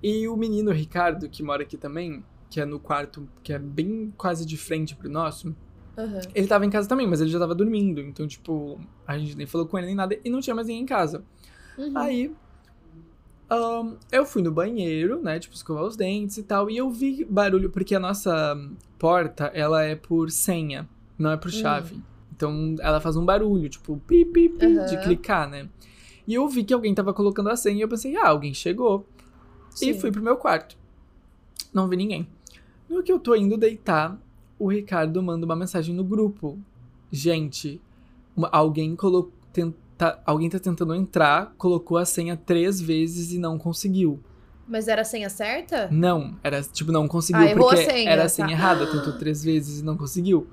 E 0.02 0.28
o 0.28 0.36
menino 0.36 0.72
Ricardo, 0.72 1.28
que 1.30 1.42
mora 1.44 1.64
aqui 1.64 1.78
também, 1.78 2.24
que 2.50 2.60
é 2.60 2.66
no 2.66 2.80
quarto, 2.80 3.28
que 3.44 3.52
é 3.54 3.60
bem 3.60 4.14
quase 4.18 4.46
de 4.46 4.58
frente 4.58 4.96
pro 4.96 5.10
nosso, 5.10 5.56
Aham. 5.98 6.22
ele 6.34 6.48
tava 6.48 6.66
em 6.66 6.70
casa 6.70 6.88
também, 6.88 7.08
mas 7.08 7.20
ele 7.22 7.30
já 7.30 7.40
tava 7.40 7.54
dormindo. 7.56 8.00
Então, 8.02 8.28
tipo, 8.28 8.80
a 9.06 9.18
gente 9.18 9.36
nem 9.36 9.46
falou 9.48 9.68
com 9.68 9.78
ele 9.78 9.88
nem 9.88 9.96
nada 9.96 10.18
e 10.24 10.30
não 10.30 10.40
tinha 10.40 10.56
mais 10.56 10.68
ninguém 10.68 10.84
em 10.84 10.86
casa. 10.88 11.24
Uhum. 11.78 11.92
Aí. 11.98 12.36
ahn, 13.50 13.96
eu 14.12 14.26
fui 14.26 14.42
no 14.42 14.52
banheiro, 14.52 15.22
né? 15.22 15.40
Tipo, 15.40 15.56
escovar 15.56 15.84
os 15.84 15.96
dentes 15.96 16.38
e 16.38 16.44
tal. 16.44 16.70
E 16.70 16.78
eu 16.78 16.90
vi 16.90 17.24
barulho, 17.26 17.70
porque 17.70 17.96
a 17.96 18.00
nossa 18.00 18.56
porta, 19.00 19.46
ela 19.54 19.84
é 19.84 19.96
por 19.96 20.30
senha, 20.32 20.88
não 21.18 21.32
é 21.32 21.38
por 21.38 21.50
chave. 21.52 22.02
Então 22.38 22.76
ela 22.80 23.02
faz 23.02 23.18
um 23.18 23.26
barulho, 23.26 23.68
tipo, 23.68 24.00
pi, 24.08 24.24
pi, 24.24 24.48
pi, 24.48 24.66
Aham. 24.78 24.86
de 24.86 24.98
clicar, 24.98 25.50
né? 25.50 25.68
E 26.28 26.36
eu 26.36 26.48
vi 26.48 26.64
que 26.64 26.74
alguém 26.74 26.94
tava 26.94 27.14
colocando 27.14 27.50
a 27.50 27.56
senha 27.58 27.78
e 27.78 27.82
eu 27.82 27.88
pensei, 27.90 28.16
ah, 28.16 28.30
alguém 28.30 28.54
chegou. 28.54 29.06
Sim. 29.72 29.90
E 29.90 29.94
fui 29.94 30.12
pro 30.12 30.22
meu 30.22 30.38
quarto. 30.38 30.78
Não 31.74 31.88
vi 31.88 31.98
ninguém. 31.98 32.28
No 32.88 33.02
que 33.04 33.12
eu 33.12 33.20
tô 33.20 33.36
indo 33.36 33.58
deitar, 33.58 34.18
o 34.60 34.68
Ricardo 34.70 35.22
manda 35.22 35.46
uma 35.46 35.56
mensagem 35.56 35.96
no 35.96 36.04
grupo. 36.04 36.58
Gente, 37.12 37.82
uma- 38.36 38.50
alguém 38.52 38.96
colocou. 38.96 39.32
Tenta, 39.52 40.20
alguém 40.26 40.48
tá 40.50 40.60
tentando 40.60 40.94
entrar, 40.94 41.52
colocou 41.58 41.98
a 41.98 42.06
senha 42.06 42.38
três 42.38 42.80
vezes 42.80 43.32
e 43.34 43.40
não 43.40 43.58
conseguiu. 43.58 44.20
Mas 44.68 44.88
era 44.88 45.02
a 45.02 45.06
senha 45.06 45.30
certa? 45.30 45.88
Não, 45.90 46.36
era 46.44 46.62
tipo, 46.62 46.92
não 46.92 47.08
conseguiu, 47.08 47.42
Ah, 47.42 47.50
errou 47.50 47.68
a 47.68 47.70
porque 47.76 47.86
senha, 47.90 48.10
era 48.12 48.22
a 48.22 48.26
tá. 48.26 48.30
senha 48.30 48.52
errada, 48.52 48.86
tentou 48.86 49.14
três 49.14 49.44
vezes 49.44 49.80
e 49.80 49.84
não 49.84 49.98
conseguiu. 49.98 50.48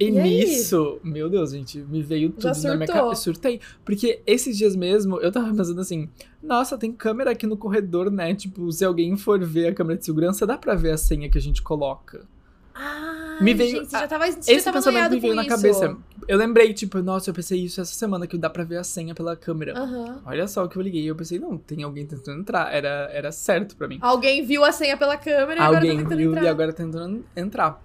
E, 0.00 0.06
E 0.06 0.10
nisso, 0.10 0.98
meu 1.04 1.28
Deus, 1.28 1.50
gente, 1.52 1.78
me 1.78 2.02
veio 2.02 2.30
tudo 2.30 2.46
na 2.62 2.74
minha 2.76 2.86
cabeça. 2.86 3.22
Surtei. 3.22 3.60
Porque 3.84 4.22
esses 4.26 4.56
dias 4.56 4.74
mesmo, 4.74 5.20
eu 5.20 5.30
tava 5.30 5.54
pensando 5.54 5.80
assim, 5.80 6.08
nossa, 6.42 6.78
tem 6.78 6.90
câmera 6.90 7.32
aqui 7.32 7.46
no 7.46 7.56
corredor, 7.56 8.10
né? 8.10 8.34
Tipo, 8.34 8.72
se 8.72 8.82
alguém 8.82 9.14
for 9.16 9.38
ver 9.44 9.68
a 9.68 9.74
câmera 9.74 9.98
de 9.98 10.04
segurança, 10.06 10.46
dá 10.46 10.56
pra 10.56 10.74
ver 10.74 10.92
a 10.92 10.96
senha 10.96 11.28
que 11.28 11.36
a 11.36 11.40
gente 11.40 11.60
coloca. 11.62 12.26
Ah, 12.74 13.09
Me 13.40 13.54
veio- 13.54 13.70
gente, 13.78 13.90
você 13.90 13.98
já 13.98 14.06
tava, 14.08 14.26
você 14.30 14.52
Esse 14.52 14.64
já 14.64 14.72
pensamento 14.72 15.10
me 15.12 15.20
veio 15.20 15.34
na 15.34 15.42
isso. 15.42 15.50
cabeça. 15.50 15.96
Eu 16.28 16.36
lembrei, 16.38 16.72
tipo, 16.74 16.98
nossa, 17.02 17.30
eu 17.30 17.34
pensei 17.34 17.58
isso 17.60 17.80
essa 17.80 17.92
semana, 17.94 18.26
que 18.26 18.36
dá 18.38 18.48
pra 18.50 18.62
ver 18.62 18.76
a 18.76 18.84
senha 18.84 19.14
pela 19.14 19.34
câmera. 19.34 19.76
Aham. 19.76 20.20
Olha 20.26 20.46
só 20.46 20.64
o 20.64 20.68
que 20.68 20.76
eu 20.76 20.82
liguei. 20.82 21.08
Eu 21.08 21.16
pensei, 21.16 21.38
não, 21.38 21.56
tem 21.56 21.82
alguém 21.82 22.06
tentando 22.06 22.40
entrar. 22.40 22.72
Era, 22.72 23.08
era 23.12 23.32
certo 23.32 23.74
pra 23.76 23.88
mim. 23.88 23.98
Alguém 24.00 24.44
viu 24.44 24.64
a 24.64 24.70
senha 24.70 24.96
pela 24.96 25.16
câmera 25.16 25.60
e 25.60 25.64
Alguém 25.64 25.90
agora 25.92 26.08
tá 26.10 26.14
viu 26.16 26.30
entrar. 26.30 26.44
e 26.44 26.48
agora 26.48 26.72
tá 26.72 26.84
tentando 26.84 27.24
entrar. 27.36 27.82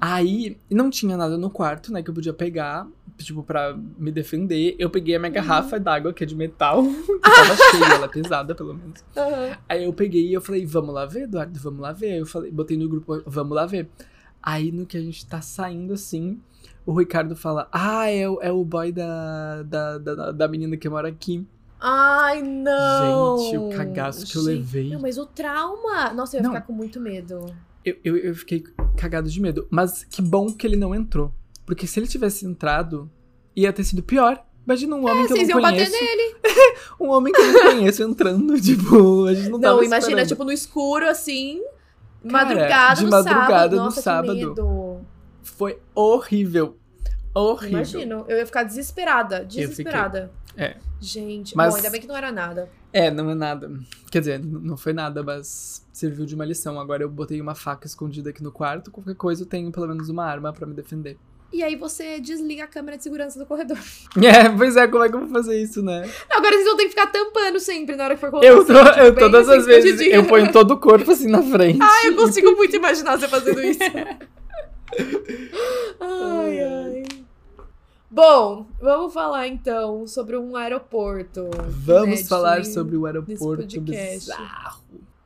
Aí, 0.00 0.56
não 0.70 0.90
tinha 0.90 1.16
nada 1.16 1.36
no 1.38 1.50
quarto, 1.50 1.92
né, 1.92 2.02
que 2.02 2.10
eu 2.10 2.14
podia 2.14 2.32
pegar, 2.32 2.86
tipo, 3.18 3.42
pra 3.42 3.76
me 3.98 4.10
defender. 4.12 4.74
Eu 4.78 4.90
peguei 4.90 5.14
a 5.14 5.18
minha 5.18 5.30
Uhum. 5.30 5.34
garrafa 5.34 5.78
d'água, 5.80 6.12
que 6.12 6.22
é 6.24 6.26
de 6.26 6.34
metal, 6.36 6.82
que 6.84 7.18
tava 7.30 7.56
cheia, 7.56 7.94
ela 7.94 8.04
é 8.06 8.08
pesada, 8.08 8.54
pelo 8.54 8.74
menos. 8.74 9.02
Aham. 9.16 9.56
Aí 9.68 9.84
eu 9.84 9.92
peguei 9.92 10.26
e 10.28 10.32
eu 10.34 10.40
falei, 10.40 10.64
vamos 10.66 10.94
lá 10.94 11.06
ver, 11.06 11.22
Eduardo, 11.22 11.58
vamos 11.58 11.80
lá 11.80 11.92
ver. 11.92 12.12
Aí 12.12 12.18
eu 12.18 12.26
falei, 12.26 12.50
botei 12.50 12.76
no 12.76 12.88
grupo, 12.88 13.22
vamos 13.26 13.54
lá 13.56 13.66
ver. 13.66 13.88
Aí, 14.42 14.72
no 14.72 14.84
que 14.86 14.96
a 14.96 15.00
gente 15.00 15.24
tá 15.26 15.40
saindo, 15.40 15.92
assim, 15.94 16.40
o 16.84 16.92
Ricardo 16.98 17.36
fala, 17.36 17.68
ah, 17.70 18.10
é, 18.10 18.28
o- 18.28 18.40
é 18.42 18.50
o 18.50 18.64
boy 18.64 18.90
da, 18.92 19.62
da, 19.62 19.98
da, 19.98 20.32
da 20.32 20.48
menina 20.48 20.76
que 20.76 20.88
mora 20.88 21.08
aqui. 21.08 21.46
Ai, 21.80 22.42
não! 22.42 23.38
Gente, 23.38 23.56
o 23.58 23.68
cagaço 23.70 24.26
que 24.26 24.36
eu 24.36 24.42
levei. 24.42 24.90
Não, 24.90 25.00
mas 25.00 25.18
o 25.18 25.26
trauma! 25.26 26.12
Nossa, 26.12 26.36
eu 26.36 26.38
ia 26.38 26.42
Não. 26.44 26.50
ficar 26.54 26.66
com 26.66 26.72
muito 26.72 27.00
medo. 27.00 27.46
Eu, 27.84 27.96
eu, 28.04 28.16
eu 28.16 28.34
fiquei 28.34 28.62
cagado 28.96 29.28
de 29.28 29.40
medo. 29.40 29.66
Mas 29.70 30.04
que 30.04 30.22
bom 30.22 30.52
que 30.52 30.64
ele 30.66 30.76
não 30.76 30.94
entrou. 30.94 31.32
Porque 31.66 31.86
se 31.86 31.98
ele 31.98 32.06
tivesse 32.06 32.46
entrado, 32.46 33.10
ia 33.56 33.72
ter 33.72 33.82
sido 33.82 34.02
pior. 34.02 34.44
Imagina 34.64 34.94
um 34.94 35.04
homem 35.08 35.26
que 35.26 35.32
eu 35.32 35.36
É, 35.36 35.38
Vocês 35.40 35.48
não 35.48 35.56
iam 35.56 35.62
bater 35.62 35.90
conheço. 35.90 36.04
nele. 36.04 36.36
Um 37.00 37.08
homem 37.10 37.32
que 37.32 37.40
eu 37.40 37.52
não 37.52 37.62
conheço 37.72 38.02
entrando, 38.04 38.54
tipo, 38.62 39.24
a 39.24 39.34
gente 39.34 39.48
não 39.48 39.58
Não, 39.58 39.76
imagina, 39.82 39.98
esperando. 39.98 40.28
tipo, 40.28 40.44
no 40.44 40.52
escuro, 40.52 41.08
assim, 41.08 41.60
Cara, 42.22 42.44
madrugada 42.44 42.94
de 42.96 43.04
no 43.04 43.10
madrugada 43.10 43.46
sábado. 43.46 43.76
no 43.76 43.82
Nossa, 43.84 44.02
sábado. 44.02 44.34
medo. 44.34 45.00
Foi 45.42 45.78
horrível. 45.94 46.76
Horrível. 47.34 47.78
Imagino, 47.78 48.24
eu 48.28 48.36
ia 48.38 48.46
ficar 48.46 48.62
desesperada, 48.62 49.44
desesperada. 49.44 50.30
É. 50.56 50.76
Gente, 51.00 51.56
Mas- 51.56 51.70
bom, 51.70 51.76
ainda 51.76 51.90
bem 51.90 52.00
que 52.00 52.06
não 52.06 52.16
era 52.16 52.30
nada. 52.30 52.68
É, 52.92 53.10
não 53.10 53.30
é 53.30 53.34
nada. 53.34 53.70
Quer 54.10 54.18
dizer, 54.20 54.38
não 54.44 54.76
foi 54.76 54.92
nada, 54.92 55.22
mas 55.22 55.82
serviu 55.92 56.26
de 56.26 56.34
uma 56.34 56.44
lição. 56.44 56.78
Agora 56.78 57.02
eu 57.02 57.08
botei 57.08 57.40
uma 57.40 57.54
faca 57.54 57.86
escondida 57.86 58.28
aqui 58.30 58.42
no 58.42 58.52
quarto. 58.52 58.90
Qualquer 58.90 59.14
coisa 59.14 59.42
eu 59.42 59.46
tenho 59.46 59.72
pelo 59.72 59.88
menos 59.88 60.10
uma 60.10 60.24
arma 60.26 60.52
pra 60.52 60.66
me 60.66 60.74
defender. 60.74 61.18
E 61.52 61.62
aí 61.62 61.76
você 61.76 62.18
desliga 62.18 62.64
a 62.64 62.66
câmera 62.66 62.96
de 62.96 63.02
segurança 63.02 63.38
do 63.38 63.44
corredor. 63.44 63.76
É, 64.22 64.48
pois 64.48 64.76
é, 64.76 64.86
como 64.86 65.04
é 65.04 65.08
que 65.08 65.16
eu 65.16 65.20
vou 65.20 65.28
fazer 65.28 65.60
isso, 65.60 65.82
né? 65.82 66.08
Agora 66.30 66.54
vocês 66.54 66.64
vão 66.64 66.76
ter 66.76 66.84
que 66.84 66.90
ficar 66.90 67.08
tampando 67.08 67.58
sempre 67.60 67.96
na 67.96 68.04
hora 68.04 68.14
que 68.14 68.20
for 68.20 68.30
colocar 68.30 68.46
Eu, 68.46 68.64
tô, 68.64 68.74
cinto, 68.74 68.98
eu 68.98 69.12
bem 69.12 69.24
todas 69.24 69.48
assim, 69.48 69.58
as 69.58 69.66
vezes, 69.66 69.84
escondidinho. 69.90 70.16
eu 70.16 70.24
ponho 70.24 70.50
todo 70.52 70.70
o 70.72 70.78
corpo 70.78 71.10
assim 71.10 71.28
na 71.28 71.42
frente. 71.42 71.78
Ai, 71.82 72.08
eu 72.08 72.16
consigo 72.16 72.54
muito 72.56 72.74
imaginar 72.76 73.18
você 73.18 73.28
fazendo 73.28 73.62
isso. 73.62 73.80
ai, 76.00 76.60
ai. 76.60 77.02
Bom, 78.10 78.66
vamos 78.80 79.12
falar 79.12 79.48
então 79.48 80.06
sobre 80.06 80.36
um 80.36 80.56
aeroporto. 80.56 81.50
Vamos 81.68 82.20
né, 82.20 82.26
falar 82.26 82.64
sobre 82.64 82.96
o 82.96 83.06
aeroporto 83.06 83.80
bizarro. 83.80 84.81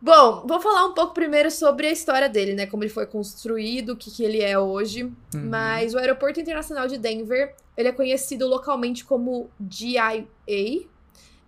Bom, 0.07 0.45
vou 0.47 0.61
falar 0.61 0.87
um 0.87 0.95
pouco 0.95 1.13
primeiro 1.13 1.51
sobre 1.51 1.89
a 1.89 1.91
história 1.91 2.29
dele, 2.29 2.55
né? 2.55 2.65
Como 2.65 2.85
ele 2.85 2.91
foi 2.91 3.07
construído, 3.07 3.95
o 3.95 3.97
que, 3.97 4.09
que 4.09 4.23
ele 4.23 4.41
é 4.41 4.57
hoje. 4.57 5.03
Uhum. 5.03 5.51
Mas 5.51 5.95
o 5.95 5.99
Aeroporto 5.99 6.39
Internacional 6.39 6.87
de 6.87 6.97
Denver, 6.97 7.57
ele 7.77 7.89
é 7.89 7.93
conhecido 7.93 8.47
localmente 8.47 9.05
como 9.05 9.51
GIA. 9.69 10.25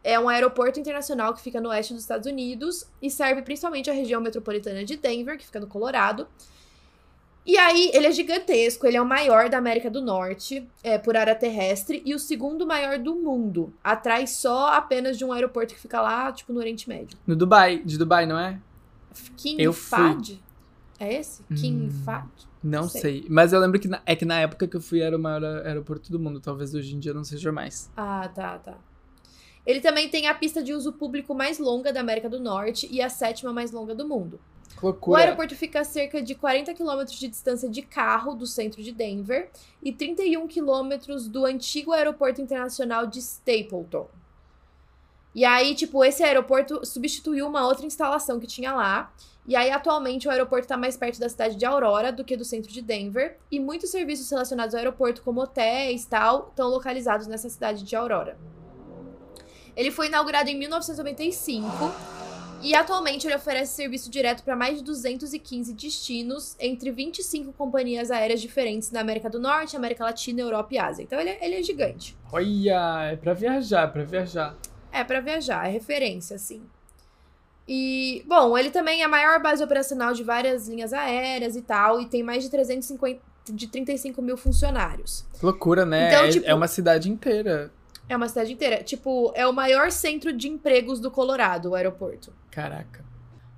É 0.03 0.19
um 0.19 0.29
aeroporto 0.29 0.81
internacional 0.81 1.33
que 1.35 1.41
fica 1.41 1.61
no 1.61 1.69
oeste 1.69 1.93
dos 1.93 2.03
Estados 2.03 2.27
Unidos 2.27 2.85
e 3.01 3.09
serve 3.09 3.43
principalmente 3.43 3.91
a 3.91 3.93
região 3.93 4.21
metropolitana 4.21 4.85
de 4.85 4.97
Denver, 4.97 5.39
que 5.39 5.47
fica 5.47 5.61
no 5.61 5.69
Colorado. 5.69 6.27
E 7.49 7.57
aí, 7.57 7.91
ele 7.95 8.07
é 8.07 8.13
gigantesco, 8.13 8.87
ele 8.87 8.99
é 8.99 9.01
o 9.01 9.07
maior 9.07 9.49
da 9.49 9.57
América 9.57 9.91
do 9.91 10.03
Norte, 10.03 10.69
é, 10.85 10.99
por 10.99 11.17
área 11.17 11.35
terrestre, 11.35 12.03
e 12.05 12.15
o 12.15 12.19
segundo 12.19 12.67
maior 12.67 12.99
do 12.99 13.15
mundo. 13.15 13.73
Atrás 13.83 14.33
só 14.33 14.75
apenas 14.75 15.17
de 15.17 15.25
um 15.25 15.33
aeroporto 15.33 15.73
que 15.73 15.81
fica 15.81 15.99
lá, 15.99 16.31
tipo, 16.31 16.53
no 16.53 16.59
Oriente 16.61 16.87
Médio. 16.87 17.17
No 17.27 17.35
Dubai, 17.35 17.79
de 17.83 17.97
Dubai, 17.97 18.27
não 18.27 18.39
é? 18.39 18.61
King 19.35 19.63
Eu 19.63 19.73
fui. 19.73 19.99
Fad? 19.99 20.31
É 21.01 21.15
esse? 21.15 21.43
King 21.45 21.87
Hum. 21.87 22.03
Fad? 22.05 22.29
Não 22.63 22.87
Sei. 22.87 23.01
sei. 23.01 23.27
Mas 23.31 23.55
eu 23.55 23.61
lembro 23.61 23.81
que 23.81 23.89
na, 23.89 24.03
é 24.05 24.15
que 24.15 24.27
na 24.27 24.41
época 24.41 24.69
que 24.69 24.77
eu 24.77 24.81
fui 24.83 25.01
era 25.01 25.17
o 25.17 25.19
maior 25.19 25.43
aeroporto 25.65 26.13
do 26.13 26.19
mundo. 26.19 26.41
Talvez 26.41 26.75
hoje 26.75 26.95
em 26.95 26.99
dia 26.99 27.15
não 27.15 27.25
seja 27.25 27.51
mais. 27.51 27.91
Ah, 27.97 28.29
tá, 28.35 28.59
tá. 28.59 28.75
Ele 29.69 29.83
também 29.83 30.09
tem 30.09 30.27
a 30.27 30.35
pista 30.35 30.63
de 30.63 30.73
uso 30.73 30.95
público 30.95 31.35
mais 31.35 31.59
longa 31.59 31.93
da 31.93 32.01
América 32.01 32.27
do 32.27 32.41
Norte 32.41 32.89
e 32.91 33.03
a 33.03 33.11
sétima 33.11 33.53
mais 33.53 33.71
longa 33.71 33.95
do 33.95 34.09
mundo. 34.09 34.41
O 35.13 35.15
aeroporto 35.15 35.55
fica 35.55 35.81
a 35.81 35.85
cerca 35.85 36.23
de 36.23 36.35
40 36.35 36.73
quilômetros 36.73 37.19
de 37.19 37.29
distância 37.29 37.69
de 37.69 37.83
carro 37.83 38.35
do 38.35 38.47
centro 38.47 38.83
de 38.83 38.93
Denver 38.93 39.51
e 39.83 39.93
31 39.93 40.49
quilômetros 40.49 41.29
do 41.29 41.45
antigo 41.45 41.93
aeroporto 41.93 42.41
internacional 42.41 43.07
de 43.07 43.19
Stapleton. 43.19 44.09
E 45.35 45.45
aí, 45.45 45.75
tipo, 45.75 46.03
esse 46.03 46.23
aeroporto 46.23 46.87
substituiu 46.87 47.47
uma 47.47 47.67
outra 47.67 47.85
instalação 47.85 48.41
que 48.41 48.47
tinha 48.47 48.73
lá. 48.73 49.13
E 49.47 49.55
aí, 49.55 49.71
atualmente, 49.71 50.27
o 50.27 50.31
aeroporto 50.31 50.65
está 50.65 50.79
mais 50.79 50.97
perto 50.97 51.21
da 51.21 51.29
cidade 51.29 51.57
de 51.57 51.67
Aurora 51.67 52.11
do 52.11 52.25
que 52.25 52.39
do 52.39 52.45
centro 52.45 52.73
de 52.73 52.81
Denver. 52.81 53.37
E 53.51 53.61
muitos 53.61 53.91
serviços 53.91 54.31
relacionados 54.31 54.75
ao 54.75 54.79
aeroporto, 54.79 55.21
como 55.21 55.43
hotéis 55.43 56.05
e 56.05 56.09
tal, 56.09 56.49
estão 56.49 56.69
localizados 56.69 57.27
nessa 57.27 57.51
cidade 57.51 57.85
de 57.85 57.95
Aurora. 57.95 58.39
Ele 59.79 59.93
foi 59.93 60.09
inaugurado 60.09 60.51
em 60.51 60.59
1995 60.59 61.65
e 62.61 62.75
atualmente 62.75 63.29
ele 63.29 63.37
oferece 63.37 63.77
serviço 63.77 64.11
direto 64.11 64.43
para 64.43 64.57
mais 64.57 64.79
de 64.79 64.83
215 64.85 65.73
destinos 65.73 66.57
entre 66.59 66.91
25 66.91 67.53
companhias 67.53 68.11
aéreas 68.11 68.41
diferentes 68.41 68.91
na 68.91 69.01
América 69.01 69.31
do 69.31 69.39
Norte, 69.39 69.77
América 69.77 70.03
Latina, 70.03 70.41
Europa 70.41 70.75
e 70.75 70.79
Ásia. 70.79 71.05
Então 71.05 71.21
ele 71.21 71.31
é, 71.31 71.39
ele 71.47 71.55
é 71.55 71.63
gigante. 71.63 72.17
Olha, 72.33 73.11
é 73.13 73.15
pra 73.17 73.33
viajar, 73.35 73.85
é 73.85 73.87
pra 73.87 74.03
viajar. 74.05 74.57
É 74.91 75.05
para 75.05 75.21
viajar, 75.21 75.69
é 75.69 75.71
referência, 75.71 76.35
assim. 76.35 76.61
E, 77.69 78.25
bom, 78.27 78.59
ele 78.59 78.71
também 78.71 79.03
é 79.03 79.05
a 79.05 79.09
maior 79.09 79.41
base 79.41 79.63
operacional 79.63 80.13
de 80.13 80.25
várias 80.25 80.67
linhas 80.67 80.93
aéreas 80.93 81.55
e 81.55 81.63
tal, 81.63 82.01
e 82.01 82.07
tem 82.07 82.23
mais 82.25 82.43
de 82.43 82.51
350, 82.51 83.21
de 83.51 83.67
35 83.69 84.21
mil 84.23 84.37
funcionários. 84.37 85.25
Que 85.39 85.45
loucura, 85.45 85.87
né? 85.87 86.09
Então, 86.09 86.25
é, 86.25 86.29
tipo- 86.31 86.47
é 86.47 86.55
uma 86.55 86.67
cidade 86.67 87.09
inteira. 87.11 87.71
É 88.09 88.17
uma 88.17 88.29
cidade 88.29 88.53
inteira. 88.53 88.83
Tipo, 88.83 89.33
é 89.35 89.47
o 89.47 89.53
maior 89.53 89.91
centro 89.91 90.33
de 90.33 90.49
empregos 90.49 91.01
do 91.01 91.11
Colorado, 91.11 91.71
o 91.71 91.75
aeroporto. 91.75 92.33
Caraca. 92.51 93.05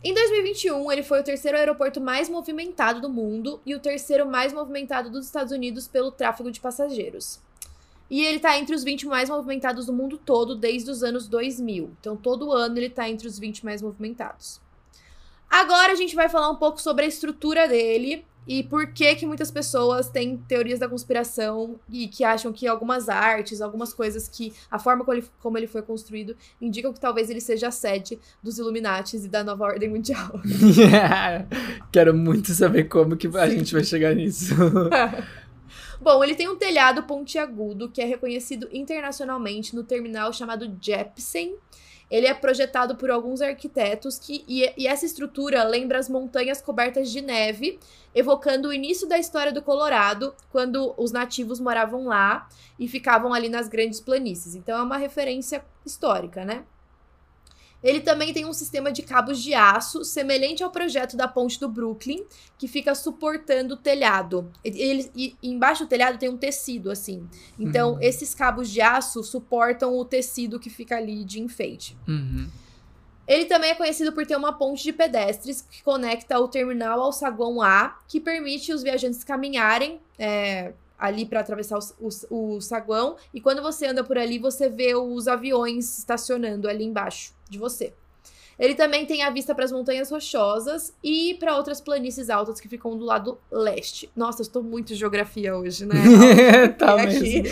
Em 0.02 0.14
2021, 0.14 0.90
ele 0.90 1.02
foi 1.02 1.20
o 1.20 1.24
terceiro 1.24 1.58
aeroporto 1.58 2.00
mais 2.00 2.28
movimentado 2.28 3.00
do 3.02 3.08
mundo 3.08 3.60
e 3.66 3.74
o 3.74 3.80
terceiro 3.80 4.26
mais 4.26 4.52
movimentado 4.52 5.10
dos 5.10 5.26
Estados 5.26 5.52
Unidos 5.52 5.86
pelo 5.86 6.10
tráfego 6.10 6.50
de 6.50 6.58
passageiros. 6.58 7.38
E 8.08 8.24
ele 8.24 8.40
tá 8.40 8.58
entre 8.58 8.74
os 8.74 8.82
20 8.82 9.06
mais 9.06 9.28
movimentados 9.28 9.86
do 9.86 9.92
mundo 9.92 10.18
todo 10.18 10.56
desde 10.56 10.90
os 10.90 11.04
anos 11.04 11.28
2000. 11.28 11.90
Então, 12.00 12.16
todo 12.16 12.50
ano 12.50 12.78
ele 12.78 12.90
tá 12.90 13.08
entre 13.08 13.28
os 13.28 13.38
20 13.38 13.64
mais 13.64 13.82
movimentados. 13.82 14.60
Agora 15.50 15.92
a 15.92 15.96
gente 15.96 16.14
vai 16.14 16.28
falar 16.28 16.48
um 16.48 16.56
pouco 16.56 16.80
sobre 16.80 17.04
a 17.04 17.08
estrutura 17.08 17.68
dele 17.68 18.24
e 18.50 18.64
por 18.64 18.88
que 18.88 19.14
que 19.14 19.24
muitas 19.24 19.48
pessoas 19.48 20.08
têm 20.08 20.36
teorias 20.36 20.80
da 20.80 20.88
conspiração 20.88 21.78
e 21.88 22.08
que 22.08 22.24
acham 22.24 22.52
que 22.52 22.66
algumas 22.66 23.08
artes, 23.08 23.60
algumas 23.60 23.92
coisas 23.92 24.28
que 24.28 24.52
a 24.68 24.76
forma 24.76 25.04
como 25.04 25.16
ele, 25.16 25.26
como 25.38 25.56
ele 25.56 25.68
foi 25.68 25.82
construído 25.82 26.36
indicam 26.60 26.92
que 26.92 26.98
talvez 26.98 27.30
ele 27.30 27.40
seja 27.40 27.68
a 27.68 27.70
sede 27.70 28.18
dos 28.42 28.58
Illuminatis 28.58 29.24
e 29.24 29.28
da 29.28 29.44
nova 29.44 29.66
ordem 29.66 29.88
mundial. 29.88 30.32
Quero 31.92 32.12
muito 32.12 32.52
saber 32.52 32.88
como 32.88 33.16
que 33.16 33.28
a 33.28 33.48
Sim. 33.48 33.58
gente 33.58 33.72
vai 33.72 33.84
chegar 33.84 34.16
nisso. 34.16 34.52
Bom, 36.02 36.24
ele 36.24 36.34
tem 36.34 36.48
um 36.48 36.56
telhado 36.56 37.04
pontiagudo 37.04 37.88
que 37.88 38.02
é 38.02 38.04
reconhecido 38.04 38.68
internacionalmente 38.72 39.76
no 39.76 39.84
terminal 39.84 40.32
chamado 40.32 40.76
Jepsen, 40.80 41.54
ele 42.10 42.26
é 42.26 42.34
projetado 42.34 42.96
por 42.96 43.10
alguns 43.10 43.40
arquitetos 43.40 44.18
que 44.18 44.44
e, 44.48 44.72
e, 44.76 44.86
essa 44.86 45.06
estrutura 45.06 45.62
lembra 45.62 45.98
as 45.98 46.08
montanhas 46.08 46.60
cobertas 46.60 47.10
de 47.10 47.20
neve, 47.20 47.78
evocando 48.14 48.68
o 48.68 48.72
início 48.72 49.08
da 49.08 49.18
história 49.18 49.52
do 49.52 49.62
Colorado, 49.62 50.34
quando 50.50 50.92
os 50.96 51.12
nativos 51.12 51.60
moravam 51.60 52.06
lá 52.06 52.48
e 52.78 52.88
ficavam 52.88 53.32
ali 53.32 53.48
nas 53.48 53.68
grandes 53.68 54.00
planícies. 54.00 54.54
Então 54.54 54.76
é 54.78 54.82
uma 54.82 54.96
referência 54.96 55.64
histórica, 55.86 56.44
né? 56.44 56.64
Ele 57.82 58.00
também 58.00 58.32
tem 58.32 58.44
um 58.44 58.52
sistema 58.52 58.92
de 58.92 59.02
cabos 59.02 59.42
de 59.42 59.54
aço, 59.54 60.04
semelhante 60.04 60.62
ao 60.62 60.70
projeto 60.70 61.16
da 61.16 61.26
ponte 61.26 61.58
do 61.58 61.68
Brooklyn, 61.68 62.24
que 62.58 62.68
fica 62.68 62.94
suportando 62.94 63.74
o 63.74 63.76
telhado. 63.76 64.50
Ele, 64.62 65.10
e, 65.16 65.34
embaixo 65.42 65.84
do 65.84 65.88
telhado 65.88 66.18
tem 66.18 66.28
um 66.28 66.36
tecido, 66.36 66.90
assim. 66.90 67.26
Então, 67.58 67.94
uhum. 67.94 68.00
esses 68.00 68.34
cabos 68.34 68.70
de 68.70 68.80
aço 68.80 69.22
suportam 69.22 69.96
o 69.96 70.04
tecido 70.04 70.60
que 70.60 70.68
fica 70.68 70.96
ali 70.96 71.24
de 71.24 71.40
enfeite. 71.40 71.96
Uhum. 72.06 72.48
Ele 73.26 73.44
também 73.44 73.70
é 73.70 73.74
conhecido 73.76 74.12
por 74.12 74.26
ter 74.26 74.36
uma 74.36 74.52
ponte 74.52 74.82
de 74.82 74.92
pedestres 74.92 75.62
que 75.62 75.82
conecta 75.84 76.38
o 76.40 76.48
terminal 76.48 77.00
ao 77.00 77.12
saguão 77.12 77.62
A, 77.62 77.96
que 78.08 78.20
permite 78.20 78.72
os 78.72 78.82
viajantes 78.82 79.22
caminharem 79.22 80.00
é, 80.18 80.72
ali 81.00 81.24
para 81.24 81.40
atravessar 81.40 81.78
o, 81.78 82.08
o, 82.30 82.56
o, 82.56 82.60
saguão. 82.60 83.16
E 83.32 83.40
quando 83.40 83.62
você 83.62 83.86
anda 83.86 84.04
por 84.04 84.18
ali, 84.18 84.38
você 84.38 84.68
vê 84.68 84.94
os 84.94 85.26
aviões 85.26 85.98
estacionando 85.98 86.68
ali 86.68 86.84
embaixo 86.84 87.34
de 87.48 87.58
você. 87.58 87.94
Ele 88.58 88.74
também 88.74 89.06
tem 89.06 89.22
a 89.22 89.30
vista 89.30 89.54
para 89.54 89.64
as 89.64 89.72
montanhas 89.72 90.10
rochosas 90.10 90.92
e 91.02 91.34
para 91.40 91.56
outras 91.56 91.80
planícies 91.80 92.28
altas 92.28 92.60
que 92.60 92.68
ficam 92.68 92.94
do 92.94 93.06
lado 93.06 93.38
leste. 93.50 94.10
Nossa, 94.14 94.42
eu 94.42 94.44
estou 94.44 94.62
muito 94.62 94.94
geografia 94.94 95.56
hoje, 95.56 95.86
né? 95.86 95.94
tá 96.78 96.94
mesmo. 96.96 97.44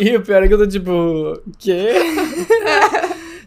e 0.00 0.16
o 0.16 0.22
pior 0.22 0.42
é 0.42 0.48
que 0.48 0.54
eu 0.54 0.58
tô 0.58 0.66
tipo, 0.66 1.38
quê? 1.58 1.92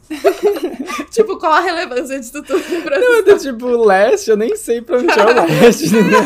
tipo, 1.09 1.39
qual 1.39 1.53
a 1.53 1.61
relevância 1.61 2.19
disso 2.19 2.43
tudo 2.43 2.84
pra 2.84 2.99
Não, 2.99 3.13
eu 3.15 3.26
tô 3.26 3.38
tipo, 3.39 3.65
leste, 3.84 4.30
eu 4.30 4.38
nem 4.38 4.55
sei 4.55 4.80
pra 4.80 4.99
onde 4.99 5.09
é 5.09 5.26
o 5.26 5.45
leste, 5.47 5.88
entendeu? 5.89 6.21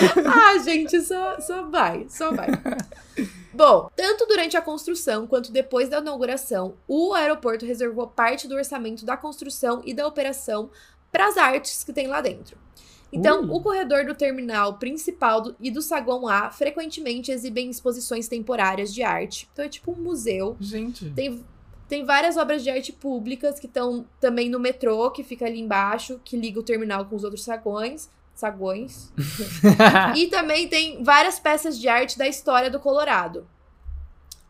ah, 0.26 0.58
gente, 0.58 1.00
só, 1.02 1.40
só 1.40 1.62
vai, 1.64 2.06
só 2.08 2.32
vai. 2.32 2.48
Bom, 3.52 3.90
tanto 3.94 4.26
durante 4.26 4.56
a 4.56 4.62
construção 4.62 5.26
quanto 5.26 5.52
depois 5.52 5.88
da 5.88 5.98
inauguração, 5.98 6.74
o 6.88 7.12
aeroporto 7.12 7.66
reservou 7.66 8.06
parte 8.06 8.48
do 8.48 8.54
orçamento 8.54 9.04
da 9.04 9.16
construção 9.16 9.82
e 9.84 9.92
da 9.92 10.06
operação 10.06 10.70
para 11.10 11.26
as 11.26 11.36
artes 11.36 11.84
que 11.84 11.92
tem 11.92 12.06
lá 12.06 12.20
dentro. 12.20 12.56
Então, 13.12 13.44
uh. 13.44 13.56
o 13.56 13.60
corredor 13.60 14.04
do 14.04 14.14
terminal 14.14 14.78
principal 14.78 15.40
do, 15.40 15.56
e 15.58 15.70
do 15.70 15.82
saguão 15.82 16.28
A 16.28 16.50
frequentemente 16.50 17.32
exibem 17.32 17.68
exposições 17.68 18.28
temporárias 18.28 18.94
de 18.94 19.02
arte. 19.02 19.48
Então, 19.52 19.64
é 19.64 19.68
tipo 19.68 19.90
um 19.90 19.96
museu. 19.96 20.56
Gente. 20.60 21.10
Tem, 21.10 21.44
tem 21.88 22.04
várias 22.04 22.36
obras 22.36 22.62
de 22.62 22.70
arte 22.70 22.92
públicas 22.92 23.58
que 23.58 23.66
estão 23.66 24.06
também 24.20 24.48
no 24.48 24.60
metrô, 24.60 25.10
que 25.10 25.24
fica 25.24 25.44
ali 25.44 25.58
embaixo, 25.58 26.20
que 26.24 26.36
liga 26.36 26.60
o 26.60 26.62
terminal 26.62 27.04
com 27.06 27.16
os 27.16 27.24
outros 27.24 27.42
saguões 27.42 28.08
saguões. 28.40 29.12
e 30.16 30.26
também 30.26 30.66
tem 30.68 31.02
várias 31.04 31.38
peças 31.38 31.78
de 31.78 31.88
arte 31.88 32.18
da 32.18 32.26
história 32.26 32.70
do 32.70 32.80
Colorado. 32.80 33.46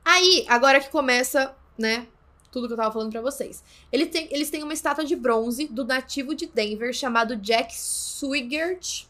Aí, 0.05 0.47
agora 0.49 0.81
que 0.81 0.89
começa, 0.89 1.55
né, 1.77 2.07
tudo 2.51 2.67
que 2.67 2.73
eu 2.73 2.77
tava 2.77 2.93
falando 2.93 3.13
para 3.13 3.21
vocês. 3.21 3.63
Ele 3.93 4.07
tem, 4.07 4.29
eles 4.31 4.51
têm 4.51 4.63
uma 4.63 4.73
estátua 4.73 5.05
de 5.05 5.15
bronze 5.15 5.67
do 5.67 5.85
nativo 5.85 6.35
de 6.35 6.47
Denver 6.47 6.93
chamado 6.93 7.37
Jack 7.37 7.75
Swigert. 7.77 9.07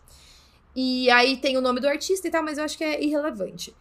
E 0.74 1.10
aí 1.10 1.36
tem 1.36 1.56
o 1.56 1.60
nome 1.60 1.80
do 1.80 1.88
artista 1.88 2.28
e 2.28 2.30
tal, 2.30 2.42
mas 2.42 2.58
eu 2.58 2.64
acho 2.64 2.76
que 2.76 2.84
é 2.84 3.02
irrelevante. 3.02 3.74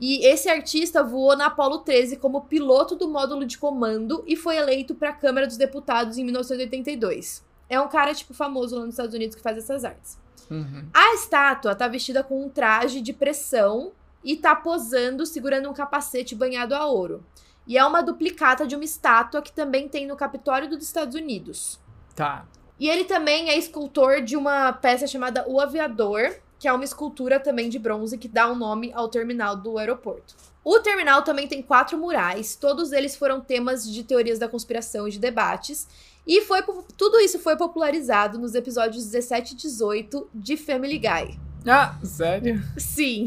E 0.00 0.26
esse 0.26 0.48
artista 0.48 1.02
voou 1.02 1.36
na 1.36 1.46
Apollo 1.46 1.78
13 1.78 2.16
como 2.16 2.42
piloto 2.42 2.96
do 2.96 3.08
módulo 3.08 3.44
de 3.44 3.56
comando 3.56 4.24
e 4.26 4.34
foi 4.34 4.56
eleito 4.56 4.94
para 4.94 5.10
a 5.10 5.12
Câmara 5.12 5.46
dos 5.46 5.56
Deputados 5.56 6.18
em 6.18 6.24
1982. 6.24 7.44
É 7.68 7.80
um 7.80 7.88
cara, 7.88 8.12
tipo, 8.12 8.34
famoso 8.34 8.74
lá 8.74 8.84
nos 8.84 8.94
Estados 8.94 9.14
Unidos 9.14 9.36
que 9.36 9.42
faz 9.42 9.56
essas 9.56 9.84
artes. 9.84 10.18
Uhum. 10.50 10.88
A 10.92 11.14
estátua 11.14 11.74
tá 11.74 11.88
vestida 11.88 12.22
com 12.22 12.44
um 12.44 12.48
traje 12.48 13.00
de 13.00 13.12
pressão 13.12 13.92
e 14.24 14.36
tá 14.36 14.54
posando 14.54 15.26
segurando 15.26 15.68
um 15.68 15.74
capacete 15.74 16.34
banhado 16.34 16.74
a 16.74 16.86
ouro. 16.86 17.24
E 17.66 17.78
é 17.78 17.84
uma 17.84 18.02
duplicata 18.02 18.66
de 18.66 18.74
uma 18.74 18.84
estátua 18.84 19.42
que 19.42 19.52
também 19.52 19.88
tem 19.88 20.06
no 20.06 20.16
Capitólio 20.16 20.68
dos 20.68 20.82
Estados 20.82 21.14
Unidos. 21.14 21.80
Tá. 22.14 22.46
E 22.78 22.88
ele 22.88 23.04
também 23.04 23.48
é 23.48 23.56
escultor 23.56 24.20
de 24.20 24.36
uma 24.36 24.72
peça 24.72 25.06
chamada 25.06 25.44
O 25.48 25.60
Aviador, 25.60 26.34
que 26.58 26.66
é 26.66 26.72
uma 26.72 26.84
escultura 26.84 27.38
também 27.38 27.68
de 27.68 27.78
bronze 27.78 28.18
que 28.18 28.28
dá 28.28 28.48
o 28.48 28.52
um 28.52 28.56
nome 28.56 28.92
ao 28.94 29.08
terminal 29.08 29.56
do 29.56 29.78
aeroporto. 29.78 30.34
O 30.64 30.78
terminal 30.78 31.22
também 31.22 31.48
tem 31.48 31.60
quatro 31.60 31.98
murais, 31.98 32.54
todos 32.54 32.92
eles 32.92 33.16
foram 33.16 33.40
temas 33.40 33.84
de 33.84 34.04
teorias 34.04 34.38
da 34.38 34.48
conspiração 34.48 35.08
e 35.08 35.10
de 35.10 35.18
debates, 35.18 35.88
e 36.26 36.42
foi 36.42 36.62
tudo 36.96 37.18
isso 37.20 37.38
foi 37.38 37.56
popularizado 37.56 38.38
nos 38.38 38.54
episódios 38.54 39.04
17 39.04 39.54
e 39.54 39.56
18 39.56 40.30
de 40.32 40.56
Family 40.56 40.98
Guy. 40.98 41.38
Ah, 41.66 41.98
sério? 42.04 42.62
Sim. 42.76 43.26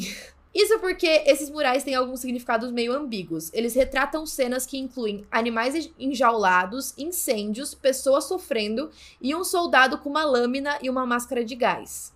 Isso 0.54 0.80
porque 0.80 1.06
esses 1.26 1.50
murais 1.50 1.84
têm 1.84 1.96
alguns 1.96 2.22
significados 2.22 2.72
meio 2.72 2.94
ambíguos. 2.94 3.52
Eles 3.54 3.76
retratam 3.76 4.26
cenas 4.26 4.66
que 4.66 4.78
incluem 4.78 5.26
animais 5.30 5.92
enjaulados, 6.00 6.94
incêndios, 6.98 7.74
pessoas 7.74 8.24
sofrendo 8.24 8.90
e 9.20 9.36
um 9.36 9.44
soldado 9.44 9.98
com 9.98 10.10
uma 10.10 10.24
lâmina 10.24 10.78
e 10.82 10.90
uma 10.90 11.06
máscara 11.06 11.44
de 11.44 11.56
gás. 11.56 12.14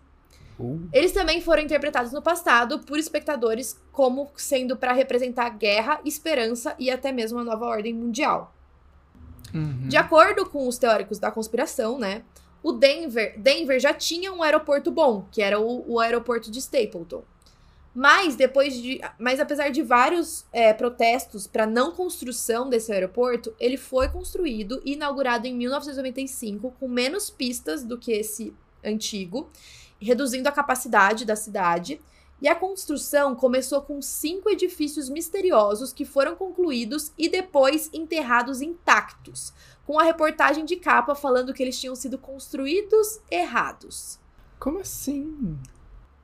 Uh. 0.57 0.87
Eles 0.93 1.11
também 1.11 1.41
foram 1.41 1.63
interpretados 1.63 2.13
no 2.13 2.21
passado 2.21 2.79
por 2.79 2.97
espectadores 2.97 3.77
como 3.91 4.31
sendo 4.37 4.77
para 4.77 4.93
representar 4.93 5.49
guerra, 5.49 5.99
esperança 6.05 6.73
e 6.79 6.89
até 6.89 7.11
mesmo 7.11 7.39
a 7.39 7.43
nova 7.43 7.65
ordem 7.65 7.93
mundial. 7.93 8.53
Uhum. 9.53 9.87
De 9.87 9.97
acordo 9.97 10.45
com 10.45 10.67
os 10.67 10.77
teóricos 10.77 11.19
da 11.19 11.31
conspiração, 11.31 11.97
né? 11.97 12.23
O 12.61 12.73
Denver, 12.73 13.39
Denver 13.39 13.79
já 13.79 13.93
tinha 13.93 14.33
um 14.33 14.43
aeroporto 14.43 14.91
bom, 14.91 15.25
que 15.31 15.41
era 15.41 15.59
o, 15.59 15.93
o 15.93 15.99
aeroporto 15.99 16.51
de 16.51 16.59
Stapleton. 16.59 17.23
Mas 17.93 18.35
depois 18.35 18.75
de, 18.75 19.01
mas 19.17 19.39
apesar 19.39 19.69
de 19.69 19.81
vários 19.81 20.45
é, 20.53 20.73
protestos 20.73 21.47
para 21.47 21.65
não 21.65 21.91
construção 21.91 22.69
desse 22.69 22.91
aeroporto, 22.91 23.53
ele 23.59 23.77
foi 23.77 24.07
construído 24.09 24.81
e 24.85 24.93
inaugurado 24.93 25.47
em 25.47 25.55
1995 25.55 26.71
com 26.79 26.87
menos 26.87 27.29
pistas 27.29 27.83
do 27.83 27.97
que 27.97 28.11
esse 28.11 28.53
antigo, 28.83 29.49
reduzindo 29.99 30.47
a 30.47 30.51
capacidade 30.51 31.25
da 31.25 31.35
cidade 31.35 31.99
e 32.41 32.47
a 32.47 32.55
construção 32.55 33.35
começou 33.35 33.81
com 33.81 34.01
cinco 34.01 34.49
edifícios 34.49 35.09
misteriosos 35.09 35.93
que 35.93 36.05
foram 36.05 36.35
concluídos 36.35 37.11
e 37.17 37.27
depois 37.27 37.89
enterrados 37.93 38.61
intactos, 38.61 39.53
com 39.85 39.99
a 39.99 40.03
reportagem 40.03 40.65
de 40.65 40.75
capa 40.75 41.15
falando 41.15 41.53
que 41.53 41.63
eles 41.63 41.79
tinham 41.79 41.95
sido 41.95 42.17
construídos 42.17 43.19
errados. 43.29 44.19
Como 44.59 44.79
assim? 44.79 45.57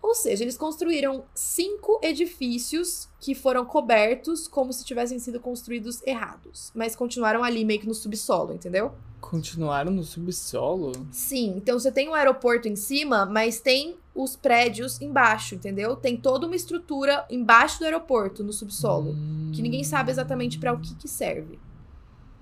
Ou 0.05 0.13
seja, 0.13 0.43
eles 0.43 0.55
construíram 0.55 1.26
cinco 1.34 1.99
edifícios 2.03 3.09
que 3.20 3.34
foram 3.34 3.66
cobertos 3.66 4.47
como 4.47 4.72
se 4.72 4.86
tivessem 4.86 5.18
sido 5.18 5.39
construídos 5.39 5.99
errados, 6.05 6.72
mas 6.76 6.95
continuaram 6.95 7.43
ali 7.43 7.66
meio 7.66 7.80
que 7.80 7.88
no 7.88 7.95
subsolo, 7.95 8.53
entendeu? 8.53 8.93
Continuaram 9.20 9.91
no 9.91 10.03
subsolo? 10.03 10.91
Sim, 11.11 11.55
então 11.57 11.80
você 11.80 11.91
tem 11.91 12.07
um 12.07 12.13
aeroporto 12.13 12.68
em 12.68 12.76
cima, 12.76 13.26
mas 13.26 13.59
tem 13.59 13.97
os 14.16 14.36
prédios 14.36 15.01
embaixo, 15.01 15.55
entendeu? 15.55 15.95
Tem 15.95 16.16
toda 16.16 16.47
uma 16.47 16.55
estrutura 16.55 17.26
embaixo 17.30 17.80
do 17.80 17.86
aeroporto, 17.86 18.43
no 18.43 18.53
subsolo, 18.53 19.11
hum... 19.11 19.51
que 19.53 19.61
ninguém 19.61 19.84
sabe 19.84 20.09
exatamente 20.09 20.57
para 20.57 20.74
o 20.74 20.80
que, 20.80 20.95
que 20.95 21.07
serve. 21.07 21.59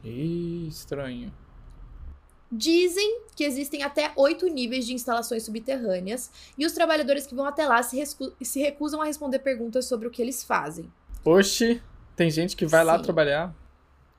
Ih, 0.03 0.67
estranho. 0.67 1.33
Dizem 2.51 3.21
que 3.35 3.43
existem 3.43 3.81
até 3.81 4.11
oito 4.15 4.45
níveis 4.47 4.85
de 4.85 4.93
instalações 4.93 5.43
subterrâneas 5.43 6.29
e 6.55 6.65
os 6.65 6.71
trabalhadores 6.73 7.25
que 7.25 7.33
vão 7.33 7.45
até 7.45 7.67
lá 7.67 7.81
se, 7.81 7.99
se 8.41 8.59
recusam 8.59 9.01
a 9.01 9.05
responder 9.05 9.39
perguntas 9.39 9.85
sobre 9.85 10.07
o 10.07 10.11
que 10.11 10.21
eles 10.21 10.43
fazem. 10.43 10.85
Oxi, 11.25 11.81
tem 12.15 12.29
gente 12.29 12.55
que 12.55 12.67
vai 12.67 12.81
Sim. 12.81 12.87
lá 12.87 12.99
trabalhar? 12.99 13.55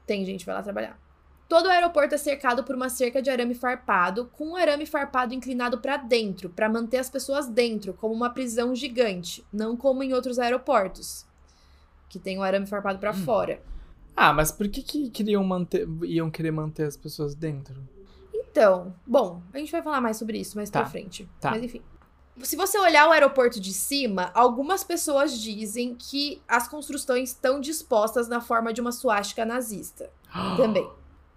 Tem 0.05 0.25
gente 0.25 0.41
que 0.41 0.47
vai 0.47 0.57
lá 0.57 0.63
trabalhar. 0.63 1.04
Todo 1.49 1.67
o 1.67 1.71
aeroporto 1.71 2.15
é 2.15 2.19
cercado 2.19 2.65
por 2.65 2.75
uma 2.75 2.89
cerca 2.89 3.21
de 3.21 3.29
arame 3.31 3.55
farpado, 3.55 4.27
com 4.33 4.51
um 4.51 4.57
arame 4.57 4.87
farpado 4.87 5.35
inclinado 5.35 5.79
para 5.79 5.97
dentro, 5.99 6.49
para 6.49 6.69
manter 6.69 6.97
as 6.99 7.11
pessoas 7.11 7.47
dentro, 7.47 7.93
como 7.93 8.15
uma 8.15 8.31
prisão 8.31 8.75
gigante, 8.75 9.45
não 9.53 9.77
como 9.77 10.03
em 10.03 10.15
outros 10.15 10.39
aeroportos, 10.39 11.27
que 12.09 12.19
tem 12.19 12.39
o 12.39 12.43
arame 12.43 12.67
farpado 12.67 12.99
para 12.99 13.11
hum. 13.11 13.25
fora. 13.25 13.63
Ah, 14.17 14.33
mas 14.33 14.51
por 14.53 14.69
que, 14.69 14.83
que 14.83 15.11
queriam 15.11 15.45
manter, 15.45 15.87
iam 16.05 16.31
querer 16.31 16.53
manter 16.53 16.85
as 16.85 16.97
pessoas 16.97 17.35
dentro? 17.35 17.77
Então, 18.33 18.95
bom, 19.07 19.43
a 19.53 19.59
gente 19.59 19.73
vai 19.73 19.83
falar 19.83 20.01
mais 20.01 20.17
sobre 20.17 20.39
isso 20.39 20.57
mais 20.57 20.71
Tá. 20.71 20.81
pra 20.81 20.89
frente. 20.89 21.29
Tá. 21.41 21.51
Mas 21.51 21.63
enfim. 21.63 21.83
Se 22.43 22.57
você 22.57 22.79
olhar 22.79 23.09
o 23.09 23.13
aeroporto 23.13 23.61
de 23.61 23.73
cima, 23.73 24.31
algumas 24.35 24.83
pessoas 24.83 25.39
dizem 25.39 25.95
que 25.95 26.43
as 26.49 26.67
construções 26.67 27.31
estão 27.31 27.61
dispostas 27.61 28.29
na 28.29 28.41
forma 28.41 28.73
de 28.73 28.81
uma 28.81 28.93
suástica 28.93 29.45
nazista. 29.45 30.11
Também. 30.57 30.89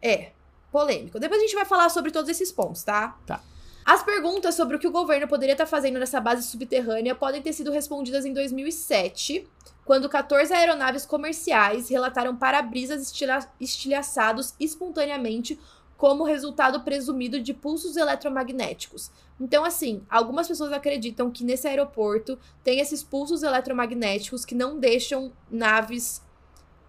É. 0.01 0.31
Polêmico. 0.71 1.19
Depois 1.19 1.39
a 1.41 1.43
gente 1.45 1.55
vai 1.55 1.65
falar 1.65 1.89
sobre 1.89 2.11
todos 2.11 2.29
esses 2.29 2.51
pontos, 2.51 2.83
tá? 2.83 3.17
Tá. 3.25 3.41
As 3.85 4.03
perguntas 4.03 4.53
sobre 4.53 4.75
o 4.75 4.79
que 4.79 4.87
o 4.87 4.91
governo 4.91 5.29
poderia 5.29 5.53
estar 5.53 5.65
fazendo 5.65 5.97
nessa 5.97 6.19
base 6.19 6.43
subterrânea 6.45 7.15
podem 7.15 7.41
ter 7.41 7.53
sido 7.53 7.71
respondidas 7.71 8.25
em 8.25 8.33
2007, 8.33 9.47
quando 9.85 10.09
14 10.09 10.53
aeronaves 10.53 11.05
comerciais 11.05 11.87
relataram 11.87 12.35
para-brisas 12.35 13.01
estila- 13.01 13.49
estilhaçados 13.61 14.53
espontaneamente 14.59 15.57
como 15.95 16.25
resultado 16.25 16.81
presumido 16.81 17.39
de 17.39 17.53
pulsos 17.53 17.95
eletromagnéticos. 17.95 19.09
Então, 19.39 19.63
assim, 19.63 20.03
algumas 20.09 20.47
pessoas 20.49 20.73
acreditam 20.73 21.31
que 21.31 21.45
nesse 21.45 21.65
aeroporto 21.67 22.37
tem 22.63 22.79
esses 22.81 23.01
pulsos 23.01 23.41
eletromagnéticos 23.41 24.43
que 24.43 24.53
não 24.53 24.77
deixam 24.77 25.31
naves, 25.49 26.21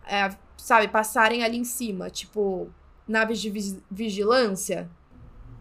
é, 0.05 0.37
sabe, 0.57 0.89
passarem 0.89 1.45
ali 1.45 1.57
em 1.57 1.65
cima, 1.65 2.11
tipo 2.11 2.69
naves 3.09 3.41
de 3.41 3.51
vi- 3.51 3.83
vigilância. 3.91 4.89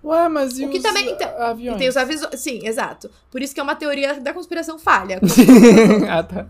Ué, 0.04 0.30
mas 0.30 0.58
e 0.60 0.66
O 0.66 0.70
que 0.70 0.78
os 0.78 0.84
também- 0.84 1.10
então, 1.10 1.28
aviões? 1.42 1.78
tem 1.78 1.90
os 1.90 1.98
avisos. 1.98 2.28
Sim, 2.40 2.60
exato. 2.64 3.10
Por 3.32 3.42
isso 3.42 3.54
que 3.54 3.60
é 3.60 3.64
uma 3.64 3.76
teoria 3.76 4.20
da 4.20 4.32
conspiração 4.34 4.78
falha. 4.78 5.20
ah, 6.10 6.24
tá. 6.24 6.46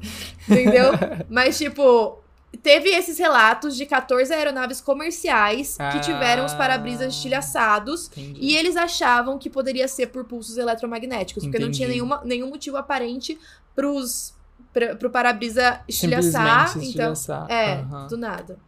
Entendeu? 0.49 0.91
Mas, 1.29 1.57
tipo, 1.57 2.19
teve 2.61 2.89
esses 2.89 3.17
relatos 3.17 3.75
de 3.75 3.85
14 3.85 4.31
aeronaves 4.33 4.81
comerciais 4.81 5.75
que 5.77 5.81
Ah. 5.83 5.99
tiveram 6.01 6.45
os 6.45 6.53
para-brisas 6.53 7.13
estilhaçados. 7.15 8.09
Entendi. 8.11 8.37
E 8.41 8.55
eles 8.57 8.75
achavam 8.75 9.37
que 9.39 9.49
poderia 9.49 9.87
ser 9.87 10.07
por 10.07 10.25
pulsos 10.25 10.57
eletromagnéticos, 10.57 11.43
porque 11.43 11.57
não 11.57 11.71
tinha 11.71 11.87
Entendi. 11.87 12.01
nenhuma, 12.01 12.21
nenhum 12.25 12.49
motivo 12.49 12.77
aparente 12.77 13.39
pros, 13.75 14.33
pra, 14.73 14.95
pro 14.95 15.09
para-brisa 15.09 15.79
estilhaçar. 15.87 16.71
Então, 16.71 16.81
estilhaçar. 16.83 17.47
é, 17.49 17.75
Aham. 17.75 18.07
do 18.07 18.17
nada. 18.17 18.59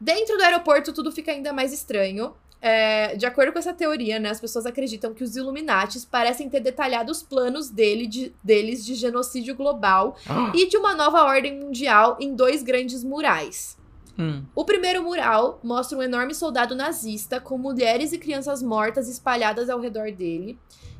Dentro 0.00 0.36
do 0.36 0.42
aeroporto, 0.42 0.92
tudo 0.92 1.10
fica 1.12 1.32
ainda 1.32 1.52
mais 1.52 1.72
estranho. 1.72 2.34
É, 2.60 3.14
de 3.14 3.24
acordo 3.24 3.52
com 3.52 3.58
essa 3.60 3.72
teoria, 3.72 4.18
né, 4.18 4.30
as 4.30 4.40
pessoas 4.40 4.66
acreditam 4.66 5.14
que 5.14 5.22
os 5.22 5.36
Illuminates 5.36 6.04
parecem 6.04 6.48
ter 6.48 6.58
detalhado 6.58 7.12
os 7.12 7.22
planos 7.22 7.70
dele 7.70 8.04
de- 8.08 8.32
deles 8.42 8.84
de 8.84 8.96
genocídio 8.96 9.54
global 9.54 10.16
Ah, 10.28 10.50
e 10.54 10.66
de 10.66 10.76
uma 10.76 10.92
nova 10.92 11.22
ordem 11.22 11.56
mundial 11.60 12.16
em 12.20 12.34
dois 12.34 12.64
grandes 12.64 13.04
murais. 13.04 13.78
hum. 14.18 14.42
O 14.56 14.64
primeiro 14.64 15.00
mural 15.04 15.60
mostra 15.62 15.96
um 15.96 16.02
enorme 16.02 16.34
soldado 16.34 16.74
nazista 16.74 17.40
com 17.40 17.56
mulheres 17.56 18.12
e 18.12 18.18
crianças 18.18 18.60
mortas 18.60 19.08
espalhadas 19.08 19.70
ao 19.70 19.78
redor 19.78 20.10
dele. 20.10 20.58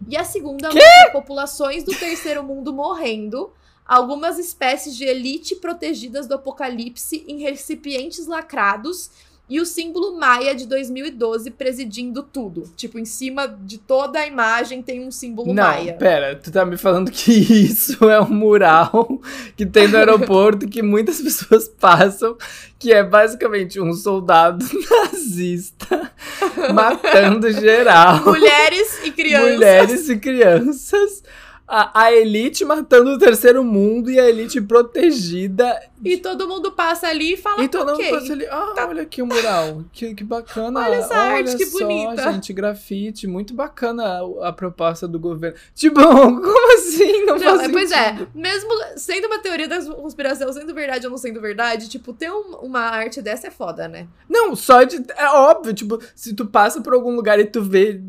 E 0.08 0.16
a 0.16 0.22
segunda 0.22 0.68
mostra 0.72 1.10
populações 1.10 1.82
do 1.82 1.90
terceiro 1.92 2.44
mundo 2.44 2.72
morrendo, 2.72 3.52
algumas 3.88 4.38
espécies 4.38 4.94
de 4.94 5.04
elite 5.04 5.56
protegidas 5.56 6.26
do 6.26 6.34
apocalipse 6.34 7.24
em 7.26 7.40
recipientes 7.40 8.26
lacrados 8.26 9.10
e 9.48 9.60
o 9.60 9.64
símbolo 9.64 10.18
maia 10.18 10.54
de 10.54 10.66
2012 10.66 11.50
presidindo 11.52 12.22
tudo. 12.22 12.64
Tipo, 12.76 12.98
em 12.98 13.06
cima 13.06 13.48
de 13.48 13.78
toda 13.78 14.18
a 14.18 14.26
imagem 14.26 14.82
tem 14.82 15.00
um 15.00 15.10
símbolo 15.10 15.54
Não, 15.54 15.62
maia. 15.62 15.94
pera, 15.94 16.36
tu 16.36 16.52
tá 16.52 16.66
me 16.66 16.76
falando 16.76 17.10
que 17.10 17.32
isso 17.64 18.10
é 18.10 18.20
um 18.20 18.28
mural 18.28 19.20
que 19.56 19.64
tem 19.64 19.88
no 19.88 19.96
aeroporto 19.96 20.68
que 20.68 20.82
muitas 20.82 21.20
pessoas 21.22 21.66
passam, 21.66 22.36
que 22.78 22.92
é 22.92 23.02
basicamente 23.02 23.80
um 23.80 23.94
soldado 23.94 24.66
nazista 24.90 26.12
matando 26.74 27.50
geral. 27.50 28.22
Mulheres 28.26 29.02
e 29.02 29.10
crianças. 29.10 29.54
Mulheres 29.54 30.08
e 30.10 30.16
crianças. 30.18 31.22
A, 31.68 32.04
a 32.04 32.12
elite 32.14 32.64
matando 32.64 33.10
o 33.10 33.18
terceiro 33.18 33.62
mundo 33.62 34.10
e 34.10 34.18
a 34.18 34.26
elite 34.26 34.58
protegida. 34.60 35.78
E 36.02 36.16
todo 36.16 36.48
mundo 36.48 36.72
passa 36.72 37.08
ali 37.08 37.34
e 37.34 37.36
fala, 37.36 37.62
E 37.62 37.68
todo 37.68 37.88
mundo 37.90 38.00
ok. 38.00 38.10
passa 38.10 38.32
ali. 38.32 38.46
Ah, 38.46 38.86
olha 38.88 39.02
aqui 39.02 39.20
o 39.20 39.26
mural. 39.26 39.84
Que, 39.92 40.14
que 40.14 40.24
bacana. 40.24 40.80
Olha 40.80 40.94
essa 40.96 41.14
arte, 41.14 41.56
que 41.56 41.66
só, 41.66 41.78
bonita." 41.80 42.32
gente, 42.32 42.52
grafite. 42.52 43.26
Muito 43.26 43.52
bacana 43.52 44.02
a, 44.42 44.48
a 44.48 44.52
proposta 44.52 45.06
do 45.06 45.18
governo. 45.18 45.58
Tipo, 45.74 46.00
como 46.02 46.74
assim? 46.74 47.24
Não, 47.26 47.34
Não, 47.36 47.40
faz 47.58 47.60
é, 47.60 47.68
pois 47.68 47.92
é, 47.92 48.08
sentido. 48.10 48.28
mesmo 48.34 48.70
sendo 48.96 49.26
uma 49.26 49.38
teoria 49.38 49.68
da 49.68 49.82
conspiração, 49.94 50.52
sendo 50.52 50.72
verdade 50.74 51.04
ou 51.06 51.10
não 51.10 51.18
sendo 51.18 51.40
verdade, 51.40 51.88
tipo, 51.88 52.12
ter 52.12 52.30
um- 52.32 52.56
uma 52.62 52.80
arte 52.80 53.20
dessa 53.20 53.48
é 53.48 53.50
foda, 53.50 53.86
né? 53.88 54.06
Não, 54.28 54.56
só 54.56 54.84
de. 54.84 55.04
É 55.16 55.26
óbvio, 55.28 55.74
tipo, 55.74 55.98
se 56.14 56.34
tu 56.34 56.46
passa 56.46 56.80
por 56.80 56.94
algum 56.94 57.14
lugar 57.14 57.38
e 57.38 57.44
tu 57.44 57.60
vê, 57.62 58.00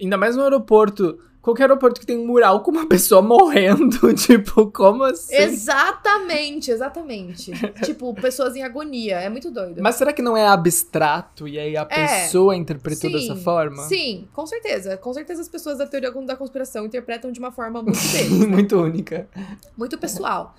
ainda 0.00 0.16
mais 0.16 0.36
no 0.36 0.42
aeroporto, 0.44 1.18
qualquer 1.48 1.62
aeroporto 1.64 1.98
que 2.00 2.06
tem 2.06 2.18
um 2.18 2.26
mural 2.26 2.62
com 2.62 2.70
uma 2.70 2.84
pessoa 2.88 3.22
morrendo, 3.22 4.12
tipo, 4.14 4.70
como 4.70 5.04
assim? 5.04 5.34
Exatamente, 5.34 6.70
exatamente. 6.70 7.52
tipo, 7.84 8.12
pessoas 8.14 8.54
em 8.54 8.62
agonia. 8.62 9.18
É 9.18 9.28
muito 9.28 9.50
doido. 9.50 9.82
Mas 9.82 9.94
será 9.96 10.12
que 10.12 10.20
não 10.20 10.36
é 10.36 10.46
abstrato 10.46 11.48
e 11.48 11.58
aí 11.58 11.76
a 11.76 11.86
É. 11.90 12.22
pessoa 12.24 12.54
interpretou 12.54 13.10
Sim, 13.10 13.16
dessa 13.16 13.36
forma? 13.36 13.82
Sim, 13.84 14.28
com 14.32 14.46
certeza. 14.46 14.96
Com 14.96 15.12
certeza 15.14 15.40
as 15.40 15.48
pessoas 15.48 15.78
da 15.78 15.86
teoria 15.86 16.10
da 16.10 16.36
conspiração 16.36 16.84
interpretam 16.84 17.32
de 17.32 17.38
uma 17.38 17.50
forma 17.50 17.82
muito 17.82 17.98
deles, 18.12 18.40
né? 18.40 18.46
Muito 18.46 18.76
única. 18.80 19.28
Muito 19.76 19.96
pessoal. 19.98 20.54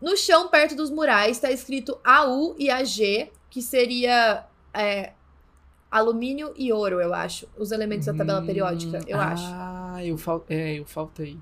No 0.00 0.16
chão, 0.16 0.48
perto 0.48 0.74
dos 0.76 0.90
murais, 0.90 1.38
tá 1.38 1.50
escrito 1.50 1.98
AU 2.04 2.54
e 2.58 2.70
AG, 2.70 3.30
que 3.48 3.62
seria 3.62 4.44
é, 4.72 5.12
alumínio 5.98 6.52
e 6.56 6.72
ouro, 6.72 7.00
eu 7.00 7.14
acho. 7.14 7.46
Os 7.58 7.70
elementos 7.72 8.06
da 8.06 8.14
tabela 8.14 8.40
Hum, 8.40 8.46
periódica, 8.46 9.00
eu 9.06 9.18
acho. 9.20 9.44
Ah, 9.46 10.00
eu 10.04 10.16
fal... 10.18 10.44
é, 10.48 10.74
eu 10.78 10.84
faltei. 10.84 11.38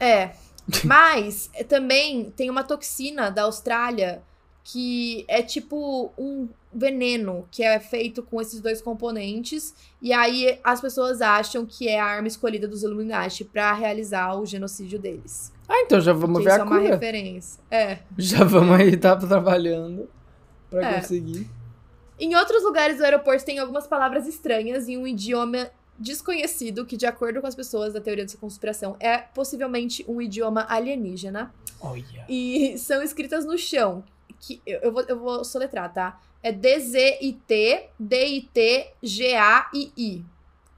É. 0.00 0.30
Mas 0.84 1.48
é, 1.54 1.62
também 1.62 2.30
tem 2.36 2.50
uma 2.50 2.64
toxina 2.64 3.30
da 3.30 3.42
Austrália 3.42 4.22
que 4.64 5.24
é 5.28 5.42
tipo 5.42 6.12
um 6.18 6.48
veneno 6.74 7.46
que 7.52 7.62
é 7.62 7.78
feito 7.78 8.20
com 8.22 8.40
esses 8.40 8.60
dois 8.60 8.82
componentes. 8.82 9.72
E 10.02 10.12
aí 10.12 10.58
as 10.64 10.80
pessoas 10.80 11.22
acham 11.22 11.64
que 11.64 11.88
é 11.88 12.00
a 12.00 12.04
arma 12.04 12.26
escolhida 12.26 12.66
dos 12.66 12.82
Illuminati 12.82 13.44
pra 13.44 13.72
realizar 13.72 14.34
o 14.34 14.44
genocídio 14.44 14.98
deles. 14.98 15.52
Ah, 15.68 15.80
então 15.82 16.00
já 16.00 16.12
vamos 16.12 16.38
Que 16.38 16.44
ver 16.44 16.50
isso 16.50 16.58
a 16.60 16.64
é 16.64 16.66
uma 16.66 16.78
cura. 16.80 16.90
referência. 16.94 17.60
É. 17.70 17.98
Já 18.18 18.42
vamos 18.44 18.74
aí, 18.80 18.96
tá 18.96 19.14
trabalhando 19.16 20.08
pra 20.68 20.84
É. 20.96 21.00
conseguir. 21.00 21.48
Em 22.18 22.34
outros 22.34 22.62
lugares 22.62 22.96
do 22.98 23.04
aeroporto 23.04 23.44
tem 23.44 23.58
algumas 23.58 23.86
palavras 23.86 24.26
estranhas 24.26 24.88
em 24.88 24.96
um 24.96 25.06
idioma 25.06 25.70
desconhecido, 25.98 26.84
que, 26.86 26.96
de 26.96 27.06
acordo 27.06 27.40
com 27.40 27.46
as 27.46 27.54
pessoas 27.54 27.92
da 27.94 28.00
teoria 28.00 28.24
dessa 28.24 28.36
conspiração, 28.38 28.96
é 29.00 29.18
possivelmente 29.18 30.04
um 30.08 30.20
idioma 30.20 30.66
alienígena. 30.68 31.54
Olha. 31.80 32.24
E 32.28 32.76
são 32.78 33.02
escritas 33.02 33.44
no 33.44 33.56
chão. 33.58 34.04
Que 34.38 34.60
eu, 34.66 34.80
eu 34.80 34.92
vou, 34.92 35.02
eu 35.08 35.18
vou 35.18 35.44
soletrar, 35.44 35.92
tá? 35.92 36.20
É 36.42 36.52
D-Z-I-T, 36.52 37.88
D-I-T-G-A-I-I. 39.02 40.24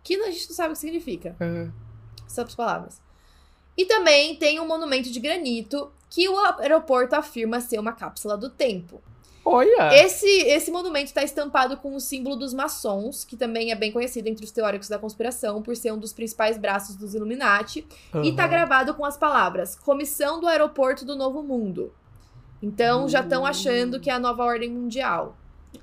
Que 0.03 0.15
a 0.17 0.31
gente 0.31 0.49
não 0.49 0.57
sabe 0.57 0.69
o 0.71 0.73
que 0.73 0.79
significa 0.79 1.37
É. 1.41 1.69
essas 2.27 2.55
palavras. 2.55 3.01
E 3.77 3.85
também 3.85 4.37
tem 4.37 4.59
um 4.61 4.67
monumento 4.67 5.11
de 5.11 5.21
granito 5.21 5.91
que 6.11 6.29
o 6.29 6.39
aeroporto 6.39 7.15
afirma 7.15 7.61
ser 7.61 7.79
uma 7.79 7.93
cápsula 7.93 8.37
do 8.37 8.49
tempo. 8.49 9.03
Olha. 9.51 9.89
Esse, 9.95 10.27
esse 10.27 10.71
monumento 10.71 11.07
está 11.07 11.23
estampado 11.23 11.77
com 11.79 11.95
o 11.95 12.01
símbolo 12.01 12.37
dos 12.37 12.53
maçons, 12.53 13.25
que 13.25 13.35
também 13.37 13.71
é 13.73 13.75
bem 13.75 13.91
conhecido 13.91 14.27
entre 14.29 14.45
os 14.45 14.51
teóricos 14.51 14.89
da 14.89 14.99
conspiração 14.99 15.63
por 15.63 15.75
ser 15.75 15.91
um 15.93 15.99
dos 15.99 16.13
principais 16.13 16.59
braços 16.59 16.97
dos 16.97 17.15
Illuminati. 17.15 17.87
E 18.23 18.33
tá 18.33 18.43
Aham. 18.43 18.51
gravado 18.51 18.95
com 18.95 19.05
as 19.07 19.17
palavras 19.17 19.75
Comissão 19.75 20.39
do 20.39 20.47
Aeroporto 20.47 21.05
do 21.05 21.17
Novo 21.17 21.43
Mundo. 21.43 21.93
Então 22.63 23.09
já 23.09 23.21
estão 23.21 23.43
Hum. 23.43 23.47
achando 23.47 23.99
que 24.01 24.11
é 24.11 24.13
a 24.13 24.19
nova 24.19 24.45
ordem 24.45 24.69
mundial. 24.71 25.35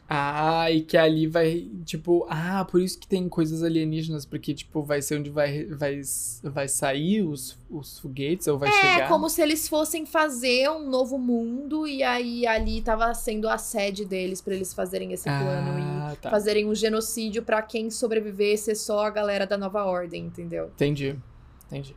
Ah, 0.08 0.70
e 0.72 0.82
que 0.82 0.98
ali 0.98 1.26
vai, 1.26 1.68
tipo, 1.84 2.28
ah, 2.30 2.64
por 2.70 2.80
isso 2.80 3.00
que 3.00 3.08
tem 3.08 3.28
coisas 3.28 3.64
alienígenas, 3.64 4.24
porque, 4.26 4.54
tipo, 4.54 4.84
vai 4.84 5.02
ser 5.02 5.18
onde 5.20 5.30
vai, 5.32 5.66
vai, 5.66 6.00
vai 6.44 6.68
sair 6.68 7.24
os, 7.24 7.58
os 7.70 8.00
foguetes, 8.00 8.48
ou 8.48 8.58
vai 8.58 8.70
É 8.70 8.72
chegar. 8.72 9.08
como 9.10 9.28
se 9.30 9.42
eles 9.42 9.68
fossem 9.68 10.06
fazer 10.06 10.70
um 10.70 10.88
novo 10.90 11.18
mundo 11.18 11.88
e 11.88 12.04
aí 12.04 12.46
ali 12.46 12.82
tava 12.82 13.12
sendo 13.16 13.50
a 13.50 13.58
sede 13.58 14.06
deles 14.06 14.42
pra 14.42 14.54
eles 14.54 14.74
fazerem 14.74 15.12
esse 15.12 15.24
plano 15.26 15.72
Ah, 15.78 16.14
e 16.14 16.18
tá. 16.18 16.30
fazerem 16.30 16.68
um 16.68 16.76
genocídio 16.76 17.42
pra 17.42 17.62
quem 17.64 17.90
sobreviver 17.90 18.60
ser 18.60 18.76
só 18.76 19.06
a 19.06 19.10
galera 19.10 19.48
da 19.48 19.58
nova 19.58 19.84
ordem, 19.86 20.26
entendeu? 20.26 20.66
Entendi. 20.76 21.16
Entendi. 21.68 21.96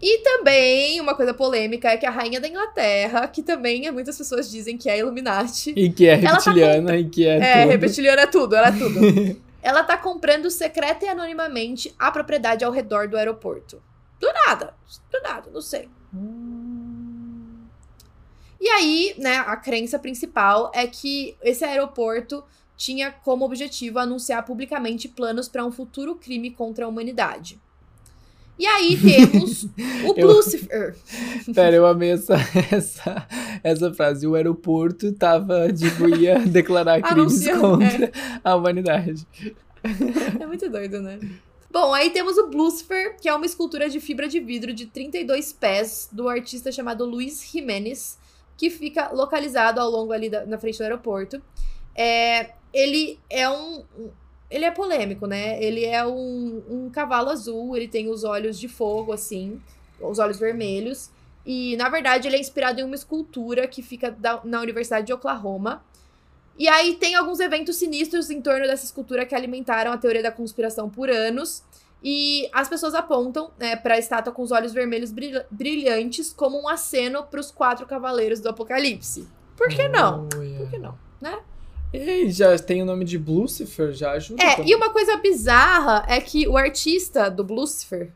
E 0.00 0.18
também, 0.18 1.00
uma 1.00 1.14
coisa 1.14 1.32
polêmica 1.32 1.88
é 1.88 1.96
que 1.96 2.04
a 2.04 2.10
rainha 2.10 2.38
da 2.38 2.46
Inglaterra, 2.46 3.26
que 3.28 3.42
também 3.42 3.90
muitas 3.90 4.18
pessoas 4.18 4.50
dizem 4.50 4.76
que 4.76 4.90
é 4.90 4.98
Illuminati, 4.98 5.72
E 5.74 5.90
que 5.90 6.06
é 6.06 6.20
tá 6.20 6.32
reptiliana 6.32 6.96
e 6.96 7.08
que 7.08 7.26
é. 7.26 7.38
é, 7.38 7.62
tudo. 7.62 7.70
reptiliana 7.70 8.22
é 8.22 8.26
tudo, 8.26 8.56
ela 8.56 8.68
é 8.68 8.72
tudo. 8.72 9.00
ela 9.62 9.82
tá 9.82 9.96
comprando 9.96 10.50
secreta 10.50 11.06
e 11.06 11.08
anonimamente 11.08 11.94
a 11.98 12.10
propriedade 12.10 12.64
ao 12.64 12.70
redor 12.70 13.08
do 13.08 13.16
aeroporto. 13.16 13.82
Do 14.20 14.28
nada, 14.46 14.74
do 15.10 15.20
nada, 15.22 15.50
não 15.52 15.62
sei. 15.62 15.88
E 18.60 18.68
aí, 18.68 19.14
né, 19.18 19.38
a 19.38 19.56
crença 19.56 19.98
principal 19.98 20.70
é 20.74 20.86
que 20.86 21.36
esse 21.42 21.64
aeroporto 21.64 22.44
tinha 22.76 23.10
como 23.10 23.44
objetivo 23.44 23.98
anunciar 23.98 24.44
publicamente 24.44 25.08
planos 25.08 25.48
para 25.48 25.64
um 25.64 25.72
futuro 25.72 26.16
crime 26.16 26.50
contra 26.50 26.84
a 26.84 26.88
humanidade. 26.88 27.60
E 28.58 28.66
aí 28.66 28.96
temos 28.96 29.64
o 30.04 30.12
Lucifer. 30.26 30.96
Pera, 31.54 31.76
eu 31.76 31.86
amei 31.86 32.10
essa, 32.12 32.36
essa, 32.72 33.26
essa 33.62 33.92
frase. 33.94 34.26
O 34.26 34.34
aeroporto 34.34 35.12
tava, 35.12 35.70
tipo, 35.72 36.08
ia 36.08 36.38
declarar 36.40 37.02
crimes 37.02 37.46
Anunciando, 37.46 37.60
contra 37.78 38.12
a 38.42 38.54
humanidade. 38.56 39.26
É 40.40 40.46
muito 40.46 40.68
doido, 40.70 41.00
né? 41.00 41.18
Bom, 41.70 41.92
aí 41.92 42.08
temos 42.10 42.38
o 42.38 42.46
Lucifer, 42.46 43.16
que 43.20 43.28
é 43.28 43.34
uma 43.34 43.44
escultura 43.44 43.90
de 43.90 44.00
fibra 44.00 44.26
de 44.28 44.40
vidro 44.40 44.72
de 44.72 44.86
32 44.86 45.52
pés 45.52 46.08
do 46.10 46.26
artista 46.28 46.72
chamado 46.72 47.04
Luiz 47.04 47.46
Jimenez, 47.52 48.18
que 48.56 48.70
fica 48.70 49.10
localizado 49.12 49.78
ao 49.78 49.90
longo 49.90 50.12
ali 50.12 50.30
da- 50.30 50.46
na 50.46 50.56
frente 50.56 50.78
do 50.78 50.82
aeroporto. 50.84 51.42
É, 51.94 52.52
ele 52.72 53.18
é 53.28 53.48
um. 53.50 53.84
Ele 54.50 54.64
é 54.64 54.70
polêmico, 54.70 55.26
né? 55.26 55.62
Ele 55.62 55.84
é 55.84 56.06
um, 56.06 56.62
um 56.68 56.90
cavalo 56.90 57.30
azul, 57.30 57.76
ele 57.76 57.88
tem 57.88 58.08
os 58.08 58.22
olhos 58.24 58.58
de 58.58 58.68
fogo, 58.68 59.12
assim, 59.12 59.60
os 60.00 60.18
olhos 60.18 60.38
vermelhos. 60.38 61.10
E, 61.44 61.76
na 61.76 61.88
verdade, 61.88 62.28
ele 62.28 62.36
é 62.36 62.40
inspirado 62.40 62.80
em 62.80 62.84
uma 62.84 62.94
escultura 62.94 63.66
que 63.66 63.82
fica 63.82 64.10
da- 64.10 64.40
na 64.44 64.60
Universidade 64.60 65.06
de 65.06 65.12
Oklahoma. 65.12 65.84
E 66.58 66.68
aí 66.68 66.94
tem 66.94 67.14
alguns 67.14 67.38
eventos 67.40 67.76
sinistros 67.76 68.30
em 68.30 68.40
torno 68.40 68.66
dessa 68.66 68.84
escultura 68.84 69.26
que 69.26 69.34
alimentaram 69.34 69.92
a 69.92 69.98
teoria 69.98 70.22
da 70.22 70.32
conspiração 70.32 70.88
por 70.88 71.10
anos. 71.10 71.62
E 72.02 72.48
as 72.52 72.68
pessoas 72.68 72.94
apontam 72.94 73.50
né, 73.58 73.74
para 73.76 73.94
a 73.94 73.98
estátua 73.98 74.32
com 74.32 74.42
os 74.42 74.52
olhos 74.52 74.72
vermelhos 74.72 75.10
brilha- 75.10 75.46
brilhantes 75.50 76.32
como 76.32 76.60
um 76.60 76.68
aceno 76.68 77.24
para 77.24 77.40
os 77.40 77.50
quatro 77.50 77.84
cavaleiros 77.86 78.40
do 78.40 78.48
Apocalipse. 78.48 79.26
Por 79.56 79.68
que 79.68 79.88
não? 79.88 80.28
Olha. 80.36 80.58
Por 80.58 80.70
que 80.70 80.78
não? 80.78 80.96
E 81.92 82.30
já 82.30 82.58
tem 82.58 82.82
o 82.82 82.84
nome 82.84 83.04
de 83.04 83.16
Lucifer, 83.16 83.92
já 83.92 84.12
ajuda. 84.12 84.42
É, 84.42 84.56
também. 84.56 84.70
e 84.70 84.74
uma 84.74 84.90
coisa 84.90 85.16
bizarra 85.16 86.04
é 86.08 86.20
que 86.20 86.46
o 86.48 86.56
artista 86.56 87.30
do 87.30 87.42
Lucifer, 87.42 88.12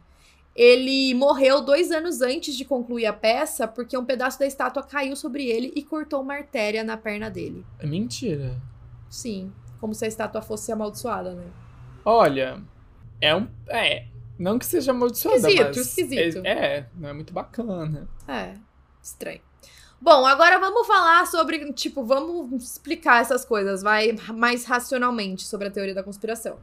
ele 0.55 1.15
morreu 1.15 1.63
dois 1.63 1.91
anos 1.91 2.21
antes 2.21 2.57
de 2.57 2.65
concluir 2.65 3.07
a 3.07 3.13
peça 3.13 3.67
porque 3.67 3.97
um 3.97 4.05
pedaço 4.05 4.39
da 4.39 4.47
estátua 4.47 4.83
caiu 4.83 5.17
sobre 5.17 5.47
ele 5.47 5.73
e 5.75 5.83
cortou 5.83 6.21
uma 6.21 6.35
artéria 6.35 6.83
na 6.85 6.97
perna 6.97 7.31
dele. 7.31 7.65
É 7.79 7.87
mentira. 7.87 8.61
Sim, 9.09 9.53
como 9.81 9.95
se 9.95 10.05
a 10.05 10.09
estátua 10.09 10.43
fosse 10.43 10.71
amaldiçoada, 10.73 11.35
né? 11.35 11.45
Olha, 12.05 12.61
é 13.21 13.35
um. 13.35 13.49
É. 13.69 14.07
Não 14.39 14.59
que 14.59 14.65
seja 14.65 14.91
amaldiçoada, 14.93 15.37
Esquisito, 15.37 15.67
mas. 15.67 15.77
esquisito. 15.77 16.47
É, 16.47 16.51
é, 16.79 16.87
não 16.97 17.09
é 17.11 17.13
muito 17.13 17.33
bacana. 17.33 18.09
É, 18.27 18.55
estranho. 19.03 19.41
Bom, 20.03 20.25
agora 20.25 20.59
vamos 20.59 20.87
falar 20.87 21.27
sobre, 21.27 21.73
tipo, 21.75 22.03
vamos 22.03 22.65
explicar 22.65 23.21
essas 23.21 23.45
coisas, 23.45 23.83
vai 23.83 24.17
mais 24.29 24.65
racionalmente 24.65 25.47
sobre 25.47 25.69
a 25.69 25.71
teoria 25.71 25.95
da 25.95 26.03
conspiração. 26.03 26.59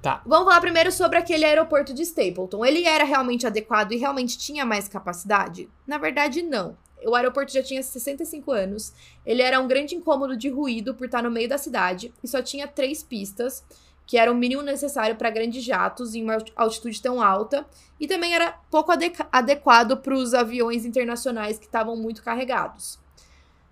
Tá. 0.00 0.22
Vamos 0.24 0.46
falar 0.46 0.60
primeiro 0.60 0.92
sobre 0.92 1.18
aquele 1.18 1.44
aeroporto 1.44 1.92
de 1.92 2.02
Stapleton. 2.02 2.64
Ele 2.64 2.84
era 2.84 3.02
realmente 3.02 3.48
adequado 3.48 3.90
e 3.90 3.96
realmente 3.96 4.38
tinha 4.38 4.64
mais 4.64 4.86
capacidade? 4.86 5.68
Na 5.84 5.98
verdade, 5.98 6.40
não. 6.40 6.78
O 7.04 7.16
aeroporto 7.16 7.52
já 7.52 7.64
tinha 7.64 7.82
65 7.82 8.52
anos, 8.52 8.92
ele 9.24 9.42
era 9.42 9.60
um 9.60 9.66
grande 9.66 9.96
incômodo 9.96 10.36
de 10.36 10.48
ruído 10.48 10.94
por 10.94 11.06
estar 11.06 11.24
no 11.24 11.30
meio 11.30 11.48
da 11.48 11.58
cidade 11.58 12.14
e 12.22 12.28
só 12.28 12.40
tinha 12.40 12.68
três 12.68 13.02
pistas, 13.02 13.64
que 14.06 14.16
era 14.16 14.30
o 14.30 14.34
mínimo 14.34 14.62
necessário 14.62 15.16
para 15.16 15.30
grandes 15.30 15.64
jatos 15.64 16.14
em 16.14 16.22
uma 16.22 16.38
altitude 16.54 17.02
tão 17.02 17.20
alta, 17.20 17.66
e 17.98 18.06
também 18.06 18.34
era 18.34 18.52
pouco 18.70 18.92
adequa- 18.92 19.28
adequado 19.32 19.96
para 19.96 20.14
os 20.14 20.32
aviões 20.32 20.84
internacionais 20.84 21.58
que 21.58 21.66
estavam 21.66 21.96
muito 21.96 22.22
carregados. 22.22 22.98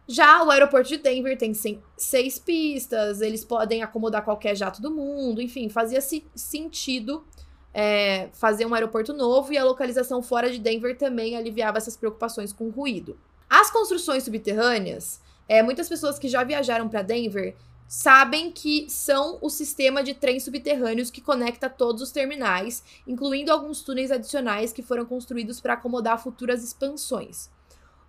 Já 0.07 0.43
o 0.43 0.51
aeroporto 0.51 0.89
de 0.89 0.99
Denver 0.99 1.39
tem 1.39 1.53
seis 1.97 2.39
pistas, 2.39 3.21
eles 3.21 3.45
podem 3.45 3.83
acomodar 3.83 4.23
qualquer 4.23 4.55
jato 4.55 4.83
do 4.83 4.91
mundo, 4.91 5.41
enfim, 5.41 5.69
fazia 5.69 6.01
se- 6.01 6.27
sentido 6.35 7.25
é, 7.73 8.29
fazer 8.35 8.67
um 8.67 8.75
aeroporto 8.75 9.13
novo 9.13 9.53
e 9.53 9.59
a 9.59 9.65
localização 9.65 10.23
fora 10.23 10.51
de 10.51 10.59
Denver 10.59 10.97
também 10.97 11.37
aliviava 11.37 11.79
essas 11.79 11.97
preocupações 11.97 12.53
com 12.53 12.69
ruído. 12.69 13.19
As 13.51 13.71
construções 13.71 14.23
subterrâneas, 14.25 15.21
é, 15.49 15.63
muitas 15.63 15.89
pessoas 15.89 16.19
que 16.19 16.29
já 16.29 16.45
viajaram 16.45 16.89
para 16.89 17.03
Denver 17.03 17.57
sabem 17.87 18.51
que 18.51 18.89
são 18.89 19.39
o 19.41 19.49
sistema 19.49 20.03
de 20.03 20.15
trens 20.15 20.45
subterrâneos 20.45 21.11
que 21.11 21.21
conecta 21.21 21.69
todos 21.69 22.03
os 22.03 22.11
terminais, 22.11 22.83
incluindo 23.07 23.53
alguns 23.53 23.83
túneis 23.83 24.11
adicionais 24.11 24.73
que 24.73 24.83
foram 24.83 25.05
construídos 25.05 25.61
para 25.61 25.75
acomodar 25.75 26.23
futuras 26.23 26.65
expansões. 26.65 27.51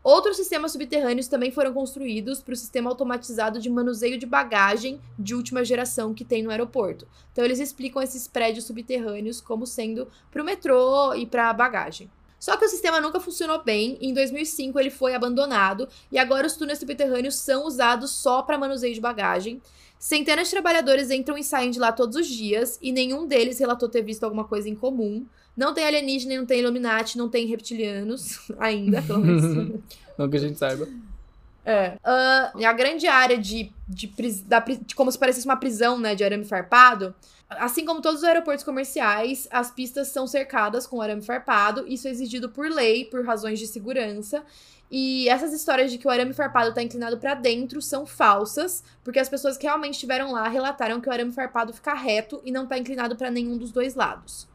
Outros 0.05 0.37
sistemas 0.37 0.71
subterrâneos 0.71 1.27
também 1.27 1.51
foram 1.51 1.73
construídos 1.73 2.39
para 2.39 2.53
o 2.53 2.55
sistema 2.55 2.91
automatizado 2.91 3.59
de 3.59 3.71
manuseio 3.71 4.19
de 4.19 4.25
bagagem 4.27 5.01
de 5.17 5.33
última 5.33 5.65
geração 5.65 6.13
que 6.13 6.23
tem 6.23 6.43
no 6.43 6.51
aeroporto. 6.51 7.07
Então 7.31 7.43
eles 7.43 7.59
explicam 7.59 8.03
esses 8.03 8.27
prédios 8.27 8.65
subterrâneos 8.65 9.41
como 9.41 9.65
sendo 9.65 10.07
para 10.29 10.43
o 10.43 10.45
metrô 10.45 11.15
e 11.15 11.25
para 11.25 11.51
bagagem. 11.53 12.07
Só 12.45 12.55
que 12.55 12.65
o 12.65 12.69
sistema 12.69 13.01
nunca 13.01 13.19
funcionou 13.19 13.63
bem. 13.63 13.97
Em 13.99 14.13
2005 14.13 14.79
ele 14.79 14.91
foi 14.91 15.15
abandonado 15.15 15.89
e 16.11 16.19
agora 16.19 16.45
os 16.45 16.55
túneis 16.55 16.77
subterrâneos 16.77 17.37
são 17.37 17.65
usados 17.65 18.11
só 18.11 18.43
para 18.43 18.55
manuseio 18.55 18.93
de 18.93 19.01
bagagem. 19.01 19.59
Centenas 19.97 20.45
de 20.49 20.51
trabalhadores 20.53 21.09
entram 21.09 21.35
e 21.39 21.43
saem 21.43 21.71
de 21.71 21.79
lá 21.79 21.91
todos 21.91 22.15
os 22.15 22.27
dias 22.27 22.77
e 22.83 22.91
nenhum 22.91 23.25
deles 23.25 23.57
relatou 23.57 23.89
ter 23.89 24.03
visto 24.03 24.23
alguma 24.25 24.43
coisa 24.43 24.69
em 24.69 24.75
comum. 24.75 25.25
Não 25.57 25.73
tem 25.73 25.85
alienígena, 25.87 26.35
não 26.35 26.45
tem 26.45 26.59
Illuminati, 26.59 27.17
não 27.17 27.29
tem 27.29 27.47
reptilianos 27.47 28.39
ainda, 28.59 29.01
pelo 29.01 29.21
menos. 29.21 29.81
Não 30.15 30.29
que 30.29 30.37
a 30.37 30.39
gente 30.39 30.59
saiba. 30.59 30.87
É. 31.65 31.97
Ah, 32.03 32.51
a 32.63 32.73
grande 32.73 33.07
área 33.07 33.39
de, 33.39 33.71
de, 33.87 34.07
pris- 34.07 34.41
da, 34.41 34.59
de 34.59 34.93
como 34.93 35.11
se 35.11 35.17
parecesse 35.17 35.47
uma 35.47 35.57
prisão, 35.57 35.97
né, 35.97 36.13
de 36.13 36.23
arame 36.23 36.45
farpado. 36.45 37.13
Assim 37.49 37.85
como 37.85 38.01
todos 38.01 38.21
os 38.21 38.23
aeroportos 38.23 38.63
comerciais, 38.63 39.47
as 39.51 39.69
pistas 39.69 40.07
são 40.07 40.25
cercadas 40.25 40.87
com 40.87 41.01
arame 41.01 41.21
farpado. 41.21 41.85
Isso 41.87 42.07
é 42.07 42.11
exigido 42.11 42.49
por 42.49 42.69
lei, 42.69 43.05
por 43.05 43.23
razões 43.23 43.59
de 43.59 43.67
segurança. 43.67 44.43
E 44.89 45.27
essas 45.29 45.53
histórias 45.53 45.91
de 45.91 45.97
que 45.97 46.07
o 46.07 46.11
arame 46.11 46.33
farpado 46.33 46.69
está 46.69 46.81
inclinado 46.81 47.17
para 47.17 47.33
dentro 47.33 47.81
são 47.81 48.05
falsas, 48.05 48.83
porque 49.03 49.19
as 49.19 49.29
pessoas 49.29 49.57
que 49.57 49.65
realmente 49.65 49.93
estiveram 49.93 50.31
lá 50.31 50.47
relataram 50.47 51.01
que 51.01 51.09
o 51.09 51.11
arame 51.11 51.31
farpado 51.31 51.73
fica 51.73 51.93
reto 51.93 52.41
e 52.43 52.51
não 52.51 52.63
está 52.63 52.77
inclinado 52.77 53.15
para 53.15 53.31
nenhum 53.31 53.57
dos 53.57 53.71
dois 53.71 53.95
lados. 53.95 54.47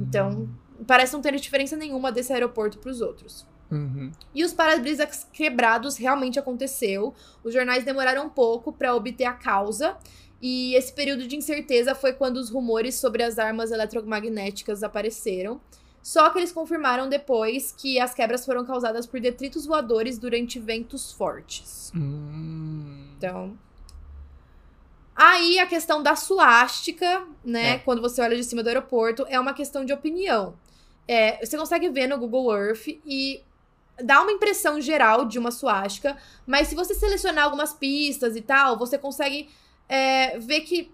Então, 0.00 0.48
parece 0.86 1.12
não 1.12 1.20
ter 1.20 1.34
diferença 1.36 1.76
nenhuma 1.76 2.10
desse 2.10 2.32
aeroporto 2.32 2.78
para 2.78 2.90
os 2.90 3.00
outros. 3.00 3.46
Uhum. 3.70 4.10
E 4.34 4.44
os 4.44 4.52
para-brisas 4.52 5.26
quebrados 5.32 5.96
realmente 5.96 6.38
aconteceu. 6.38 7.14
Os 7.44 7.52
jornais 7.54 7.84
demoraram 7.84 8.26
um 8.26 8.30
pouco 8.30 8.72
para 8.72 8.94
obter 8.94 9.24
a 9.24 9.32
causa. 9.32 9.96
E 10.42 10.74
esse 10.74 10.92
período 10.92 11.26
de 11.26 11.36
incerteza 11.36 11.94
foi 11.94 12.12
quando 12.12 12.38
os 12.38 12.50
rumores 12.50 12.94
sobre 12.94 13.22
as 13.22 13.38
armas 13.38 13.70
eletromagnéticas 13.70 14.82
apareceram. 14.82 15.60
Só 16.02 16.30
que 16.30 16.38
eles 16.38 16.50
confirmaram 16.50 17.08
depois 17.08 17.72
que 17.76 18.00
as 18.00 18.14
quebras 18.14 18.44
foram 18.44 18.64
causadas 18.64 19.06
por 19.06 19.20
detritos 19.20 19.66
voadores 19.66 20.18
durante 20.18 20.58
ventos 20.58 21.12
fortes. 21.12 21.92
Hum. 21.94 23.08
Então. 23.16 23.56
Aí 25.14 25.58
a 25.58 25.66
questão 25.66 26.02
da 26.02 26.16
suástica, 26.16 27.26
né? 27.44 27.72
É. 27.72 27.78
Quando 27.78 28.00
você 28.00 28.22
olha 28.22 28.34
de 28.34 28.44
cima 28.44 28.62
do 28.62 28.68
aeroporto, 28.68 29.26
é 29.28 29.38
uma 29.38 29.52
questão 29.52 29.84
de 29.84 29.92
opinião. 29.92 30.54
É, 31.06 31.44
você 31.44 31.58
consegue 31.58 31.90
ver 31.90 32.06
no 32.06 32.16
Google 32.16 32.56
Earth 32.56 32.86
e 33.04 33.42
dá 34.02 34.22
uma 34.22 34.32
impressão 34.32 34.80
geral 34.80 35.24
de 35.24 35.38
uma 35.38 35.50
suástica, 35.50 36.16
mas 36.46 36.68
se 36.68 36.74
você 36.74 36.94
selecionar 36.94 37.44
algumas 37.44 37.72
pistas 37.72 38.36
e 38.36 38.40
tal, 38.40 38.78
você 38.78 38.98
consegue 38.98 39.48
é, 39.88 40.38
ver 40.38 40.60
que 40.60 40.92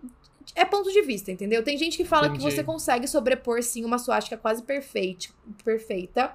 é 0.54 0.64
ponto 0.64 0.90
de 0.92 1.02
vista, 1.02 1.30
entendeu? 1.30 1.62
Tem 1.62 1.76
gente 1.76 1.96
que 1.96 2.04
fala 2.04 2.28
que 2.28 2.36
Entendi. 2.36 2.54
você 2.54 2.62
consegue 2.62 3.06
sobrepor 3.08 3.62
sim 3.62 3.84
uma 3.84 3.98
suástica 3.98 4.36
quase 4.36 4.62
perfeita, 4.62 5.28
perfeita. 5.64 6.34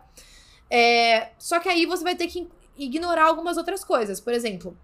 É, 0.69 1.30
só 1.38 1.59
que 1.59 1.69
aí 1.69 1.86
você 1.86 2.03
vai 2.03 2.15
ter 2.15 2.28
que 2.28 2.47
ignorar 2.78 3.26
algumas 3.26 3.57
outras 3.57 3.84
coisas. 3.84 4.19
Por 4.19 4.34
exemplo, 4.34 4.78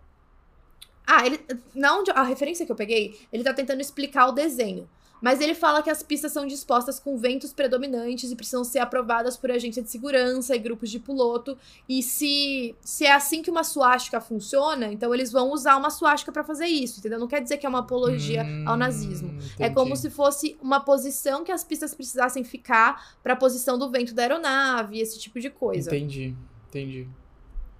ah, 1.05 1.25
ele. 1.25 1.39
Não, 1.73 2.03
a 2.13 2.23
referência 2.23 2.65
que 2.65 2.71
eu 2.71 2.75
peguei, 2.75 3.17
ele 3.31 3.43
tá 3.43 3.53
tentando 3.53 3.79
explicar 3.79 4.27
o 4.27 4.31
desenho. 4.33 4.89
Mas 5.21 5.41
ele 5.41 5.55
fala 5.55 5.81
que 5.81 5.89
as 5.89 6.03
pistas 6.03 6.31
são 6.31 6.45
dispostas 6.45 6.99
com 6.99 7.17
ventos 7.17 7.51
predominantes 7.51 8.31
e 8.31 8.35
precisam 8.35 8.63
ser 8.63 8.79
aprovadas 8.79 9.35
por 9.35 9.49
agência 9.49 9.81
de 9.81 9.89
segurança 9.89 10.55
e 10.55 10.59
grupos 10.59 10.89
de 10.91 10.99
piloto. 10.99 11.57
E 11.89 12.03
se, 12.03 12.75
se 12.81 13.05
é 13.05 13.11
assim 13.11 13.41
que 13.41 13.49
uma 13.49 13.63
suástica 13.63 14.21
funciona, 14.21 14.91
então 14.91 15.13
eles 15.13 15.31
vão 15.31 15.51
usar 15.51 15.75
uma 15.77 15.89
suástica 15.89 16.31
pra 16.31 16.43
fazer 16.43 16.67
isso, 16.67 16.99
entendeu? 16.99 17.19
Não 17.19 17.27
quer 17.27 17.41
dizer 17.41 17.57
que 17.57 17.65
é 17.65 17.69
uma 17.69 17.79
apologia 17.79 18.41
ao 18.65 18.75
Hum, 18.75 18.77
nazismo. 18.77 19.29
É 19.59 19.65
entendi. 19.65 19.73
como 19.73 19.95
se 19.95 20.09
fosse 20.09 20.55
uma 20.61 20.79
posição 20.79 21.43
que 21.43 21.51
as 21.51 21.63
pistas 21.63 21.95
precisassem 21.95 22.43
ficar 22.43 23.15
pra 23.23 23.35
posição 23.35 23.77
do 23.77 23.89
vento 23.89 24.13
da 24.13 24.21
aeronave, 24.21 24.99
esse 24.99 25.19
tipo 25.19 25.39
de 25.39 25.49
coisa. 25.49 25.89
Entendi, 25.89 26.35
entendi. 26.69 27.07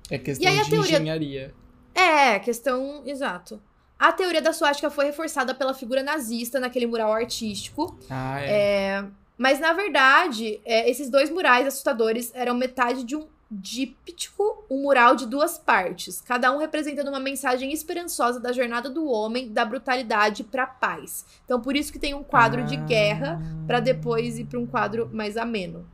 É 0.10 0.18
questão 0.18 0.50
a 0.52 0.64
de 0.64 0.70
teoria- 0.70 0.96
engenharia. 0.98 1.54
É, 1.94 2.40
questão. 2.40 3.02
Exato. 3.06 3.62
A 4.00 4.12
teoria 4.12 4.42
da 4.42 4.54
suástica 4.54 4.90
foi 4.90 5.06
reforçada 5.06 5.56
pela 5.56 5.74
figura 5.74 6.04
nazista 6.04 6.60
naquele 6.60 6.86
mural 6.86 7.12
artístico. 7.12 7.98
Ah, 8.10 8.42
é. 8.42 8.50
É, 8.50 9.06
mas, 9.38 9.60
na 9.60 9.74
verdade, 9.74 10.62
é, 10.66 10.90
esses 10.90 11.10
dois 11.10 11.30
murais 11.30 11.66
assustadores 11.68 12.32
eram 12.34 12.54
metade 12.54 13.04
de 13.04 13.16
um 13.16 13.28
díptico, 13.50 14.66
um 14.70 14.82
mural 14.82 15.16
de 15.16 15.26
duas 15.26 15.58
partes, 15.58 16.20
cada 16.20 16.52
um 16.52 16.58
representando 16.58 17.08
uma 17.08 17.20
mensagem 17.20 17.72
esperançosa 17.72 18.42
da 18.42 18.52
jornada 18.52 18.90
do 18.90 19.08
homem, 19.08 19.52
da 19.52 19.64
brutalidade 19.64 20.44
para 20.44 20.64
a 20.64 20.68
paz. 20.68 21.26
Então, 21.46 21.62
por 21.62 21.76
isso 21.76 21.92
que 21.92 22.00
tem 22.00 22.14
um 22.14 22.24
quadro 22.24 22.62
ah. 22.62 22.66
de 22.66 22.76
guerra 22.76 23.42
para 23.66 23.80
depois 23.80 24.38
ir 24.38 24.46
para 24.46 24.60
um 24.60 24.68
quadro 24.68 25.10
mais 25.14 25.38
ameno. 25.38 25.88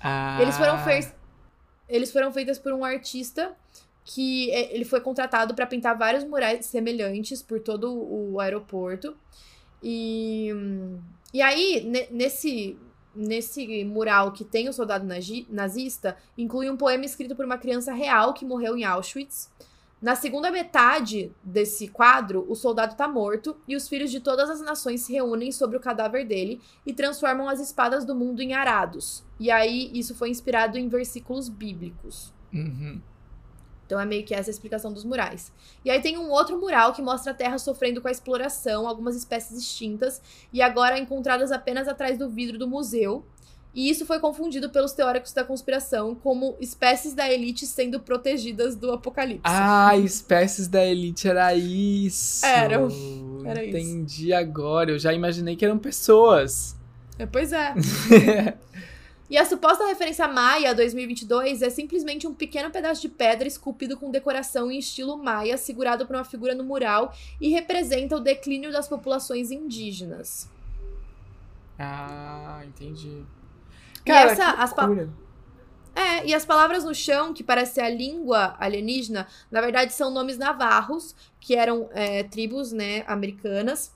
Ah. 0.00 0.38
Eles 0.40 0.56
foram 0.56 0.78
feitos 0.78 1.20
eles 1.90 2.12
foram 2.12 2.32
feitas 2.32 2.56
por 2.56 2.72
um 2.72 2.84
artista 2.84 3.52
que 4.04 4.50
é, 4.50 4.74
ele 4.74 4.84
foi 4.84 5.00
contratado 5.00 5.54
para 5.54 5.66
pintar 5.66 5.96
vários 5.96 6.24
murais 6.24 6.66
semelhantes 6.66 7.42
por 7.42 7.60
todo 7.60 7.92
o 7.92 8.40
aeroporto. 8.40 9.16
E 9.82 10.50
e 11.32 11.40
aí 11.40 12.08
nesse 12.10 12.76
nesse 13.14 13.84
mural 13.84 14.32
que 14.32 14.44
tem 14.44 14.68
o 14.68 14.72
soldado 14.72 15.06
nazista, 15.48 16.16
inclui 16.38 16.70
um 16.70 16.76
poema 16.76 17.04
escrito 17.04 17.34
por 17.34 17.44
uma 17.44 17.58
criança 17.58 17.92
real 17.92 18.32
que 18.32 18.44
morreu 18.44 18.76
em 18.76 18.84
Auschwitz. 18.84 19.50
Na 20.00 20.14
segunda 20.14 20.50
metade 20.50 21.30
desse 21.44 21.86
quadro, 21.88 22.46
o 22.48 22.54
soldado 22.54 22.92
está 22.92 23.06
morto 23.06 23.54
e 23.68 23.76
os 23.76 23.86
filhos 23.86 24.10
de 24.10 24.18
todas 24.18 24.48
as 24.48 24.60
nações 24.60 25.02
se 25.02 25.12
reúnem 25.12 25.52
sobre 25.52 25.76
o 25.76 25.80
cadáver 25.80 26.26
dele 26.26 26.58
e 26.86 26.94
transformam 26.94 27.46
as 27.46 27.60
espadas 27.60 28.04
do 28.06 28.14
mundo 28.14 28.40
em 28.40 28.54
arados. 28.54 29.22
E 29.38 29.50
aí, 29.50 29.90
isso 29.92 30.14
foi 30.14 30.30
inspirado 30.30 30.78
em 30.78 30.88
versículos 30.88 31.50
bíblicos. 31.50 32.32
Uhum. 32.50 32.98
Então 33.90 33.98
é 33.98 34.06
meio 34.06 34.22
que 34.22 34.32
essa 34.32 34.48
a 34.48 34.52
explicação 34.52 34.92
dos 34.92 35.02
murais. 35.02 35.50
E 35.84 35.90
aí 35.90 36.00
tem 36.00 36.16
um 36.16 36.30
outro 36.30 36.56
mural 36.60 36.92
que 36.92 37.02
mostra 37.02 37.32
a 37.32 37.34
Terra 37.34 37.58
sofrendo 37.58 38.00
com 38.00 38.06
a 38.06 38.10
exploração, 38.12 38.86
algumas 38.86 39.16
espécies 39.16 39.58
extintas 39.58 40.22
e 40.52 40.62
agora 40.62 40.96
encontradas 40.96 41.50
apenas 41.50 41.88
atrás 41.88 42.16
do 42.16 42.28
vidro 42.28 42.56
do 42.56 42.68
museu. 42.68 43.24
E 43.74 43.90
isso 43.90 44.06
foi 44.06 44.20
confundido 44.20 44.70
pelos 44.70 44.92
teóricos 44.92 45.32
da 45.32 45.42
conspiração 45.42 46.14
como 46.14 46.54
espécies 46.60 47.14
da 47.14 47.28
elite 47.28 47.66
sendo 47.66 47.98
protegidas 47.98 48.76
do 48.76 48.92
apocalipse. 48.92 49.42
Ah, 49.42 49.96
espécies 49.96 50.68
da 50.68 50.84
elite 50.86 51.26
era 51.26 51.52
isso. 51.56 52.46
Era. 52.46 52.76
Era 53.44 53.64
isso. 53.64 53.76
Entendi 53.76 54.32
agora. 54.32 54.92
Eu 54.92 55.00
já 55.00 55.12
imaginei 55.12 55.56
que 55.56 55.64
eram 55.64 55.78
pessoas. 55.78 56.76
É, 57.18 57.26
pois 57.26 57.52
é. 57.52 57.74
E 59.30 59.38
a 59.38 59.44
suposta 59.44 59.86
referência 59.86 60.26
Maia 60.26 60.74
2022 60.74 61.62
é 61.62 61.70
simplesmente 61.70 62.26
um 62.26 62.34
pequeno 62.34 62.68
pedaço 62.68 63.00
de 63.00 63.08
pedra 63.08 63.46
esculpido 63.46 63.96
com 63.96 64.10
decoração 64.10 64.72
em 64.72 64.78
estilo 64.80 65.16
Maia, 65.16 65.56
segurado 65.56 66.04
por 66.04 66.16
uma 66.16 66.24
figura 66.24 66.52
no 66.52 66.64
mural 66.64 67.14
e 67.40 67.48
representa 67.48 68.16
o 68.16 68.20
declínio 68.20 68.72
das 68.72 68.88
populações 68.88 69.52
indígenas. 69.52 70.50
Ah, 71.78 72.60
entendi. 72.66 73.22
Cara, 74.04 74.30
e 74.30 74.32
essa, 74.32 74.50
as 74.50 74.74
É, 75.94 76.26
e 76.26 76.34
as 76.34 76.44
palavras 76.44 76.82
no 76.82 76.92
chão, 76.92 77.32
que 77.32 77.44
parece 77.44 77.74
ser 77.74 77.82
a 77.82 77.88
língua 77.88 78.56
alienígena, 78.58 79.28
na 79.48 79.60
verdade 79.60 79.92
são 79.92 80.10
nomes 80.10 80.38
navarros, 80.38 81.14
que 81.38 81.54
eram 81.54 81.88
é, 81.92 82.24
tribos, 82.24 82.72
né, 82.72 83.04
americanas, 83.06 83.94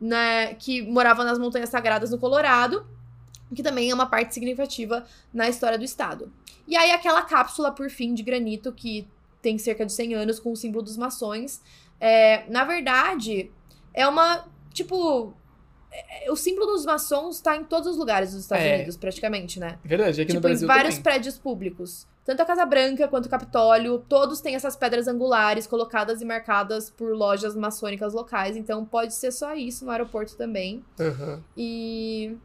né, 0.00 0.54
que 0.54 0.80
moravam 0.80 1.26
nas 1.26 1.38
montanhas 1.38 1.68
sagradas 1.68 2.10
no 2.10 2.18
Colorado 2.18 2.86
que 3.54 3.62
também 3.62 3.90
é 3.90 3.94
uma 3.94 4.06
parte 4.06 4.34
significativa 4.34 5.04
na 5.32 5.48
história 5.48 5.78
do 5.78 5.84
estado. 5.84 6.32
E 6.66 6.76
aí 6.76 6.90
aquela 6.90 7.22
cápsula, 7.22 7.72
por 7.72 7.90
fim, 7.90 8.14
de 8.14 8.22
granito 8.22 8.72
que 8.72 9.08
tem 9.40 9.58
cerca 9.58 9.84
de 9.84 9.92
100 9.92 10.14
anos 10.14 10.38
com 10.38 10.52
o 10.52 10.56
símbolo 10.56 10.84
dos 10.84 10.96
maçons, 10.96 11.60
é, 12.00 12.44
na 12.48 12.64
verdade, 12.64 13.50
é 13.92 14.06
uma, 14.06 14.46
tipo, 14.72 15.34
é, 15.90 16.30
o 16.30 16.36
símbolo 16.36 16.66
dos 16.66 16.84
maçons 16.84 17.36
está 17.36 17.56
em 17.56 17.64
todos 17.64 17.88
os 17.88 17.96
lugares 17.96 18.32
dos 18.32 18.42
Estados 18.42 18.64
é. 18.64 18.76
Unidos, 18.76 18.96
praticamente, 18.96 19.60
né? 19.60 19.78
Verdade, 19.84 20.20
aqui 20.20 20.32
tipo, 20.32 20.34
no 20.34 20.40
Brasil 20.40 20.64
em 20.64 20.68
vários 20.68 20.94
também. 20.94 21.02
prédios 21.02 21.38
públicos. 21.38 22.06
Tanto 22.24 22.40
a 22.40 22.44
Casa 22.44 22.64
Branca 22.64 23.08
quanto 23.08 23.26
o 23.26 23.28
Capitólio, 23.28 23.98
todos 24.08 24.40
têm 24.40 24.54
essas 24.54 24.76
pedras 24.76 25.08
angulares 25.08 25.66
colocadas 25.66 26.22
e 26.22 26.24
marcadas 26.24 26.88
por 26.88 27.12
lojas 27.14 27.56
maçônicas 27.56 28.14
locais. 28.14 28.56
Então 28.56 28.84
pode 28.84 29.12
ser 29.14 29.32
só 29.32 29.54
isso 29.54 29.84
no 29.84 29.90
aeroporto 29.90 30.36
também. 30.36 30.84
Uhum. 31.00 31.42
E 31.56 32.36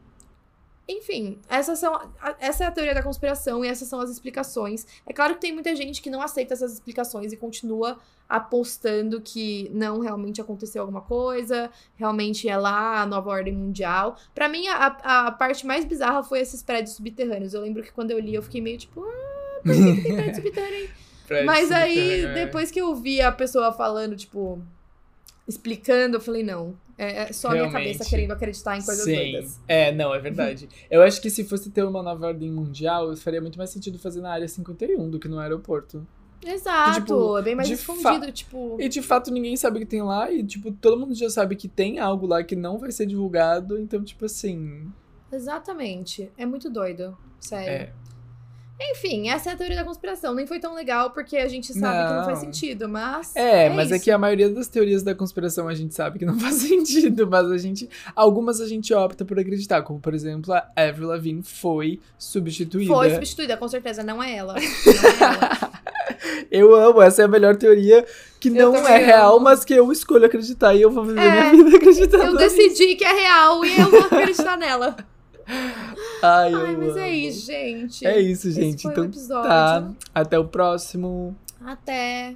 enfim, 0.88 1.38
essas 1.50 1.80
são, 1.80 2.00
essa 2.40 2.64
é 2.64 2.68
a 2.68 2.72
teoria 2.72 2.94
da 2.94 3.04
conspiração 3.04 3.64
e 3.64 3.68
essas 3.68 3.90
são 3.90 4.00
as 4.00 4.10
explicações. 4.10 4.88
É 5.06 5.12
claro 5.12 5.36
que 5.36 5.42
tem 5.42 5.52
muita 5.52 5.76
gente 5.76 6.02
que 6.02 6.10
não 6.10 6.22
aceita 6.22 6.54
essas 6.54 6.74
explicações 6.74 7.34
e 7.34 7.38
continua 7.38 7.98
apostando 8.28 9.22
que 9.22 9.70
não 9.74 10.00
realmente 10.00 10.40
aconteceu 10.40 10.82
alguma 10.82 11.02
coisa, 11.02 11.70
realmente 11.96 12.48
é 12.48 12.58
lá 12.58 13.02
a 13.02 13.06
nova 13.06 13.30
ordem 13.30 13.54
mundial. 13.54 14.18
Para 14.34 14.48
mim, 14.48 14.68
a, 14.68 15.28
a 15.28 15.32
parte 15.32 15.66
mais 15.66 15.84
bizarra 15.84 16.24
foi 16.24 16.40
esses 16.40 16.64
prédios 16.64 16.96
subterrâneos. 16.96 17.54
Eu 17.54 17.62
lembro 17.62 17.84
que 17.84 17.92
quando 17.92 18.12
eu 18.12 18.20
li, 18.20 18.34
eu 18.34 18.44
fiquei 18.44 18.62
meio 18.62 18.78
tipo, 18.78 19.02
ah, 19.02 19.62
por 19.64 19.74
que 19.74 20.02
tem 20.04 20.16
prédio 20.16 20.36
subterrâneo? 20.44 20.90
Mas 21.46 21.72
aí, 21.72 22.24
é. 22.24 22.34
depois 22.34 22.72
que 22.72 22.80
eu 22.80 22.96
vi 22.96 23.22
a 23.22 23.32
pessoa 23.32 23.74
falando, 23.74 24.16
tipo, 24.16 24.62
explicando, 25.46 26.16
eu 26.16 26.22
falei, 26.22 26.44
não, 26.44 26.78
é, 26.98 27.30
é 27.30 27.34
só 27.34 27.50
a 27.50 27.52
minha 27.52 27.72
cabeça 27.72 28.04
querendo 28.04 28.32
acreditar 28.32 28.78
em 28.78 28.82
coisas 28.82 29.06
Sim. 29.06 29.16
doidas. 29.16 29.60
É, 29.68 29.92
não, 29.92 30.14
é 30.14 30.20
verdade. 30.20 30.68
eu 30.90 31.02
acho 31.04 31.22
que 31.22 31.30
se 31.30 31.44
fosse 31.44 31.70
ter 31.70 31.84
uma 31.84 32.02
nova 32.02 32.28
ordem 32.28 32.50
mundial, 32.52 33.16
faria 33.16 33.40
muito 33.40 33.58
mais 33.58 33.70
sentido 33.70 34.00
fazer 34.00 34.22
na 34.22 34.32
área 34.32 34.48
51 34.48 35.10
do 35.10 35.20
que 35.20 35.28
no 35.28 35.40
aeroporto. 35.40 36.06
Exato, 36.46 37.02
tipo, 37.02 37.38
é 37.38 37.42
bem 37.42 37.56
mais 37.56 37.70
escondido, 37.70 38.32
tipo. 38.32 38.78
E 38.80 38.88
de 38.88 39.02
fato 39.02 39.32
ninguém 39.32 39.58
sabe 39.58 39.78
o 39.78 39.80
que 39.80 39.86
tem 39.86 40.04
lá, 40.04 40.32
e 40.32 40.44
tipo, 40.44 40.72
todo 40.72 40.98
mundo 40.98 41.16
já 41.16 41.30
sabe 41.30 41.56
que 41.56 41.68
tem 41.68 42.00
algo 42.00 42.28
lá 42.28 42.44
que 42.44 42.56
não 42.56 42.78
vai 42.78 42.92
ser 42.92 43.06
divulgado, 43.06 43.78
então, 43.80 44.04
tipo 44.04 44.26
assim. 44.26 44.92
Exatamente. 45.32 46.32
É 46.38 46.46
muito 46.46 46.70
doido. 46.70 47.18
Sério. 47.40 47.70
É. 47.70 47.94
Enfim, 48.80 49.30
essa 49.30 49.50
é 49.50 49.54
a 49.54 49.56
teoria 49.58 49.76
da 49.76 49.84
conspiração. 49.84 50.36
Nem 50.36 50.46
foi 50.46 50.60
tão 50.60 50.76
legal 50.76 51.10
porque 51.10 51.38
a 51.38 51.48
gente 51.48 51.74
sabe 51.74 51.98
não. 51.98 52.08
que 52.08 52.14
não 52.14 52.26
faz 52.26 52.40
sentido, 52.40 52.88
mas. 52.88 53.36
É, 53.36 53.66
é 53.66 53.70
mas 53.70 53.80
é 53.80 53.84
isso. 53.86 53.96
é 53.96 54.00
que 54.00 54.12
a 54.12 54.18
maioria 54.18 54.50
das 54.50 54.68
teorias 54.68 55.02
da 55.02 55.16
conspiração 55.16 55.68
a 55.68 55.74
gente 55.74 55.96
sabe 55.96 56.20
que 56.20 56.26
não 56.26 56.38
faz 56.40 56.56
sentido, 56.56 57.28
mas 57.28 57.50
a 57.50 57.58
gente. 57.58 57.90
Algumas 58.16 58.62
a 58.62 58.68
gente 58.68 58.94
opta 58.94 59.26
por 59.26 59.40
acreditar, 59.40 59.82
como 59.82 60.00
por 60.00 60.14
exemplo, 60.14 60.54
a 60.54 60.68
Avril 60.76 61.08
Lavigne 61.08 61.42
foi 61.42 62.00
substituída. 62.20 62.94
Foi 62.94 63.10
substituída, 63.10 63.58
com 63.58 63.68
certeza, 63.68 64.04
não 64.04 64.22
é 64.22 64.36
ela. 64.36 64.54
Não 64.58 64.62
é 64.62 65.24
ela. 65.24 65.72
eu 66.52 66.76
amo, 66.76 67.02
essa 67.02 67.22
é 67.22 67.26
a 67.26 67.28
melhor 67.28 67.56
teoria 67.56 68.06
que 68.40 68.50
eu 68.50 68.72
não 68.72 68.88
é 68.88 68.98
real, 68.98 69.36
amo. 69.36 69.44
mas 69.44 69.66
que 69.66 69.74
eu 69.74 69.92
escolho 69.92 70.26
acreditar 70.26 70.74
e 70.76 70.82
eu 70.82 70.92
vou 70.92 71.04
viver 71.04 71.22
é, 71.22 71.52
minha 71.52 71.64
vida 71.64 71.78
acreditando. 71.78 72.24
Eu 72.24 72.38
decidi 72.38 72.96
que 72.96 73.04
é 73.04 73.14
real 73.14 73.66
e 73.66 73.80
eu 73.80 73.90
vou 73.90 74.02
acreditar 74.02 74.56
nela. 74.58 74.96
Ai, 76.22 76.54
Ai 76.54 76.76
mas 76.76 76.90
amo. 76.90 77.00
é 77.00 77.10
isso, 77.10 77.46
gente. 77.46 78.06
É 78.06 78.20
isso, 78.20 78.52
gente. 78.52 78.88
então, 78.88 79.10
tá. 79.44 79.92
Até 80.14 80.38
o 80.38 80.46
próximo. 80.46 81.36
Até. 81.64 82.36